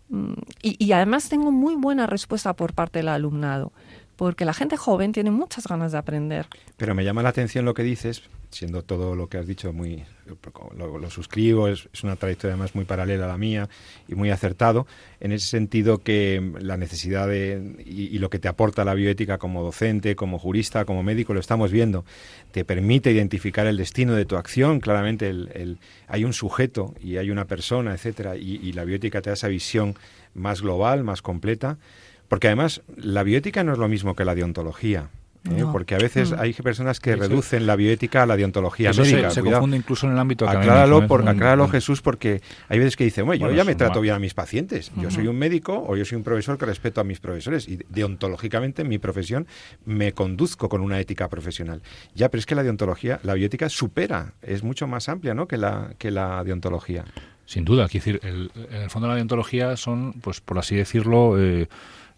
Mm, 0.09 0.33
y, 0.61 0.85
y 0.85 0.91
además 0.93 1.29
tengo 1.29 1.51
muy 1.51 1.75
buena 1.75 2.07
respuesta 2.07 2.53
por 2.55 2.73
parte 2.73 2.99
del 2.99 3.09
alumnado 3.09 3.73
porque 4.17 4.43
la 4.43 4.53
gente 4.53 4.75
joven 4.75 5.13
tiene 5.13 5.31
muchas 5.31 5.67
ganas 5.67 5.93
de 5.93 5.99
aprender. 5.99 6.47
Pero 6.75 6.93
me 6.93 7.05
llama 7.05 7.23
la 7.23 7.29
atención 7.29 7.63
lo 7.63 7.73
que 7.73 7.83
dices, 7.83 8.23
siendo 8.49 8.81
todo 8.81 9.15
lo 9.15 9.27
que 9.27 9.37
has 9.37 9.47
dicho 9.47 9.71
muy 9.71 10.03
lo, 10.75 11.09
suscribo, 11.09 11.67
es, 11.67 11.87
una 12.03 12.15
trayectoria 12.15 12.53
además 12.53 12.75
muy 12.75 12.85
paralela 12.85 13.25
a 13.25 13.27
la 13.27 13.37
mía 13.37 13.69
y 14.07 14.15
muy 14.15 14.29
acertado, 14.29 14.87
en 15.19 15.31
ese 15.31 15.47
sentido 15.47 15.99
que 15.99 16.53
la 16.59 16.77
necesidad 16.77 17.29
y, 17.31 18.17
lo 18.17 18.29
que 18.29 18.39
te 18.39 18.47
aporta 18.47 18.83
la 18.83 18.93
bioética 18.93 19.37
como 19.37 19.63
docente, 19.63 20.15
como 20.15 20.39
jurista, 20.39 20.85
como 20.85 21.03
médico, 21.03 21.33
lo 21.33 21.39
estamos 21.39 21.71
viendo, 21.71 22.03
te 22.51 22.65
permite 22.65 23.11
identificar 23.11 23.67
el 23.67 23.77
destino 23.77 24.13
de 24.15 24.25
tu 24.25 24.35
acción, 24.35 24.79
claramente 24.79 25.29
el, 25.29 25.77
hay 26.07 26.25
un 26.25 26.33
sujeto 26.33 26.93
y 27.01 27.17
hay 27.17 27.29
una 27.29 27.45
persona, 27.45 27.93
etcétera, 27.93 28.35
y, 28.35 28.59
y 28.61 28.73
la 28.73 28.83
bioética 28.83 29.21
te 29.21 29.29
da 29.29 29.35
esa 29.35 29.47
visión 29.47 29.95
más 30.33 30.61
global, 30.61 31.03
más 31.03 31.21
completa, 31.21 31.77
porque 32.27 32.47
además 32.47 32.81
la 32.95 33.23
bioética 33.23 33.63
no 33.63 33.73
es 33.73 33.79
lo 33.79 33.87
mismo 33.87 34.15
que 34.15 34.25
la 34.25 34.35
deontología. 34.35 35.09
¿eh? 35.55 35.65
porque 35.71 35.95
a 35.95 35.97
veces 35.97 36.31
mm. 36.31 36.39
hay 36.39 36.53
personas 36.53 36.99
que 36.99 37.15
reducen 37.15 37.67
la 37.67 37.75
bioética 37.75 38.23
a 38.23 38.25
la 38.25 38.37
deontología 38.37 38.91
médica. 38.93 39.29
Se, 39.29 39.41
confunde 39.41 39.77
incluso 39.77 40.07
en 40.07 40.13
el 40.13 40.19
ámbito 40.19 40.47
acláralo, 40.47 40.97
acláralo 40.97 41.67
Jesús, 41.67 42.01
porque 42.01 42.41
hay 42.69 42.79
veces 42.79 42.95
que 42.95 43.03
dicen, 43.03 43.25
bueno, 43.25 43.49
yo 43.49 43.55
ya 43.55 43.63
me 43.63 43.75
trato 43.75 44.01
bien 44.01 44.15
a 44.15 44.19
mis 44.19 44.33
pacientes. 44.33 44.91
Yo 44.95 45.11
soy 45.11 45.27
un 45.27 45.37
médico 45.37 45.83
o 45.87 45.95
yo 45.95 46.05
soy 46.05 46.17
un 46.17 46.23
profesor 46.23 46.57
que 46.57 46.65
respeto 46.65 47.01
a 47.01 47.03
mis 47.03 47.19
profesores 47.19 47.67
y 47.67 47.79
deontológicamente 47.89 48.81
en 48.81 48.89
mi 48.89 48.97
profesión 48.97 49.47
me 49.85 50.13
conduzco 50.13 50.69
con 50.69 50.81
una 50.81 50.99
ética 50.99 51.27
profesional. 51.29 51.81
Ya, 52.15 52.29
pero 52.29 52.39
es 52.39 52.45
que 52.45 52.55
la 52.55 52.63
deontología, 52.63 53.19
la 53.23 53.33
bioética 53.33 53.69
supera, 53.69 54.33
es 54.41 54.63
mucho 54.63 54.87
más 54.87 55.09
amplia 55.09 55.33
¿no? 55.33 55.47
que, 55.47 55.57
la, 55.57 55.93
que 55.97 56.11
la 56.11 56.43
deontología. 56.43 57.05
Sin 57.45 57.63
duda, 57.63 57.87
quiero 57.87 58.03
decir, 58.03 58.19
el, 58.23 58.51
en 58.69 58.81
el 58.81 58.89
fondo 58.89 59.07
de 59.07 59.13
la 59.13 59.15
deontología 59.15 59.77
son, 59.77 60.13
pues 60.13 60.41
por 60.41 60.59
así 60.59 60.75
decirlo, 60.75 61.41
eh, 61.41 61.69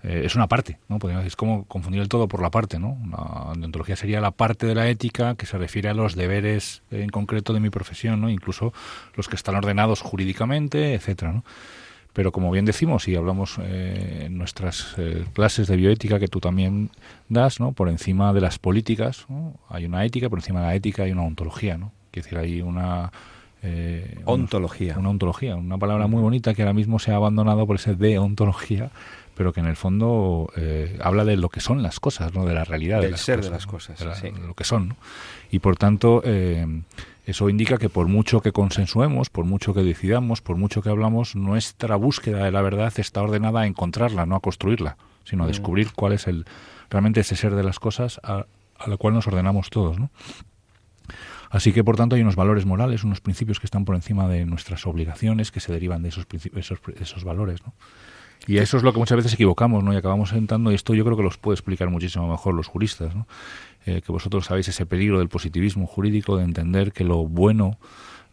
eh, 0.04 0.22
es 0.26 0.36
una 0.36 0.48
parte, 0.48 0.80
¿no? 0.88 0.98
Podríamos 0.98 1.24
decir, 1.24 1.34
es 1.34 1.36
como 1.36 1.66
confundir 1.66 2.02
el 2.02 2.08
todo 2.08 2.28
por 2.28 2.42
la 2.42 2.50
parte, 2.50 2.80
¿no? 2.80 2.98
La 3.12 3.54
deontología 3.58 3.96
sería 3.96 4.22
la 4.22 4.32
parte 4.32 4.66
de 4.66 4.76
la 4.76 4.88
ética 4.88 5.36
que 5.36 5.46
se 5.46 5.58
refiere 5.58 5.90
a 5.90 5.94
los 5.94 6.16
deberes 6.16 6.84
en 6.90 7.10
concreto 7.10 7.54
de 7.54 7.60
mi 7.60 7.70
profesión, 7.70 8.22
¿no? 8.22 8.30
Incluso 8.30 8.74
los 9.16 9.28
que 9.28 9.36
están 9.36 9.56
ordenados 9.56 10.02
jurídicamente, 10.02 10.94
etcétera, 10.94 11.34
¿no? 11.34 11.44
Pero 12.14 12.32
como 12.32 12.50
bien 12.50 12.66
decimos 12.66 13.08
y 13.08 13.16
hablamos 13.16 13.58
eh, 13.62 14.24
en 14.26 14.38
nuestras 14.38 14.96
eh, 14.98 15.26
clases 15.34 15.68
de 15.68 15.76
bioética 15.76 16.18
que 16.18 16.28
tú 16.28 16.40
también 16.40 16.90
das, 17.28 17.60
¿no? 17.60 17.74
Por 17.74 17.90
encima 17.90 18.32
de 18.34 18.42
las 18.42 18.58
políticas, 18.58 19.28
hay 19.68 19.86
una 19.86 20.06
ética, 20.06 20.30
por 20.30 20.40
encima 20.40 20.62
de 20.62 20.68
la 20.68 20.76
ética 20.76 21.04
hay 21.04 21.12
una 21.12 21.24
ontología, 21.24 21.78
¿no? 21.78 21.92
Quiere 22.12 22.24
decir, 22.26 22.40
hay 22.40 22.62
una 22.62 23.12
ontología. 24.26 24.98
Una, 24.98 25.10
ontología, 25.10 25.56
una 25.58 25.78
palabra 25.78 26.08
muy 26.08 26.22
bonita 26.22 26.54
que 26.54 26.62
ahora 26.62 26.74
mismo 26.74 26.98
se 26.98 27.12
ha 27.12 27.18
abandonado 27.18 27.68
por 27.68 27.76
ese 27.76 27.94
de 27.94 28.18
ontología, 28.18 28.90
pero 29.40 29.54
que 29.54 29.62
en 29.62 29.68
el 29.68 29.78
fondo 29.78 30.52
eh, 30.58 31.00
habla 31.02 31.24
de 31.24 31.38
lo 31.38 31.48
que 31.48 31.62
son 31.62 31.82
las 31.82 32.02
cosas, 32.02 32.34
¿no? 32.34 32.44
de 32.44 32.54
la 32.54 32.66
realidad. 32.66 33.00
Del 33.00 33.12
de 33.12 33.18
ser 33.18 33.42
de 33.42 33.50
las 33.50 33.66
cosas, 33.66 33.98
lo 34.46 34.54
que 34.54 34.66
son. 34.66 34.98
Y 35.50 35.60
por 35.60 35.78
tanto, 35.78 36.22
eh, 36.26 36.68
eso 37.26 37.48
indica 37.48 37.78
que 37.78 37.88
por 37.88 38.08
mucho 38.10 38.42
que 38.42 38.52
consensuemos, 38.52 39.30
por 39.30 39.46
mucho 39.46 39.74
que 39.74 39.82
decidamos, 39.82 40.42
por 40.42 40.58
mucho 40.58 40.82
que 40.82 40.90
hablamos, 40.90 41.38
nuestra 41.38 41.96
búsqueda 41.96 42.44
de 42.44 42.52
la 42.52 42.62
verdad 42.62 42.92
está 42.98 43.22
ordenada 43.22 43.62
a 43.62 43.66
encontrarla, 43.66 44.26
no 44.26 44.36
a 44.36 44.42
construirla, 44.42 44.98
sino 45.24 45.44
a 45.44 45.46
mm. 45.46 45.52
descubrir 45.52 45.94
cuál 45.96 46.12
es 46.12 46.28
el 46.28 46.46
realmente 46.90 47.22
ese 47.22 47.38
ser 47.38 47.56
de 47.56 47.64
las 47.64 47.80
cosas 47.80 48.20
a, 48.24 48.46
a 48.78 48.90
la 48.90 48.98
cual 48.98 49.14
nos 49.14 49.26
ordenamos 49.26 49.70
todos. 49.70 50.00
¿no? 50.00 50.12
Así 51.50 51.72
que, 51.72 51.86
por 51.86 51.96
tanto, 51.96 52.18
hay 52.18 52.24
unos 52.24 52.36
valores 52.36 52.66
morales, 52.66 53.06
unos 53.06 53.22
principios 53.22 53.62
que 53.62 53.68
están 53.68 53.86
por 53.86 53.96
encima 53.96 54.28
de 54.28 54.46
nuestras 54.46 54.86
obligaciones, 54.86 55.50
que 55.50 55.62
se 55.62 55.72
derivan 55.72 56.04
de 56.04 56.10
esos, 56.10 56.28
esos, 56.56 56.80
esos 57.00 57.24
valores. 57.24 57.62
¿no? 57.66 57.74
Y 58.48 58.58
eso 58.58 58.78
es 58.78 58.84
lo 58.84 58.94
que 58.94 59.00
muchas 59.00 59.18
veces 59.18 59.34
equivocamos, 59.34 59.84
¿no? 59.84 59.94
Y 59.94 59.98
acabamos 59.98 60.30
sentando, 60.30 60.72
y 60.72 60.76
esto 60.76 60.94
yo 60.94 61.06
creo 61.06 61.18
que 61.18 61.24
los 61.24 61.38
puede 61.38 61.56
explicar 61.56 61.90
muchísimo 61.90 62.28
mejor 62.30 62.56
los 62.56 62.68
juristas, 62.68 63.16
¿no? 63.16 63.28
Eh, 63.86 64.02
que 64.02 64.12
vosotros 64.12 64.46
sabéis 64.46 64.68
ese 64.68 64.86
peligro 64.86 65.20
del 65.20 65.30
positivismo 65.30 65.86
jurídico 65.88 66.38
de 66.38 66.44
entender 66.44 66.92
que 66.92 67.04
lo 67.04 67.26
bueno, 67.26 67.78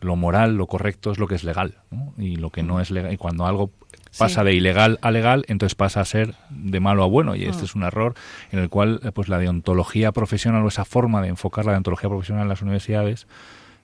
lo 0.01 0.17
moral, 0.17 0.57
lo 0.57 0.67
correcto 0.67 1.11
es 1.11 1.19
lo 1.19 1.27
que 1.27 1.35
es 1.35 1.45
legal, 1.45 1.75
¿no? 1.91 2.15
Y 2.19 2.37
lo 2.37 2.51
que 2.51 2.63
no 2.63 2.81
es 2.81 2.91
legal, 2.91 3.13
y 3.13 3.17
cuando 3.17 3.47
algo 3.47 3.71
pasa 4.19 4.45
de 4.45 4.55
ilegal 4.55 4.99
a 5.03 5.11
legal, 5.11 5.45
entonces 5.49 5.75
pasa 5.75 6.01
a 6.01 6.05
ser 6.05 6.35
de 6.49 6.81
malo 6.81 7.03
a 7.03 7.07
bueno. 7.07 7.37
Y 7.37 7.45
este 7.45 7.63
Mm. 7.63 7.65
es 7.65 7.75
un 7.75 7.83
error 7.83 8.15
en 8.51 8.59
el 8.61 8.71
cual 8.71 9.01
eh, 9.03 9.13
pues 9.13 9.29
la 9.29 9.39
deontología 9.39 10.13
profesional 10.13 10.65
o 10.65 10.69
esa 10.69 10.85
forma 10.87 11.21
de 11.21 11.29
enfocar 11.29 11.67
la 11.67 11.73
deontología 11.73 12.09
profesional 12.09 12.45
en 12.45 12.49
las 12.49 12.63
universidades 12.63 13.27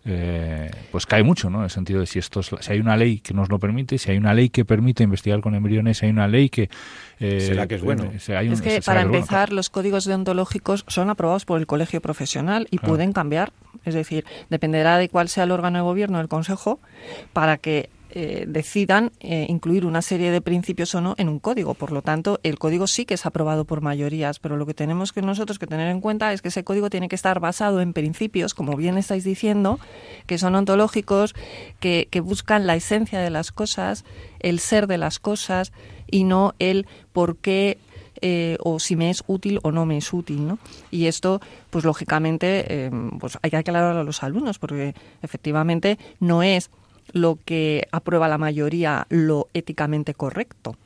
eh, 0.04 0.70
pues 0.90 1.06
cae 1.06 1.22
mucho, 1.22 1.48
¿no? 1.48 1.58
En 1.58 1.64
el 1.64 1.70
sentido 1.70 2.00
de 2.00 2.06
si 2.06 2.18
esto 2.18 2.40
es- 2.40 2.50
si 2.60 2.72
hay 2.72 2.80
una 2.80 2.96
ley 2.96 3.18
que 3.20 3.34
nos 3.34 3.48
lo 3.48 3.58
permite, 3.58 3.98
si 3.98 4.10
hay 4.10 4.16
una 4.18 4.34
ley 4.34 4.48
que 4.48 4.64
permite 4.64 5.04
investigar 5.04 5.40
con 5.40 5.54
embriones, 5.54 5.98
si 5.98 6.06
hay 6.06 6.12
una 6.12 6.26
ley 6.28 6.48
que 6.48 6.68
eh, 7.20 7.40
¿Será 7.40 7.68
que 7.68 7.76
es 7.76 7.82
bueno? 7.82 8.10
si 8.18 8.32
hay 8.32 8.48
un- 8.48 8.54
Es 8.54 8.60
que 8.62 8.80
para 8.84 9.02
bueno, 9.04 9.14
empezar, 9.16 9.52
los 9.52 9.70
códigos 9.70 10.04
deontológicos 10.06 10.84
son 10.88 11.08
aprobados 11.08 11.44
por 11.44 11.60
el 11.60 11.66
colegio 11.68 12.00
profesional 12.00 12.66
y 12.70 12.78
Claro. 12.78 12.94
pueden 12.94 13.12
cambiar. 13.12 13.52
Es 13.84 13.94
decir, 13.94 14.24
dependerá 14.50 14.98
de 14.98 15.08
cuál 15.08 15.28
sea 15.28 15.44
el 15.44 15.52
órgano 15.52 15.78
de 15.78 15.82
gobierno 15.82 16.18
del 16.18 16.26
consejo 16.28 16.80
para 17.32 17.58
que 17.58 17.88
eh, 18.14 18.44
decidan 18.46 19.10
eh, 19.20 19.46
incluir 19.48 19.86
una 19.86 20.02
serie 20.02 20.30
de 20.30 20.42
principios 20.42 20.94
o 20.94 21.00
no 21.00 21.14
en 21.16 21.30
un 21.30 21.38
código. 21.38 21.72
Por 21.72 21.92
lo 21.92 22.02
tanto, 22.02 22.40
el 22.42 22.58
código 22.58 22.86
sí 22.86 23.06
que 23.06 23.14
es 23.14 23.24
aprobado 23.24 23.64
por 23.64 23.80
mayorías, 23.80 24.38
pero 24.38 24.58
lo 24.58 24.66
que 24.66 24.74
tenemos 24.74 25.14
que 25.14 25.22
nosotros 25.22 25.58
que 25.58 25.66
tener 25.66 25.88
en 25.88 26.02
cuenta 26.02 26.30
es 26.34 26.42
que 26.42 26.48
ese 26.48 26.62
código 26.62 26.90
tiene 26.90 27.08
que 27.08 27.14
estar 27.14 27.40
basado 27.40 27.80
en 27.80 27.94
principios, 27.94 28.52
como 28.52 28.76
bien 28.76 28.98
estáis 28.98 29.24
diciendo, 29.24 29.80
que 30.26 30.36
son 30.36 30.54
ontológicos, 30.54 31.34
que, 31.80 32.06
buscan 32.22 32.66
la 32.66 32.76
esencia 32.76 33.18
de 33.18 33.30
las 33.30 33.50
cosas, 33.50 34.04
el 34.40 34.58
ser 34.58 34.88
de 34.88 34.98
las 34.98 35.18
cosas 35.18 35.72
y 36.10 36.24
no 36.24 36.52
el 36.58 36.86
por 37.14 37.38
qué 37.38 37.78
eh, 38.20 38.58
o 38.60 38.78
si 38.78 38.94
me 38.94 39.08
es 39.08 39.24
útil 39.26 39.58
o 39.62 39.72
no 39.72 39.86
me 39.86 39.96
es 39.96 40.12
útil, 40.12 40.46
¿no? 40.46 40.58
Y 40.90 41.06
esto, 41.06 41.40
pues 41.70 41.86
lógicamente, 41.86 42.66
eh, 42.68 42.90
pues 43.18 43.38
hay 43.40 43.50
que 43.50 43.56
aclararlo 43.56 44.02
a 44.02 44.04
los 44.04 44.22
alumnos, 44.22 44.58
porque 44.58 44.94
efectivamente 45.22 45.98
no 46.20 46.42
es 46.42 46.70
lo 47.12 47.38
que 47.44 47.88
aprueba 47.92 48.28
la 48.28 48.38
mayoría 48.38 49.06
lo 49.10 49.48
éticamente 49.54 50.14
correcto. 50.14 50.76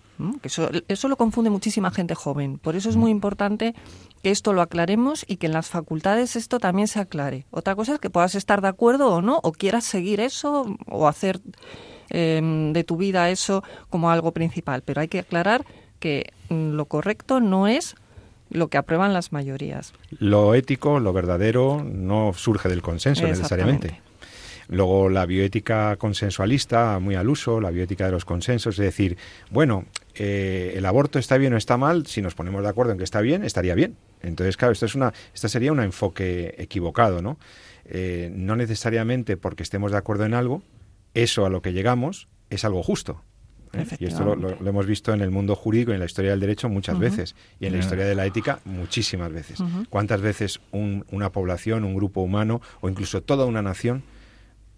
eso, 0.43 0.71
eso 0.89 1.09
lo 1.09 1.17
confunde 1.17 1.51
muchísima 1.51 1.91
gente 1.91 2.15
joven. 2.15 2.59
Por 2.59 2.77
eso 2.77 2.89
es 2.89 2.97
muy 2.97 3.11
importante 3.11 3.75
que 4.23 4.31
esto 4.31 4.53
lo 4.53 4.63
aclaremos 4.63 5.25
y 5.29 5.37
que 5.37 5.47
en 5.47 5.53
las 5.53 5.69
facultades 5.69 6.37
esto 6.37 6.59
también 6.59 6.89
se 6.89 7.01
aclare. 7.01 7.47
Otra 7.51 7.77
cosa 7.77 7.95
es 7.95 8.01
que 8.01 8.11
puedas 8.11 8.35
estar 8.35 8.61
de 8.61 8.69
acuerdo 8.69 9.13
o 9.13 9.23
no, 9.23 9.41
o 9.43 9.53
quieras 9.53 9.85
seguir 9.85 10.21
eso 10.21 10.77
o 10.87 11.07
hacer 11.07 11.41
eh, 12.11 12.71
de 12.73 12.85
tu 12.85 12.97
vida 12.97 13.31
eso 13.31 13.63
como 13.91 14.11
algo 14.11 14.33
principal. 14.33 14.83
Pero 14.83 15.01
hay 15.01 15.09
que 15.09 15.21
aclarar 15.21 15.65
que 16.01 16.33
mm, 16.49 16.71
lo 16.71 16.87
correcto 16.87 17.41
no 17.41 17.67
es 17.67 17.95
lo 18.51 18.69
que 18.69 18.79
aprueban 18.79 19.13
las 19.13 19.33
mayorías. 19.33 19.93
Lo 20.19 20.55
ético, 20.55 21.01
lo 21.01 21.13
verdadero, 21.13 21.85
no 21.85 22.33
surge 22.33 22.69
del 22.69 22.83
consenso 22.83 23.27
necesariamente. 23.27 24.01
Luego 24.69 25.09
la 25.09 25.27
bioética 25.27 25.97
consensualista, 25.97 26.99
muy 26.99 27.15
al 27.15 27.29
uso, 27.29 27.61
la 27.61 27.71
bioética 27.71 28.07
de 28.07 28.13
los 28.13 28.25
consensos, 28.25 28.79
es 28.79 28.85
decir, 28.85 29.17
bueno, 29.51 29.85
eh, 30.15 30.75
el 30.77 30.85
aborto 30.87 31.19
está 31.19 31.37
bien 31.39 31.53
o 31.55 31.57
está 31.57 31.77
mal, 31.77 32.07
si 32.07 32.21
nos 32.23 32.35
ponemos 32.35 32.63
de 32.63 32.69
acuerdo 32.69 32.93
en 32.93 32.99
que 32.99 33.05
está 33.05 33.21
bien, 33.21 33.45
estaría 33.45 33.75
bien. 33.75 33.97
Entonces, 34.23 34.57
claro, 34.57 34.73
esto 34.73 34.87
es 34.87 34.95
una, 34.95 35.13
esto 35.35 35.49
sería 35.49 35.73
un 35.73 35.81
enfoque 35.81 36.55
equivocado, 36.59 37.23
¿no? 37.23 37.39
Eh, 37.85 38.31
no 38.35 38.57
necesariamente 38.57 39.37
porque 39.37 39.63
estemos 39.63 39.93
de 39.93 39.99
acuerdo 39.99 40.25
en 40.25 40.35
algo, 40.35 40.63
eso 41.15 41.47
a 41.47 41.51
lo 41.51 41.63
que 41.63 41.73
llegamos 41.73 42.29
es 42.51 42.65
algo 42.65 42.83
justo. 42.83 43.23
¿eh? 43.73 43.79
Y 44.01 44.07
esto 44.07 44.25
lo, 44.25 44.35
lo- 44.37 44.57
lo 44.61 44.69
hemos 44.71 44.87
visto 44.87 45.13
en 45.15 45.21
el 45.21 45.31
mundo 45.31 45.55
jurídico 45.55 45.91
y 45.93 45.95
en 45.95 46.01
la 46.01 46.07
historia 46.07 46.33
del 46.33 46.41
derecho 46.41 46.69
muchas 46.69 46.99
veces 46.99 47.37
y 47.61 47.67
en 47.67 47.73
la 47.73 47.79
historia 47.79 48.05
de 48.07 48.15
la 48.15 48.27
ética 48.27 48.61
muchísimas 48.65 49.31
veces. 49.33 49.61
¿Cuántas 49.91 50.21
veces 50.21 50.61
un- 50.73 51.05
una 51.13 51.31
población, 51.31 51.85
un 51.85 51.95
grupo 51.95 52.21
humano 52.23 52.61
o 52.81 52.89
incluso 52.89 53.23
toda 53.23 53.45
una 53.45 53.63
nación 53.63 54.03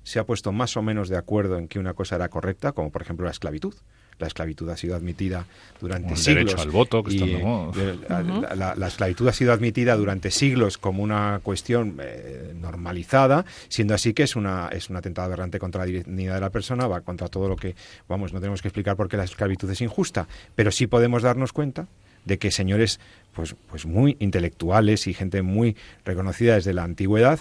se 0.08 0.18
ha 0.18 0.24
puesto 0.24 0.52
más 0.52 0.76
o 0.76 0.82
menos 0.82 1.08
de 1.08 1.16
acuerdo 1.16 1.58
en 1.58 1.68
que 1.68 1.78
una 1.78 1.94
cosa 1.94 2.16
era 2.16 2.28
correcta, 2.28 2.72
como 2.72 2.90
por 2.90 3.02
ejemplo 3.02 3.24
la 3.26 3.30
esclavitud? 3.32 3.74
La 4.18 4.26
esclavitud 4.26 4.68
ha 4.70 4.76
sido 4.76 4.96
admitida 4.96 5.46
durante 5.80 6.04
Como 6.06 6.16
el 6.16 6.20
siglos. 6.20 6.44
derecho 6.46 6.60
al 6.62 6.70
voto, 6.70 7.04
que 7.04 7.14
y, 7.14 7.22
eh, 7.22 7.98
la, 8.08 8.22
la- 8.22 8.54
la- 8.56 8.74
la 8.74 8.86
esclavitud 8.88 9.28
ha 9.28 9.32
sido 9.32 9.52
admitida 9.52 9.94
durante 9.94 10.32
siglos 10.32 10.76
como 10.76 11.04
una 11.04 11.40
cuestión 11.44 11.98
eh, 12.02 12.52
normalizada, 12.60 13.44
siendo 13.68 13.94
así 13.94 14.14
que 14.14 14.24
es 14.24 14.34
una 14.34 14.70
es 14.72 14.90
un 14.90 14.96
atentado 14.96 15.26
aberrante 15.26 15.60
contra 15.60 15.82
la 15.82 15.86
dignidad 15.86 16.34
de 16.34 16.40
la 16.40 16.50
persona, 16.50 16.88
va 16.88 17.02
contra 17.02 17.28
todo 17.28 17.48
lo 17.48 17.54
que, 17.54 17.76
vamos, 18.08 18.32
no 18.32 18.40
tenemos 18.40 18.60
que 18.60 18.68
explicar 18.68 18.96
por 18.96 19.08
qué 19.08 19.16
la 19.16 19.24
esclavitud 19.24 19.70
es 19.70 19.80
injusta, 19.82 20.26
pero 20.56 20.72
sí 20.72 20.88
podemos 20.88 21.22
darnos 21.22 21.52
cuenta 21.52 21.86
de 22.24 22.38
que 22.38 22.50
señores 22.50 22.98
pues, 23.34 23.54
pues 23.70 23.86
muy 23.86 24.16
intelectuales 24.18 25.06
y 25.06 25.14
gente 25.14 25.40
muy 25.42 25.76
reconocida 26.04 26.56
desde 26.56 26.74
la 26.74 26.82
antigüedad 26.82 27.38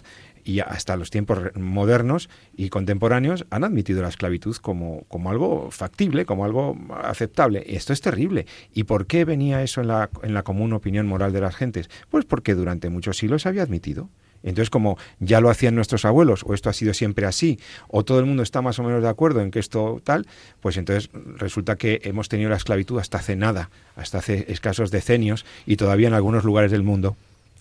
y 0.47 0.61
hasta 0.61 0.95
los 0.95 1.09
tiempos 1.09 1.39
modernos 1.55 2.29
y 2.55 2.69
contemporáneos 2.69 3.45
han 3.49 3.65
admitido 3.65 4.01
la 4.01 4.07
esclavitud 4.07 4.55
como, 4.55 5.03
como 5.09 5.29
algo 5.29 5.69
factible, 5.71 6.25
como 6.25 6.45
algo 6.45 6.77
aceptable. 7.03 7.65
Esto 7.67 7.91
es 7.91 7.99
terrible. 7.99 8.45
¿Y 8.73 8.85
por 8.85 9.07
qué 9.07 9.25
venía 9.25 9.61
eso 9.61 9.81
en 9.81 9.89
la, 9.89 10.09
en 10.23 10.33
la 10.33 10.43
común 10.43 10.71
opinión 10.71 11.05
moral 11.05 11.33
de 11.33 11.41
las 11.41 11.55
gentes? 11.55 11.89
Pues 12.09 12.23
porque 12.23 12.55
durante 12.55 12.89
muchos 12.89 13.17
siglos 13.17 13.41
se 13.41 13.49
había 13.49 13.63
admitido. 13.63 14.09
Entonces, 14.41 14.69
como 14.69 14.97
ya 15.19 15.41
lo 15.41 15.49
hacían 15.49 15.75
nuestros 15.75 16.05
abuelos, 16.05 16.43
o 16.45 16.53
esto 16.53 16.69
ha 16.69 16.73
sido 16.73 16.93
siempre 16.93 17.25
así, 17.25 17.59
o 17.89 18.05
todo 18.05 18.19
el 18.19 18.25
mundo 18.25 18.43
está 18.43 18.61
más 18.61 18.79
o 18.79 18.83
menos 18.83 19.03
de 19.03 19.09
acuerdo 19.09 19.41
en 19.41 19.51
que 19.51 19.59
esto 19.59 19.99
tal, 20.03 20.27
pues 20.61 20.77
entonces 20.77 21.09
resulta 21.35 21.75
que 21.75 21.99
hemos 22.03 22.29
tenido 22.29 22.49
la 22.49 22.55
esclavitud 22.55 22.99
hasta 22.99 23.17
hace 23.17 23.35
nada, 23.35 23.69
hasta 23.95 24.19
hace 24.19 24.45
escasos 24.49 24.91
decenios, 24.91 25.45
y 25.65 25.75
todavía 25.75 26.07
en 26.07 26.13
algunos 26.13 26.45
lugares 26.45 26.71
del 26.71 26.83
mundo 26.83 27.17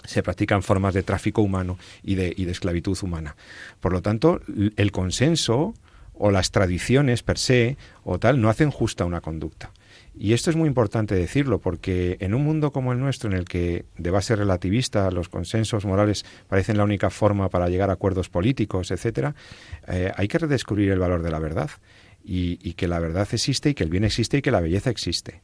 se 0.06 0.22
practican 0.22 0.62
formas 0.62 0.94
de 0.94 1.02
tráfico 1.02 1.42
humano 1.42 1.78
y 2.02 2.14
de, 2.14 2.32
y 2.36 2.44
de 2.44 2.52
esclavitud 2.52 2.96
humana. 3.02 3.36
Por 3.80 3.92
lo 3.92 4.02
tanto, 4.02 4.40
el 4.76 4.92
consenso 4.92 5.74
o 6.18 6.30
las 6.30 6.50
tradiciones 6.50 7.22
per 7.22 7.38
se 7.38 7.76
o 8.04 8.18
tal 8.18 8.40
no 8.40 8.48
hacen 8.48 8.70
justa 8.70 9.04
una 9.04 9.20
conducta. 9.20 9.70
Y 10.18 10.32
esto 10.32 10.48
es 10.48 10.56
muy 10.56 10.66
importante 10.66 11.14
decirlo 11.14 11.58
porque 11.58 12.16
en 12.20 12.32
un 12.32 12.42
mundo 12.42 12.72
como 12.72 12.92
el 12.92 12.98
nuestro, 12.98 13.30
en 13.30 13.36
el 13.36 13.44
que 13.44 13.84
de 13.98 14.10
base 14.10 14.34
relativista 14.34 15.10
los 15.10 15.28
consensos 15.28 15.84
morales 15.84 16.24
parecen 16.48 16.78
la 16.78 16.84
única 16.84 17.10
forma 17.10 17.50
para 17.50 17.68
llegar 17.68 17.90
a 17.90 17.94
acuerdos 17.94 18.30
políticos, 18.30 18.90
etcétera, 18.90 19.34
eh, 19.88 20.12
hay 20.16 20.28
que 20.28 20.38
redescubrir 20.38 20.90
el 20.90 20.98
valor 20.98 21.22
de 21.22 21.30
la 21.30 21.38
verdad 21.38 21.70
y 22.28 22.72
que 22.72 22.88
la 22.88 22.98
verdad 22.98 23.28
existe 23.30 23.70
y 23.70 23.74
que 23.74 23.84
el 23.84 23.90
bien 23.90 24.02
existe 24.02 24.38
y 24.38 24.42
que 24.42 24.50
la 24.50 24.60
belleza 24.60 24.90
existe. 24.90 25.42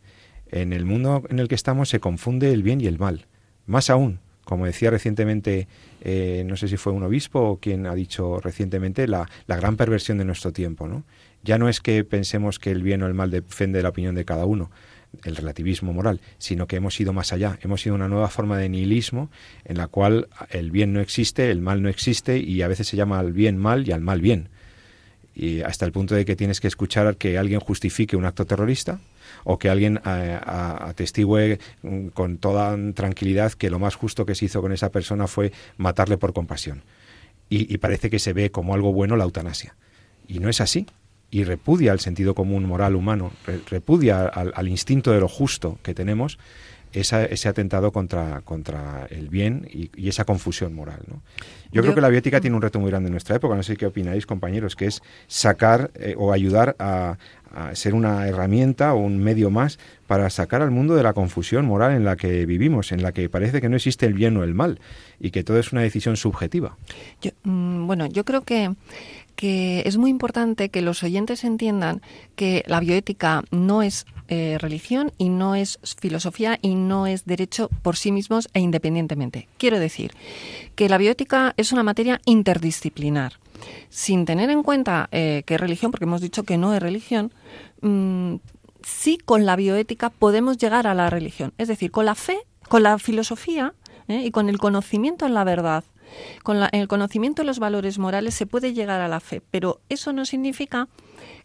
En 0.48 0.72
el 0.72 0.84
mundo 0.84 1.22
en 1.28 1.38
el 1.38 1.46
que 1.46 1.54
estamos 1.54 1.88
se 1.88 2.00
confunde 2.00 2.52
el 2.52 2.64
bien 2.64 2.80
y 2.80 2.86
el 2.86 2.98
mal. 2.98 3.26
Más 3.66 3.88
aún, 3.88 4.18
como 4.44 4.66
decía 4.66 4.90
recientemente, 4.90 5.68
eh, 6.00 6.44
no 6.46 6.56
sé 6.56 6.68
si 6.68 6.76
fue 6.76 6.92
un 6.92 7.02
obispo 7.02 7.40
o 7.40 7.56
quien 7.58 7.86
ha 7.86 7.94
dicho 7.94 8.40
recientemente, 8.40 9.06
la, 9.06 9.28
la 9.46 9.56
gran 9.56 9.76
perversión 9.76 10.18
de 10.18 10.24
nuestro 10.24 10.52
tiempo. 10.52 10.88
¿no? 10.88 11.04
Ya 11.42 11.58
no 11.58 11.68
es 11.68 11.80
que 11.80 12.04
pensemos 12.04 12.58
que 12.58 12.70
el 12.70 12.82
bien 12.82 13.02
o 13.02 13.06
el 13.06 13.14
mal 13.14 13.30
depende 13.30 13.78
de 13.78 13.82
la 13.84 13.90
opinión 13.90 14.14
de 14.14 14.24
cada 14.24 14.44
uno, 14.44 14.70
el 15.24 15.36
relativismo 15.36 15.92
moral, 15.92 16.20
sino 16.38 16.66
que 16.66 16.76
hemos 16.76 16.98
ido 17.00 17.12
más 17.12 17.32
allá, 17.32 17.58
hemos 17.62 17.84
ido 17.84 17.94
a 17.94 17.96
una 17.96 18.08
nueva 18.08 18.28
forma 18.28 18.58
de 18.58 18.68
nihilismo 18.68 19.30
en 19.64 19.76
la 19.76 19.86
cual 19.86 20.28
el 20.50 20.70
bien 20.70 20.92
no 20.92 21.00
existe, 21.00 21.50
el 21.50 21.60
mal 21.60 21.82
no 21.82 21.88
existe 21.88 22.38
y 22.38 22.62
a 22.62 22.68
veces 22.68 22.88
se 22.88 22.96
llama 22.96 23.18
al 23.18 23.32
bien 23.32 23.58
mal 23.58 23.86
y 23.86 23.92
al 23.92 24.00
mal 24.00 24.20
bien. 24.20 24.48
Y 25.34 25.62
hasta 25.62 25.86
el 25.86 25.92
punto 25.92 26.14
de 26.14 26.24
que 26.24 26.36
tienes 26.36 26.60
que 26.60 26.68
escuchar 26.68 27.16
que 27.16 27.38
alguien 27.38 27.60
justifique 27.60 28.16
un 28.16 28.24
acto 28.24 28.44
terrorista 28.44 29.00
o 29.44 29.58
que 29.58 29.68
alguien 29.68 30.00
eh, 30.04 30.38
atestigüe 30.46 31.58
mm, 31.82 32.08
con 32.08 32.38
toda 32.38 32.76
tranquilidad 32.94 33.52
que 33.52 33.70
lo 33.70 33.78
más 33.78 33.94
justo 33.94 34.26
que 34.26 34.34
se 34.34 34.46
hizo 34.46 34.60
con 34.60 34.72
esa 34.72 34.90
persona 34.90 35.26
fue 35.26 35.52
matarle 35.76 36.18
por 36.18 36.32
compasión. 36.32 36.82
Y, 37.48 37.72
y 37.72 37.78
parece 37.78 38.08
que 38.10 38.18
se 38.18 38.32
ve 38.32 38.50
como 38.50 38.74
algo 38.74 38.92
bueno 38.92 39.16
la 39.16 39.24
eutanasia. 39.24 39.74
Y 40.26 40.38
no 40.38 40.48
es 40.48 40.60
así. 40.60 40.86
Y 41.30 41.44
repudia 41.44 41.92
el 41.92 42.00
sentido 42.00 42.34
común 42.34 42.64
moral 42.64 42.94
humano, 42.94 43.32
re- 43.46 43.60
repudia 43.70 44.26
al, 44.26 44.52
al 44.54 44.68
instinto 44.68 45.12
de 45.12 45.20
lo 45.20 45.28
justo 45.28 45.78
que 45.82 45.94
tenemos 45.94 46.38
esa- 46.92 47.24
ese 47.24 47.48
atentado 47.48 47.90
contra, 47.90 48.42
contra 48.42 49.06
el 49.10 49.30
bien 49.30 49.66
y, 49.72 49.90
y 49.96 50.08
esa 50.10 50.26
confusión 50.26 50.74
moral. 50.74 51.00
¿no? 51.08 51.22
Yo, 51.72 51.80
creo 51.80 51.94
que 51.94 52.02
la 52.02 52.10
bioética 52.10 52.40
tiene 52.42 52.54
un 52.54 52.60
reto 52.60 52.78
muy 52.80 52.90
grande 52.90 53.08
en 53.08 53.12
nuestra 53.12 53.34
época, 53.36 53.54
no 53.54 53.62
sé 53.62 53.78
qué 53.78 53.86
opináis 53.86 54.26
compañeros, 54.26 54.76
que 54.76 54.84
es 54.86 55.02
sacar 55.26 55.90
eh, 55.94 56.14
o 56.18 56.32
ayudar 56.34 56.76
a, 56.78 57.16
ser 57.74 57.94
una 57.94 58.26
herramienta 58.26 58.94
o 58.94 58.98
un 58.98 59.18
medio 59.18 59.50
más 59.50 59.78
para 60.06 60.28
sacar 60.30 60.62
al 60.62 60.70
mundo 60.70 60.94
de 60.94 61.02
la 61.02 61.12
confusión 61.12 61.66
moral 61.66 61.92
en 61.92 62.04
la 62.04 62.16
que 62.16 62.46
vivimos, 62.46 62.92
en 62.92 63.02
la 63.02 63.12
que 63.12 63.28
parece 63.28 63.60
que 63.60 63.68
no 63.68 63.76
existe 63.76 64.06
el 64.06 64.14
bien 64.14 64.36
o 64.36 64.44
el 64.44 64.54
mal 64.54 64.80
y 65.20 65.30
que 65.30 65.44
todo 65.44 65.58
es 65.58 65.72
una 65.72 65.82
decisión 65.82 66.16
subjetiva. 66.16 66.76
Mm, 67.44 67.86
bueno, 67.86 68.06
yo 68.06 68.24
creo 68.24 68.42
que, 68.42 68.74
que 69.36 69.82
es 69.86 69.96
muy 69.96 70.10
importante 70.10 70.68
que 70.68 70.82
los 70.82 71.02
oyentes 71.02 71.44
entiendan 71.44 72.02
que 72.36 72.62
la 72.66 72.80
bioética 72.80 73.42
no 73.50 73.82
es 73.82 74.06
eh, 74.28 74.56
religión 74.60 75.12
y 75.18 75.28
no 75.28 75.54
es 75.54 75.78
filosofía 76.00 76.58
y 76.62 76.74
no 76.74 77.06
es 77.06 77.24
derecho 77.24 77.68
por 77.82 77.96
sí 77.96 78.12
mismos 78.12 78.48
e 78.54 78.60
independientemente. 78.60 79.48
Quiero 79.58 79.78
decir 79.78 80.12
que 80.74 80.88
la 80.88 80.98
bioética 80.98 81.54
es 81.56 81.72
una 81.72 81.82
materia 81.82 82.20
interdisciplinar. 82.24 83.34
Sin 83.90 84.24
tener 84.24 84.50
en 84.50 84.62
cuenta 84.62 85.08
eh, 85.12 85.42
que 85.46 85.54
es 85.54 85.60
religión, 85.60 85.90
porque 85.92 86.04
hemos 86.04 86.20
dicho 86.20 86.42
que 86.44 86.58
no 86.58 86.74
es 86.74 86.82
religión, 86.82 87.32
mm, 87.80 88.36
sí 88.82 89.18
con 89.24 89.46
la 89.46 89.54
bioética 89.56 90.10
podemos 90.10 90.58
llegar 90.58 90.86
a 90.86 90.94
la 90.94 91.10
religión. 91.10 91.52
Es 91.58 91.68
decir, 91.68 91.90
con 91.90 92.04
la 92.06 92.14
fe, 92.14 92.38
con 92.68 92.82
la 92.82 92.98
filosofía 92.98 93.74
¿eh? 94.08 94.22
y 94.24 94.30
con 94.30 94.48
el 94.48 94.58
conocimiento 94.58 95.26
en 95.26 95.34
la 95.34 95.44
verdad, 95.44 95.84
con 96.42 96.58
la- 96.60 96.66
el 96.72 96.88
conocimiento 96.88 97.42
de 97.42 97.46
los 97.46 97.58
valores 97.58 97.98
morales 97.98 98.34
se 98.34 98.46
puede 98.46 98.72
llegar 98.74 99.00
a 99.00 99.08
la 99.08 99.20
fe, 99.20 99.40
pero 99.50 99.80
eso 99.88 100.12
no 100.12 100.24
significa 100.24 100.88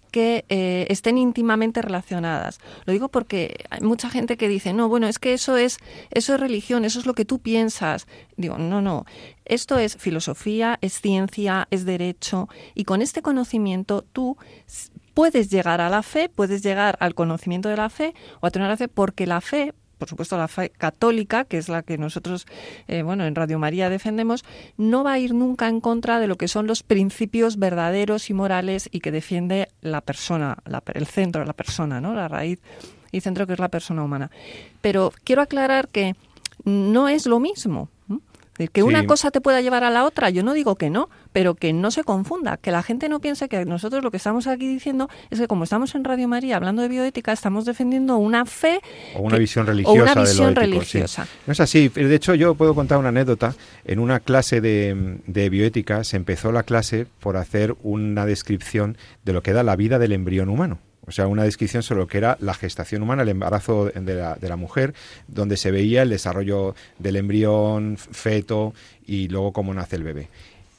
que 0.07 0.45
eh, 0.49 0.85
estén 0.89 1.17
íntimamente 1.17 1.81
relacionadas. 1.81 2.59
Lo 2.85 2.93
digo 2.93 3.09
porque 3.09 3.65
hay 3.69 3.81
mucha 3.81 4.09
gente 4.09 4.37
que 4.37 4.47
dice, 4.47 4.73
no, 4.73 4.89
bueno, 4.89 5.07
es 5.07 5.19
que 5.19 5.33
eso 5.33 5.57
es, 5.57 5.77
eso 6.11 6.33
es 6.33 6.39
religión, 6.39 6.85
eso 6.85 6.99
es 6.99 7.05
lo 7.05 7.13
que 7.13 7.25
tú 7.25 7.39
piensas. 7.39 8.07
Digo, 8.35 8.57
no, 8.57 8.81
no, 8.81 9.05
esto 9.45 9.77
es 9.77 9.97
filosofía, 9.97 10.77
es 10.81 10.99
ciencia, 11.01 11.67
es 11.71 11.85
derecho, 11.85 12.49
y 12.75 12.83
con 12.83 13.01
este 13.01 13.21
conocimiento 13.21 14.03
tú 14.13 14.37
puedes 15.13 15.49
llegar 15.49 15.81
a 15.81 15.89
la 15.89 16.03
fe, 16.03 16.29
puedes 16.29 16.61
llegar 16.61 16.97
al 16.99 17.15
conocimiento 17.15 17.69
de 17.69 17.77
la 17.77 17.89
fe 17.89 18.13
o 18.39 18.47
a 18.47 18.51
tener 18.51 18.67
la 18.67 18.77
fe, 18.77 18.87
porque 18.87 19.25
la 19.25 19.41
fe 19.41 19.73
por 19.97 20.09
supuesto, 20.09 20.37
la 20.37 20.47
fe 20.47 20.69
católica, 20.69 21.45
que 21.45 21.57
es 21.57 21.69
la 21.69 21.83
que 21.83 21.97
nosotros, 21.97 22.45
eh, 22.87 23.01
bueno, 23.01 23.25
en 23.25 23.35
Radio 23.35 23.59
María 23.59 23.89
defendemos, 23.89 24.45
no 24.77 25.03
va 25.03 25.13
a 25.13 25.19
ir 25.19 25.33
nunca 25.33 25.67
en 25.67 25.81
contra 25.81 26.19
de 26.19 26.27
lo 26.27 26.35
que 26.35 26.47
son 26.47 26.67
los 26.67 26.83
principios 26.83 27.57
verdaderos 27.57 28.29
y 28.29 28.33
morales 28.33 28.89
y 28.91 28.99
que 28.99 29.11
defiende 29.11 29.69
la 29.81 30.01
persona, 30.01 30.57
el 30.93 31.07
centro 31.07 31.41
de 31.41 31.47
la 31.47 31.53
persona, 31.53 32.01
¿no? 32.01 32.13
La 32.13 32.27
raíz 32.27 32.59
y 33.11 33.21
centro 33.21 33.47
que 33.47 33.53
es 33.53 33.59
la 33.59 33.69
persona 33.69 34.03
humana. 34.03 34.31
Pero 34.81 35.13
quiero 35.23 35.41
aclarar 35.41 35.87
que 35.87 36.15
no 36.63 37.07
es 37.07 37.25
lo 37.25 37.39
mismo. 37.39 37.89
Que 38.73 38.83
una 38.83 39.05
cosa 39.05 39.31
te 39.31 39.41
pueda 39.41 39.61
llevar 39.61 39.83
a 39.83 39.89
la 39.89 40.03
otra, 40.05 40.29
yo 40.29 40.43
no 40.43 40.53
digo 40.53 40.75
que 40.75 40.89
no, 40.89 41.09
pero 41.31 41.55
que 41.55 41.73
no 41.73 41.91
se 41.91 42.03
confunda, 42.03 42.57
que 42.57 42.71
la 42.71 42.81
gente 42.83 43.09
no 43.09 43.19
piense 43.19 43.47
que 43.49 43.63
nosotros 43.65 44.03
lo 44.03 44.11
que 44.11 44.17
estamos 44.17 44.47
aquí 44.47 44.67
diciendo 44.67 45.09
es 45.29 45.39
que 45.39 45.47
como 45.47 45.63
estamos 45.63 45.93
en 45.95 46.03
Radio 46.03 46.27
María 46.27 46.55
hablando 46.55 46.81
de 46.81 46.87
bioética, 46.87 47.31
estamos 47.31 47.65
defendiendo 47.65 48.17
una 48.17 48.45
fe 48.45 48.81
o 49.15 49.21
una 49.21 49.37
visión 49.37 49.67
religiosa. 49.67 50.01
una 50.01 50.15
visión 50.15 50.55
religiosa. 50.55 51.27
No 51.45 51.53
es 51.53 51.59
así. 51.59 51.89
De 51.89 52.15
hecho, 52.15 52.33
yo 52.35 52.55
puedo 52.55 52.73
contar 52.73 52.97
una 52.97 53.09
anécdota. 53.09 53.53
En 53.85 53.99
una 53.99 54.19
clase 54.19 54.61
de, 54.61 55.19
de 55.27 55.49
bioética 55.49 56.03
se 56.03 56.17
empezó 56.17 56.51
la 56.51 56.63
clase 56.63 57.05
por 57.19 57.37
hacer 57.37 57.75
una 57.83 58.25
descripción 58.25 58.97
de 59.23 59.33
lo 59.33 59.43
que 59.43 59.53
da 59.53 59.63
la 59.63 59.75
vida 59.75 59.99
del 59.99 60.11
embrión 60.13 60.49
humano. 60.49 60.79
O 61.07 61.11
sea, 61.11 61.27
una 61.27 61.43
descripción 61.43 61.83
sobre 61.83 62.01
lo 62.01 62.07
que 62.07 62.17
era 62.17 62.37
la 62.41 62.53
gestación 62.53 63.01
humana, 63.01 63.23
el 63.23 63.29
embarazo 63.29 63.85
de 63.85 64.13
la, 64.13 64.35
de 64.35 64.49
la 64.49 64.57
mujer, 64.57 64.93
donde 65.27 65.55
se 65.55 65.71
veía 65.71 66.01
el 66.01 66.09
desarrollo 66.09 66.75
del 66.99 67.15
embrión, 67.15 67.97
feto 67.97 68.73
y 69.05 69.29
luego 69.29 69.53
cómo 69.53 69.73
nace 69.73 69.95
el 69.95 70.03
bebé. 70.03 70.27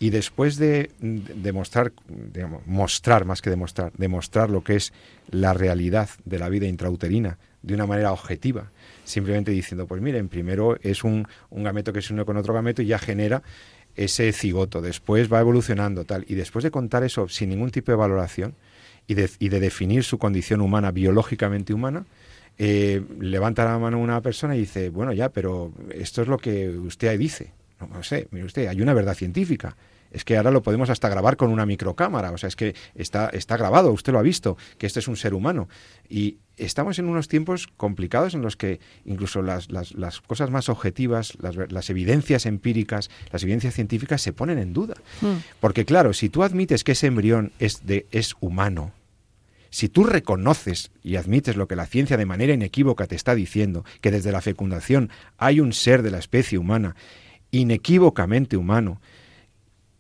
Y 0.01 0.11
después 0.11 0.59
de 0.59 0.91
demostrar, 1.01 1.93
mostrar 2.67 3.25
más 3.25 3.43
que 3.43 3.51
demostrar, 3.51 3.91
demostrar 3.97 4.49
lo 4.51 4.62
que 4.62 4.77
es 4.77 4.93
la 5.31 5.55
realidad 5.55 6.09
de 6.25 6.38
la 6.38 6.49
vida 6.49 6.67
intrauterina 6.67 7.38
de 7.62 7.75
una 7.75 7.87
manera 7.87 8.12
objetiva, 8.12 8.71
simplemente 9.05 9.51
diciendo, 9.51 9.87
pues 9.87 10.01
miren, 10.01 10.29
primero 10.29 10.79
es 10.83 11.03
un, 11.03 11.27
un 11.51 11.64
gameto 11.64 11.93
que 11.93 12.03
se 12.03 12.12
une 12.12 12.25
con 12.25 12.37
otro 12.37 12.55
gameto 12.55 12.83
y 12.83 12.87
ya 12.87 12.99
genera 12.99 13.43
ese 13.97 14.33
cigoto, 14.33 14.81
después 14.81 15.33
va 15.33 15.41
evolucionando 15.41 16.05
tal, 16.05 16.25
y 16.29 16.37
después 16.37 16.62
de 16.62 16.71
contar 16.71 17.03
eso 17.03 17.29
sin 17.29 17.49
ningún 17.49 17.71
tipo 17.73 17.91
de 17.91 17.97
valoración, 17.97 18.55
y 19.09 19.14
de, 19.14 19.61
definir 19.61 20.05
su 20.05 20.18
condición 20.18 20.61
humana, 20.61 20.92
biológicamente 20.92 21.73
humana, 21.73 22.05
eh, 22.59 23.03
levanta 23.18 23.64
la 23.64 23.79
mano 23.79 23.99
una 23.99 24.21
persona 24.21 24.55
y 24.55 24.61
dice, 24.61 24.90
bueno, 24.90 25.12
ya, 25.12 25.31
pero 25.31 25.73
esto 25.92 26.23
es 26.23 26.29
lo 26.29 26.37
que 26.37 26.68
usted 26.68 27.18
dice. 27.18 27.53
No, 27.81 27.87
no 27.87 28.03
sé, 28.03 28.29
mire 28.31 28.44
usted, 28.44 28.66
hay 28.68 28.83
una 28.83 28.92
verdad 28.92 29.14
científica. 29.14 29.77
Es 30.11 30.25
que 30.25 30.37
ahora 30.37 30.51
lo 30.51 30.62
podemos 30.62 30.90
hasta 30.90 31.09
grabar 31.09 31.37
con 31.37 31.51
una 31.51 31.66
microcámara, 31.66 32.31
o 32.33 32.38
sea, 32.38 32.49
es 32.49 32.57
que 32.57 32.75
está, 32.94 33.29
está 33.29 33.57
grabado, 33.57 33.92
usted 33.92 34.12
lo 34.12 34.18
ha 34.18 34.23
visto, 34.23 34.57
que 34.79 34.87
este 34.87 35.01
es 35.01 35.09
un 35.09 35.16
ser 35.16 35.35
humano. 35.35 35.68
Y 36.09 36.38
estamos 36.57 36.99
en 36.99 37.09
unos 37.09 37.29
tiempos 37.29 37.66
complicados 37.77 38.35
en 38.35 38.42
los 38.42 38.57
que 38.57 38.81
incluso 39.05 39.42
las, 39.42 39.71
las, 39.71 39.92
las 39.92 40.21
cosas 40.21 40.51
más 40.51 40.68
objetivas, 40.68 41.35
las, 41.40 41.57
las, 41.71 41.90
evidencias 41.90 42.47
empíricas, 42.47 43.11
las 43.33 43.42
evidencias 43.42 43.75
científicas 43.75 44.23
se 44.23 44.33
ponen 44.33 44.59
en 44.59 44.73
duda. 44.73 44.94
Hmm. 45.21 45.37
Porque 45.61 45.85
claro, 45.85 46.12
si 46.14 46.29
tú 46.29 46.42
admites 46.42 46.85
que 46.85 46.92
ese 46.92 47.07
embrión 47.07 47.53
es, 47.59 47.87
de, 47.87 48.07
es 48.11 48.35
humano, 48.40 48.92
si 49.70 49.88
tú 49.88 50.04
reconoces 50.04 50.90
y 51.02 51.16
admites 51.16 51.57
lo 51.57 51.68
que 51.68 51.76
la 51.76 51.87
ciencia 51.87 52.16
de 52.16 52.26
manera 52.26 52.54
inequívoca 52.54 53.07
te 53.07 53.16
está 53.16 53.35
diciendo, 53.35 53.85
que 54.00 54.11
desde 54.11 54.33
la 54.33 54.40
fecundación 54.40 55.11
hay 55.37 55.61
un 55.61 55.72
ser 55.72 56.02
de 56.02 56.11
la 56.11 56.18
especie 56.18 56.59
humana, 56.59 56.96
inequívocamente 57.50 58.57
humano, 58.57 59.00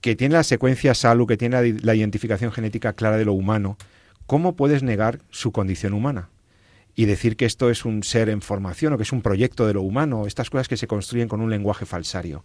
que 0.00 0.16
tiene 0.16 0.34
la 0.34 0.44
secuencia 0.44 0.94
SALU, 0.94 1.26
que 1.26 1.36
tiene 1.36 1.74
la, 1.82 1.94
identificación 1.94 2.52
genética 2.52 2.92
clara 2.92 3.16
de 3.16 3.24
lo 3.24 3.32
humano, 3.32 3.76
¿cómo 4.26 4.54
puedes 4.54 4.82
negar 4.82 5.20
su 5.30 5.52
condición 5.52 5.92
humana? 5.92 6.30
Y 6.94 7.04
decir 7.04 7.36
que 7.36 7.44
esto 7.44 7.70
es 7.70 7.84
un 7.84 8.02
ser 8.02 8.28
en 8.28 8.42
formación 8.42 8.92
o 8.92 8.96
que 8.96 9.02
es 9.02 9.12
un 9.12 9.22
proyecto 9.22 9.66
de 9.66 9.74
lo 9.74 9.82
humano, 9.82 10.26
estas 10.26 10.50
cosas 10.50 10.68
que 10.68 10.76
se 10.76 10.86
construyen 10.86 11.28
con 11.28 11.40
un 11.40 11.50
lenguaje 11.50 11.86
falsario. 11.86 12.44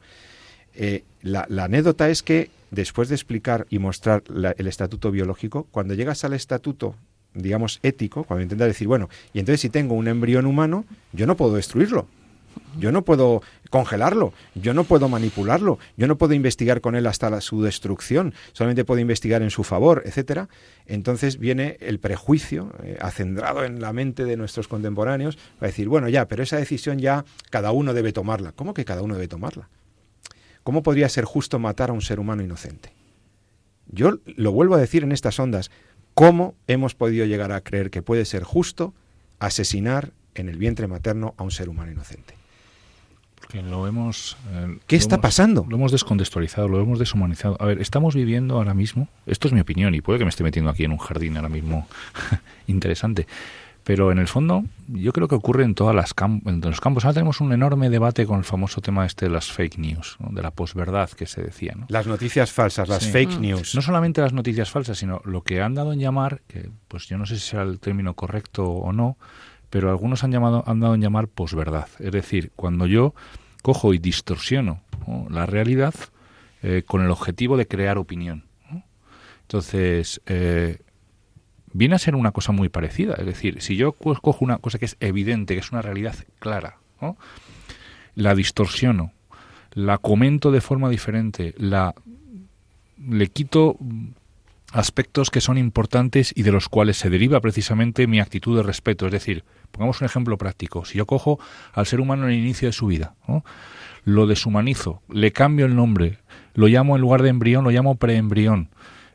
Eh, 0.75 1.03
la, 1.21 1.47
anécdota 1.59 2.09
es 2.09 2.23
que 2.23 2.49
después 2.71 3.09
de 3.09 3.15
explicar 3.15 3.67
y 3.69 3.79
mostrar 3.79 4.23
el 4.57 4.67
estatuto 4.67 5.12
biológico, 5.12 5.67
cuando 5.71 5.93
llegas 5.93 6.23
al 6.23 6.33
estatuto 6.33 6.95
digamos, 7.34 7.80
ético, 7.84 8.24
cuando 8.24 8.43
intentas 8.43 8.67
decir, 8.67 8.88
bueno, 8.88 9.10
y 9.34 9.39
entonces 9.39 9.62
si 9.62 9.69
tengo 9.69 9.96
un 9.96 10.08
embrión 10.08 10.46
humano, 10.46 10.86
yo 11.12 11.28
no 11.28 11.36
puedo 11.36 11.56
destruirlo. 11.56 12.08
Yo 12.78 12.91
no 12.91 13.04
puedo 13.04 13.41
congelarlo, 13.69 14.34
yo 14.56 14.74
no 14.74 14.84
puedo 14.84 15.10
manipularlo, 15.10 15.80
yo 15.98 16.08
no 16.08 16.17
puedo 16.17 16.34
investigar 16.34 16.82
con 16.82 16.96
él 16.96 17.08
hasta 17.08 17.41
su 17.41 17.63
destrucción, 17.63 18.34
solamente 18.52 18.86
puedo 18.86 19.00
investigar 19.00 19.41
en 19.41 19.50
su 19.50 19.63
favor, 19.63 20.04
etcétera. 20.06 20.50
Entonces 20.86 21.39
viene 21.39 21.78
el 21.80 22.00
prejuicio 22.00 22.72
eh, 22.84 22.98
acendrado 23.02 23.63
en 23.63 23.82
la 23.82 23.93
mente 23.93 24.26
de 24.26 24.38
nuestros 24.38 24.67
contemporáneos 24.67 25.38
para 25.60 25.72
decir, 25.72 25.88
bueno, 25.88 26.10
ya, 26.10 26.28
pero 26.28 26.43
esa 26.43 26.58
decisión 26.58 27.00
ya 27.00 27.26
cada 27.50 27.72
uno 27.72 27.93
debe 27.93 28.13
tomarla. 28.13 28.52
¿Cómo 28.52 28.74
que 28.74 28.86
cada 28.86 29.02
uno 29.02 29.15
debe 29.15 29.28
tomarla? 29.28 29.69
¿Cómo 30.63 30.84
podría 30.84 31.10
ser 31.10 31.26
justo 31.26 31.60
matar 31.60 31.89
a 31.89 31.93
un 31.93 32.02
ser 32.02 32.19
humano 32.19 32.43
inocente? 32.43 32.93
Yo 33.88 34.19
lo 34.26 34.52
vuelvo 34.52 34.76
a 34.76 34.80
decir 34.80 35.04
en 35.04 35.12
estas 35.12 35.39
ondas, 35.39 35.69
¿Cómo 36.13 36.56
hemos 36.67 36.95
podido 36.95 37.26
llegar 37.26 37.52
a 37.52 37.62
creer 37.62 37.89
que 37.89 38.02
puede 38.02 38.26
ser 38.26 38.43
justo 38.43 38.93
asesinar 39.39 40.12
en 40.36 40.49
el 40.49 40.58
vientre 40.58 40.88
materno 40.88 41.34
a 41.38 41.43
un 41.43 41.52
ser 41.52 41.69
humano 41.69 41.91
inocente? 41.91 42.36
Porque 43.36 43.62
lo 43.62 43.88
hemos... 43.88 44.38
Eh, 44.52 44.78
¿Qué 44.88 44.95
está 44.95 45.19
pasando? 45.19 45.65
Lo 45.67 45.76
hemos 45.76 45.91
descontextualizado, 45.91 46.67
lo 46.67 46.80
hemos 46.80 46.99
deshumanizado. 46.99 47.58
A 47.60 47.65
ver, 47.65 47.82
estamos 47.82 48.15
viviendo 48.15 48.56
ahora 48.56 48.73
mismo, 48.73 49.08
esto 49.26 49.47
es 49.47 49.54
mi 49.54 49.60
opinión 49.60 49.95
y 49.95 50.02
puede 50.02 50.19
que 50.19 50.26
me 50.26 50.30
esté 50.30 50.43
metiendo 50.43 50.71
aquí 50.71 50.86
en 50.86 50.91
un 50.91 50.97
jardín 50.97 51.36
ahora 51.36 51.49
mismo 51.49 51.88
interesante, 52.67 53.28
pero 53.84 54.12
en 54.12 54.19
el 54.19 54.28
fondo, 54.28 54.63
yo 54.88 55.12
creo 55.12 55.28
que 55.28 55.36
ocurre 55.36 55.63
en 55.63 55.76
todas 55.76 55.93
las 55.93 56.13
en 56.46 56.62
los 56.62 56.80
campos. 56.80 57.04
Ahora 57.04 57.15
tenemos 57.15 57.41
un 57.41 57.52
enorme 57.52 57.89
debate 57.89 58.26
con 58.26 58.38
el 58.38 58.46
famoso 58.46 58.80
tema 58.80 59.06
este 59.06 59.26
de 59.26 59.32
las 59.32 59.52
fake 59.52 59.78
news, 59.78 60.17
de 60.19 60.41
la 60.41 60.52
posverdad 60.52 61.10
que 61.10 61.26
se 61.26 61.41
decía. 61.41 61.74
¿no? 61.76 61.86
Las 61.89 62.08
noticias 62.08 62.52
falsas, 62.52 62.88
las 62.88 63.06
fake 63.08 63.38
mm. 63.38 63.41
news. 63.41 63.76
No 63.76 63.82
solamente 63.82 64.22
las 64.22 64.32
noticias 64.32 64.69
falsas, 64.69 64.98
sino 64.98 65.22
lo 65.26 65.41
que 65.41 65.62
han 65.62 65.74
dado 65.74 65.91
en 65.91 66.00
llamar, 66.00 66.41
que 66.48 66.69
pues 66.88 67.08
yo 67.08 67.17
no 67.17 67.26
sé 67.26 67.36
si 67.36 67.50
sea 67.50 67.63
el 67.63 67.80
término 67.80 68.13
correcto 68.13 68.69
o 68.69 68.93
no, 68.93 69.17
pero 69.69 69.89
algunos 69.89 70.24
han, 70.24 70.32
llamado, 70.32 70.63
han 70.65 70.80
dado 70.80 70.96
en 70.96 71.02
llamar 71.02 71.28
posverdad. 71.28 71.88
Es 72.00 72.12
decir, 72.12 72.52
cuando 72.56 72.86
yo 72.86 73.13
cojo 73.63 73.93
y 73.93 73.98
distorsiono 73.98 74.82
la 75.30 75.46
realidad 75.46 75.93
eh, 76.62 76.84
con 76.86 77.02
el 77.02 77.12
objetivo 77.12 77.58
de 77.58 77.67
crear 77.67 77.98
opinión. 77.98 78.46
Entonces, 79.41 80.22
eh, 80.26 80.80
viene 81.73 81.95
a 81.95 81.99
ser 81.99 82.15
una 82.15 82.31
cosa 82.31 82.51
muy 82.51 82.69
parecida. 82.69 83.15
Es 83.15 83.25
decir, 83.25 83.62
si 83.62 83.75
yo 83.75 83.91
cojo 83.91 84.45
una 84.45 84.57
cosa 84.57 84.79
que 84.79 84.86
es 84.86 84.97
evidente, 84.99 85.55
que 85.55 85.59
es 85.59 85.71
una 85.71 85.81
realidad 85.81 86.15
clara, 86.39 86.77
la 88.15 88.36
distorsiono, 88.36 89.12
la 89.73 89.97
comento 89.97 90.51
de 90.51 90.62
forma 90.62 90.89
diferente, 90.89 91.53
la 91.57 91.93
le 93.05 93.27
quito 93.27 93.77
aspectos 94.71 95.29
que 95.29 95.41
son 95.41 95.57
importantes 95.57 96.33
y 96.36 96.43
de 96.43 96.51
los 96.51 96.69
cuales 96.69 96.97
se 96.97 97.09
deriva 97.09 97.39
precisamente 97.41 98.07
mi 98.07 98.19
actitud 98.19 98.57
de 98.57 98.63
respeto. 98.63 99.05
Es 99.05 99.12
decir, 99.12 99.43
pongamos 99.71 100.01
un 100.01 100.05
ejemplo 100.05 100.38
práctico. 100.38 100.86
Si 100.86 100.97
yo 100.97 101.05
cojo 101.05 101.39
al 101.73 101.86
ser 101.86 101.99
humano 101.99 102.25
en 102.25 102.33
el 102.33 102.39
inicio 102.39 102.67
de 102.67 102.73
su 102.73 102.88
vida, 102.88 103.15
lo 104.05 104.25
deshumanizo, 104.25 105.01
le 105.09 105.31
cambio 105.31 105.65
el 105.65 105.75
nombre, 105.75 106.19
lo 106.55 106.67
llamo 106.67 106.95
en 106.95 107.01
lugar 107.01 107.21
de 107.21 107.29
embrión, 107.29 107.63
lo 107.63 107.71
llamo 107.71 107.95
preembrión, 107.95 108.69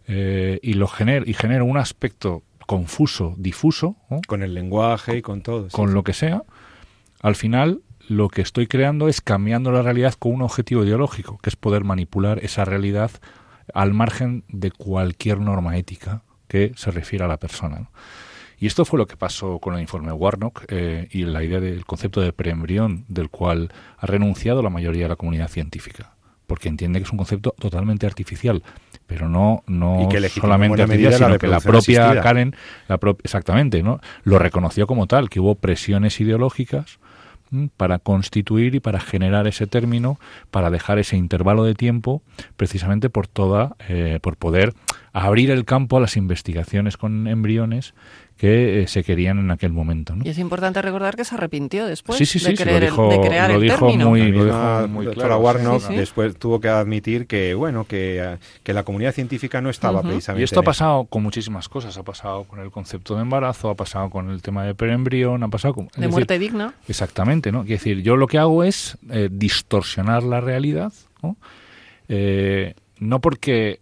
eh, 0.07 0.59
y 0.63 0.75
lo 0.75 0.87
genero, 0.87 1.25
y 1.27 1.35
genero 1.35 1.65
un 1.65 1.77
aspecto 1.77 2.43
confuso, 2.69 3.35
difuso, 3.39 3.97
con 4.27 4.43
el 4.43 4.53
lenguaje 4.53 5.17
y 5.17 5.23
con 5.23 5.41
todo, 5.41 5.69
con 5.71 5.95
lo 5.95 6.05
que 6.05 6.13
sea, 6.13 6.43
al 7.23 7.35
final 7.35 7.81
lo 8.09 8.29
que 8.29 8.43
estoy 8.43 8.67
creando 8.67 9.09
es 9.09 9.23
cambiando 9.23 9.73
la 9.73 9.81
realidad 9.81 10.13
con 10.19 10.33
un 10.35 10.43
objetivo 10.43 10.85
ideológico, 10.85 11.39
que 11.39 11.49
es 11.49 11.57
poder 11.57 11.85
manipular 11.85 12.45
esa 12.45 12.67
realidad 12.67 13.11
al 13.73 13.95
margen 13.95 14.45
de 14.49 14.71
cualquier 14.71 15.41
norma 15.41 15.79
ética 15.79 16.25
que 16.47 16.75
se 16.77 16.91
refiera 16.91 17.25
a 17.25 17.29
la 17.29 17.39
persona. 17.39 17.89
Y 18.59 18.67
esto 18.67 18.85
fue 18.85 18.99
lo 18.99 19.07
que 19.07 19.17
pasó 19.17 19.61
con 19.61 19.75
el 19.75 19.81
informe 19.81 20.13
Warnock 20.13 20.67
eh, 20.69 21.09
y 21.11 21.25
la 21.25 21.43
idea 21.43 21.61
del 21.61 21.87
concepto 21.87 22.21
de 22.21 22.35
preembrión, 22.35 23.07
del 23.09 23.31
cual 23.31 23.73
ha 23.97 24.05
renunciado 24.05 24.61
la 24.61 24.69
mayoría 24.69 25.05
de 25.05 25.09
la 25.09 25.17
comunidad 25.17 25.49
científica, 25.49 26.17
porque 26.47 26.69
entiende 26.69 26.99
que 26.99 27.05
es 27.05 27.13
un 27.13 27.19
concepto 27.19 27.55
totalmente 27.59 28.05
artificial 28.05 28.63
pero 29.09 29.29
no 29.29 29.65
no 29.67 30.09
solamente 30.29 30.87
medida, 30.87 31.11
sino 31.11 31.39
que 31.39 31.49
la 31.49 31.59
propia 31.59 32.21
Karen 32.21 32.55
la 32.87 33.01
exactamente 33.25 33.83
no 33.83 34.01
lo 34.23 34.39
reconoció 34.39 34.87
como 34.87 35.09
tal 35.09 35.29
que 35.31 35.41
hubo 35.41 35.57
presiones 35.57 36.21
ideológicas 36.21 37.01
para 37.79 37.99
constituir 37.99 38.75
y 38.75 38.81
para 38.81 39.01
generar 39.01 39.47
ese 39.47 39.67
término, 39.67 40.21
para 40.51 40.71
dejar 40.71 40.99
ese 40.99 41.17
intervalo 41.17 41.65
de 41.65 41.75
tiempo, 41.75 42.23
precisamente 42.59 43.09
por 43.09 43.27
toda, 43.27 43.75
eh, 43.89 44.19
por 44.21 44.37
poder 44.37 44.75
abrir 45.15 45.51
el 45.51 45.65
campo 45.65 45.97
a 45.97 46.01
las 46.01 46.19
investigaciones 46.19 46.99
con 46.99 47.27
embriones 47.27 47.95
que 48.39 48.83
eh, 48.83 48.87
se 48.87 49.03
querían 49.03 49.39
en 49.41 49.51
aquel 49.51 49.73
momento. 49.73 50.15
¿no? 50.15 50.25
Y 50.25 50.29
es 50.29 50.39
importante 50.39 50.81
recordar 50.81 51.17
que 51.17 51.25
se 51.25 51.35
arrepintió 51.35 51.87
después 51.87 52.17
sí, 52.17 52.25
sí, 52.25 52.39
sí, 52.39 52.51
de, 52.51 52.55
creer 52.55 52.83
lo 52.85 52.87
dijo, 52.91 53.11
el, 53.13 53.21
de 53.21 53.29
crear 53.29 53.51
lo 53.51 53.57
el 53.57 53.63
dijo 53.63 53.75
término. 53.87 54.09
Muy, 54.11 54.31
lo 54.31 54.45
La 54.45 54.79
dijo 54.83 54.89
muy 54.89 55.07
doctora 55.07 55.27
claro. 55.29 55.43
Warnock 55.43 55.81
Sí, 55.81 55.87
sí. 55.89 55.95
después 55.97 56.37
tuvo 56.37 56.61
que 56.61 56.69
admitir 56.69 57.27
que 57.27 57.53
bueno 57.55 57.85
que, 57.85 58.39
que 58.63 58.73
la 58.73 58.85
comunidad 58.85 59.13
científica 59.13 59.61
no 59.61 59.71
estaba 59.71 59.99
Ujú. 60.01 60.09
precisamente 60.11 60.43
Y 60.43 60.45
esto 60.45 60.61
ha 60.61 60.63
pasado 60.63 61.05
con 61.07 61.23
muchísimas 61.25 61.69
cosas. 61.69 61.99
Ha 61.99 62.05
pasado 62.05 62.45
con 62.45 62.61
el 62.61 62.71
concepto 62.71 63.17
de 63.17 63.23
embarazo, 63.23 63.71
ha 63.71 63.75
pasado 63.75 64.09
con 64.09 64.31
el 64.31 64.41
tema 64.41 64.63
de 64.65 64.75
preembrión, 64.77 65.43
ha 65.43 65.49
pasado 65.49 65.75
con... 65.75 65.87
de 65.87 65.93
decir, 65.97 66.11
muerte 66.11 66.39
digna. 66.39 66.75
Exactamente, 66.89 67.51
¿no? 67.51 67.63
Quiere 67.63 67.75
decir, 67.75 68.03
yo 68.03 68.15
lo 68.17 68.29
que 68.29 68.39
hago 68.39 68.63
es 68.63 68.97
eh, 69.11 69.29
distorsionar 69.33 70.23
la 70.23 70.41
realidad, 70.41 70.93
¿no? 71.23 71.37
Eh, 72.09 72.75
no 73.01 73.21
porque 73.21 73.81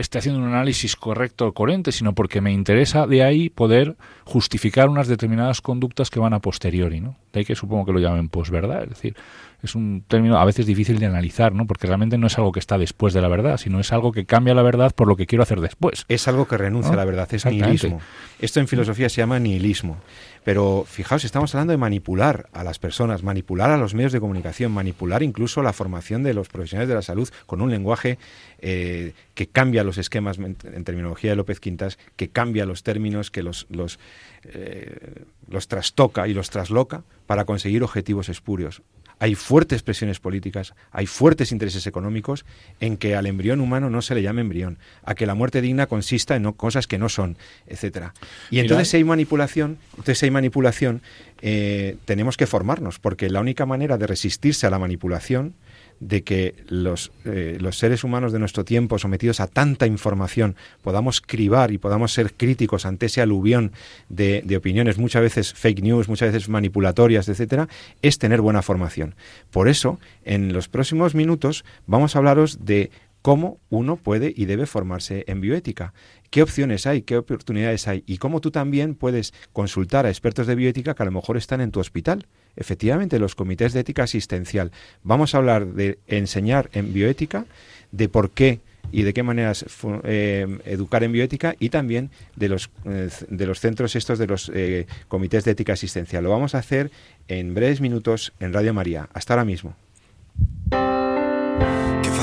esté 0.00 0.18
haciendo 0.18 0.40
un 0.40 0.46
análisis 0.46 0.94
correcto 0.96 1.48
o 1.48 1.52
coherente, 1.52 1.90
sino 1.92 2.14
porque 2.14 2.40
me 2.40 2.52
interesa 2.52 3.06
de 3.06 3.24
ahí 3.24 3.48
poder 3.50 3.96
justificar 4.24 4.88
unas 4.88 5.08
determinadas 5.08 5.60
conductas 5.60 6.08
que 6.08 6.20
van 6.20 6.34
a 6.34 6.40
posteriori, 6.40 7.00
¿no? 7.00 7.16
Ahí 7.38 7.44
que 7.44 7.54
supongo 7.54 7.86
que 7.86 7.92
lo 7.92 8.00
llamen 8.00 8.28
posverdad, 8.28 8.84
es 8.84 8.90
decir, 8.90 9.16
es 9.62 9.74
un 9.74 10.04
término 10.06 10.38
a 10.38 10.44
veces 10.44 10.66
difícil 10.66 11.00
de 11.00 11.06
analizar, 11.06 11.52
¿no? 11.52 11.66
Porque 11.66 11.88
realmente 11.88 12.16
no 12.16 12.28
es 12.28 12.38
algo 12.38 12.52
que 12.52 12.60
está 12.60 12.78
después 12.78 13.12
de 13.12 13.20
la 13.20 13.28
verdad, 13.28 13.56
sino 13.56 13.80
es 13.80 13.92
algo 13.92 14.12
que 14.12 14.24
cambia 14.24 14.54
la 14.54 14.62
verdad 14.62 14.94
por 14.94 15.08
lo 15.08 15.16
que 15.16 15.26
quiero 15.26 15.42
hacer 15.42 15.60
después. 15.60 16.04
es 16.08 16.28
algo 16.28 16.46
que 16.46 16.56
renuncia 16.56 16.92
¿No? 16.92 16.94
a 16.94 16.96
la 16.98 17.04
verdad, 17.04 17.28
es 17.32 17.44
nihilismo. 17.44 18.00
Esto 18.38 18.60
en 18.60 18.68
filosofía 18.68 19.08
se 19.08 19.16
llama 19.16 19.40
nihilismo. 19.40 19.96
Pero 20.44 20.84
fijaos, 20.88 21.24
estamos 21.24 21.54
hablando 21.54 21.72
de 21.72 21.76
manipular 21.76 22.48
a 22.52 22.62
las 22.62 22.78
personas, 22.78 23.22
manipular 23.24 23.70
a 23.70 23.76
los 23.76 23.94
medios 23.94 24.12
de 24.12 24.20
comunicación, 24.20 24.70
manipular 24.70 25.22
incluso 25.24 25.62
la 25.62 25.72
formación 25.72 26.22
de 26.22 26.34
los 26.34 26.48
profesionales 26.48 26.88
de 26.88 26.94
la 26.94 27.02
salud 27.02 27.28
con 27.46 27.60
un 27.60 27.70
lenguaje 27.70 28.18
eh, 28.60 29.12
que 29.34 29.48
cambia 29.48 29.82
los 29.82 29.98
esquemas 29.98 30.38
en, 30.38 30.56
en 30.62 30.84
terminología 30.84 31.30
de 31.30 31.36
López 31.36 31.58
Quintas, 31.58 31.98
que 32.16 32.28
cambia 32.28 32.64
los 32.64 32.84
términos, 32.84 33.30
que 33.30 33.42
los, 33.42 33.66
los, 33.70 33.98
eh, 34.44 35.24
los 35.48 35.68
trastoca 35.68 36.28
y 36.28 36.34
los 36.34 36.50
trasloca 36.50 37.02
para 37.26 37.44
conseguir 37.44 37.82
objetivos 37.82 38.28
espurios. 38.28 38.82
Hay 39.20 39.34
fuertes 39.34 39.82
presiones 39.82 40.20
políticas, 40.20 40.74
hay 40.92 41.06
fuertes 41.06 41.50
intereses 41.50 41.88
económicos 41.88 42.44
en 42.78 42.96
que 42.96 43.16
al 43.16 43.26
embrión 43.26 43.60
humano 43.60 43.90
no 43.90 44.00
se 44.00 44.14
le 44.14 44.22
llame 44.22 44.42
embrión, 44.42 44.78
a 45.02 45.16
que 45.16 45.26
la 45.26 45.34
muerte 45.34 45.60
digna 45.60 45.86
consista 45.88 46.36
en 46.36 46.42
no- 46.44 46.52
cosas 46.52 46.86
que 46.86 46.98
no 46.98 47.08
son, 47.08 47.36
etcétera. 47.66 48.14
Y 48.48 48.60
entonces 48.60 48.88
si 48.90 48.98
hay 48.98 49.02
manipulación, 49.04 49.78
entonces 49.92 50.18
si 50.18 50.26
hay 50.26 50.30
manipulación, 50.30 51.02
eh, 51.42 51.96
tenemos 52.04 52.36
que 52.36 52.46
formarnos, 52.46 53.00
porque 53.00 53.28
la 53.28 53.40
única 53.40 53.66
manera 53.66 53.98
de 53.98 54.06
resistirse 54.06 54.68
a 54.68 54.70
la 54.70 54.78
manipulación 54.78 55.54
de 56.00 56.22
que 56.22 56.54
los, 56.68 57.10
eh, 57.24 57.58
los 57.60 57.78
seres 57.78 58.04
humanos 58.04 58.32
de 58.32 58.38
nuestro 58.38 58.64
tiempo, 58.64 58.98
sometidos 58.98 59.40
a 59.40 59.46
tanta 59.46 59.86
información, 59.86 60.56
podamos 60.82 61.20
cribar 61.20 61.72
y 61.72 61.78
podamos 61.78 62.12
ser 62.12 62.32
críticos 62.34 62.86
ante 62.86 63.06
ese 63.06 63.20
aluvión 63.20 63.72
de, 64.08 64.42
de 64.44 64.56
opiniones, 64.56 64.98
muchas 64.98 65.22
veces 65.22 65.52
fake 65.54 65.82
news, 65.82 66.08
muchas 66.08 66.32
veces 66.32 66.48
manipulatorias, 66.48 67.28
etcétera, 67.28 67.68
es 68.02 68.18
tener 68.18 68.40
buena 68.40 68.62
formación. 68.62 69.14
Por 69.50 69.68
eso, 69.68 69.98
en 70.24 70.52
los 70.52 70.68
próximos 70.68 71.14
minutos 71.14 71.64
vamos 71.86 72.14
a 72.14 72.18
hablaros 72.18 72.64
de 72.64 72.90
cómo 73.22 73.60
uno 73.68 73.96
puede 73.96 74.32
y 74.34 74.44
debe 74.46 74.66
formarse 74.66 75.24
en 75.26 75.40
bioética. 75.40 75.92
¿Qué 76.30 76.42
opciones 76.42 76.86
hay? 76.86 77.02
¿Qué 77.02 77.16
oportunidades 77.16 77.88
hay? 77.88 78.04
Y 78.06 78.18
cómo 78.18 78.40
tú 78.40 78.50
también 78.50 78.94
puedes 78.94 79.32
consultar 79.52 80.06
a 80.06 80.10
expertos 80.10 80.46
de 80.46 80.54
bioética 80.54 80.94
que 80.94 81.02
a 81.02 81.06
lo 81.06 81.12
mejor 81.12 81.36
están 81.36 81.60
en 81.60 81.70
tu 81.70 81.80
hospital. 81.80 82.26
Efectivamente, 82.56 83.18
los 83.18 83.34
comités 83.34 83.72
de 83.72 83.80
ética 83.80 84.04
asistencial. 84.04 84.72
Vamos 85.02 85.34
a 85.34 85.38
hablar 85.38 85.66
de 85.66 85.98
enseñar 86.06 86.70
en 86.72 86.92
bioética, 86.92 87.46
de 87.92 88.08
por 88.08 88.30
qué 88.30 88.60
y 88.90 89.02
de 89.02 89.12
qué 89.12 89.22
maneras 89.22 89.64
eh, 90.04 90.58
educar 90.64 91.04
en 91.04 91.12
bioética 91.12 91.54
y 91.58 91.68
también 91.68 92.10
de 92.36 92.48
los, 92.48 92.70
eh, 92.84 93.08
de 93.28 93.46
los 93.46 93.60
centros 93.60 93.96
estos 93.96 94.18
de 94.18 94.26
los 94.26 94.50
eh, 94.54 94.86
comités 95.08 95.44
de 95.44 95.52
ética 95.52 95.74
asistencial. 95.74 96.24
Lo 96.24 96.30
vamos 96.30 96.54
a 96.54 96.58
hacer 96.58 96.90
en 97.28 97.54
breves 97.54 97.80
minutos 97.80 98.32
en 98.40 98.52
Radio 98.52 98.72
María. 98.74 99.08
Hasta 99.12 99.34
ahora 99.34 99.44
mismo. 99.44 99.76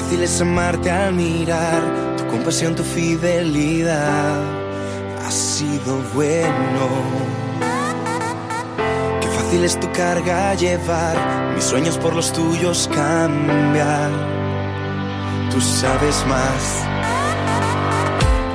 Qué 0.05 0.11
fácil 0.11 0.23
es 0.23 0.39
amarte 0.39 0.91
al 0.91 1.13
mirar 1.13 1.81
tu 2.15 2.27
compasión, 2.27 2.75
tu 2.75 2.83
fidelidad. 2.83 4.39
Ha 5.25 5.31
sido 5.31 5.99
bueno. 6.13 6.89
Qué 9.19 9.27
fácil 9.27 9.63
es 9.63 9.79
tu 9.79 9.91
carga 9.93 10.53
llevar, 10.53 11.17
mis 11.55 11.63
sueños 11.63 11.97
por 11.97 12.13
los 12.15 12.31
tuyos 12.31 12.87
cambiar. 12.93 14.11
Tú 15.49 15.59
sabes 15.59 16.23
más. 16.27 16.85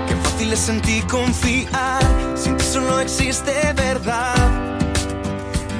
Qué 0.06 0.14
fácil 0.22 0.52
es 0.52 0.68
en 0.68 0.80
ti 0.82 1.02
confiar, 1.10 2.02
sin 2.36 2.56
ti 2.58 2.64
solo 2.64 3.00
existe 3.00 3.72
verdad. 3.74 4.36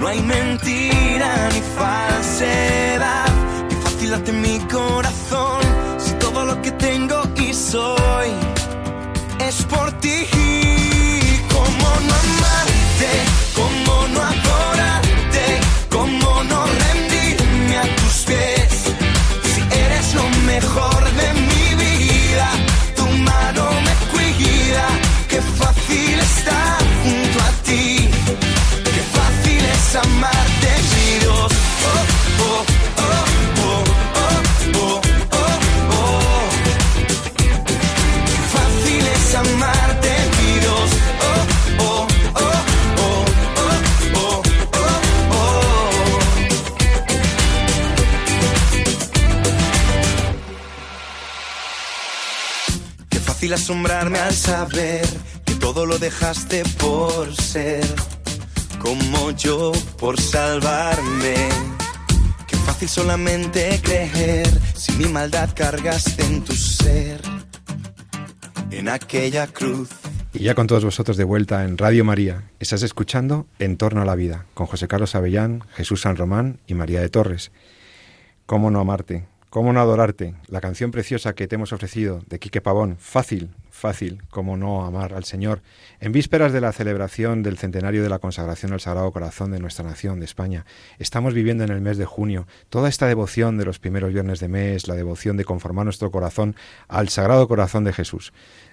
No 0.00 0.08
hay 0.08 0.20
mentira 0.20 1.48
ni 1.54 1.60
falsedad. 1.78 3.26
Qué 3.68 3.76
fácil 3.76 4.10
late 4.10 4.32
mi 4.32 4.58
corazón. 4.66 5.59
Que 6.62 6.72
tengo 6.72 7.22
y 7.36 7.54
soy 7.54 8.30
es 9.48 9.62
por 9.64 9.90
ti. 10.00 10.26
¿Cómo 11.54 11.88
no 12.06 12.14
amarte? 12.24 13.10
¿Cómo 13.54 14.08
no 14.08 14.20
adorarte? 14.20 15.44
¿Cómo 15.88 16.44
no 16.44 16.66
rendirme 16.66 17.78
a 17.78 17.96
tus 17.96 18.16
pies? 18.28 18.72
Si 19.54 19.60
eres 19.84 20.14
lo 20.14 20.28
mejor 20.44 21.02
de 21.20 21.28
mi 21.48 21.74
vida, 21.84 22.48
tu 22.94 23.06
mano 23.06 23.64
me 23.86 23.94
cuida. 24.12 24.86
Qué 25.28 25.40
fácil 25.40 26.18
estar 26.20 26.78
junto 27.02 27.38
a 27.48 27.50
ti. 27.64 28.10
Qué 28.94 29.02
fácil 29.16 29.62
es 29.64 29.96
amarte, 29.96 30.39
fácil 53.50 53.54
asombrarme 53.54 54.18
al 54.18 54.32
saber 54.32 55.06
que 55.44 55.54
todo 55.54 55.84
lo 55.86 55.98
dejaste 55.98 56.62
por 56.78 57.34
ser 57.34 57.84
como 58.78 59.32
yo 59.32 59.72
por 59.98 60.20
salvarme. 60.20 61.34
Qué 62.46 62.56
fácil 62.56 62.88
solamente 62.88 63.80
creer 63.82 64.48
si 64.74 64.92
mi 64.92 65.06
maldad 65.06 65.50
cargaste 65.54 66.22
en 66.24 66.44
tu 66.44 66.52
ser, 66.52 67.20
en 68.70 68.88
aquella 68.88 69.46
cruz. 69.48 69.88
Y 70.32 70.44
ya 70.44 70.54
con 70.54 70.68
todos 70.68 70.84
vosotros 70.84 71.16
de 71.16 71.24
vuelta 71.24 71.64
en 71.64 71.76
Radio 71.76 72.04
María, 72.04 72.44
estás 72.60 72.82
escuchando 72.84 73.46
En 73.58 73.76
torno 73.76 74.02
a 74.02 74.04
la 74.04 74.14
vida, 74.14 74.46
con 74.54 74.66
José 74.66 74.86
Carlos 74.86 75.16
Avellán, 75.16 75.64
Jesús 75.74 76.02
San 76.02 76.16
Román 76.16 76.60
y 76.68 76.74
María 76.74 77.00
de 77.00 77.08
Torres. 77.08 77.50
¿Cómo 78.46 78.70
no 78.70 78.78
amarte? 78.80 79.29
¿Cómo 79.50 79.72
no 79.72 79.80
adorarte? 79.80 80.36
La 80.46 80.60
canción 80.60 80.92
preciosa 80.92 81.32
que 81.32 81.48
te 81.48 81.56
hemos 81.56 81.72
ofrecido 81.72 82.22
de 82.28 82.38
Quique 82.38 82.60
Pavón, 82.60 82.96
fácil, 83.00 83.50
fácil, 83.68 84.22
cómo 84.30 84.56
no 84.56 84.84
amar 84.84 85.12
al 85.12 85.24
Señor, 85.24 85.60
en 85.98 86.12
vísperas 86.12 86.52
de 86.52 86.60
la 86.60 86.70
celebración 86.70 87.42
del 87.42 87.58
centenario 87.58 88.04
de 88.04 88.08
la 88.08 88.20
consagración 88.20 88.72
al 88.72 88.80
Sagrado 88.80 89.10
Corazón 89.10 89.50
de 89.50 89.58
nuestra 89.58 89.84
nación, 89.84 90.20
de 90.20 90.26
España. 90.26 90.66
Estamos 91.00 91.34
viviendo 91.34 91.64
en 91.64 91.70
el 91.70 91.80
mes 91.80 91.98
de 91.98 92.04
junio 92.04 92.46
toda 92.68 92.88
esta 92.88 93.08
devoción 93.08 93.58
de 93.58 93.64
los 93.64 93.80
primeros 93.80 94.12
viernes 94.12 94.38
de 94.38 94.46
mes, 94.46 94.86
la 94.86 94.94
devoción 94.94 95.36
de 95.36 95.44
conformar 95.44 95.84
nuestro 95.84 96.12
corazón 96.12 96.54
al 96.86 97.08
Sagrado 97.08 97.48
Corazón 97.48 97.82
de 97.82 97.92
Jesús 97.92 98.32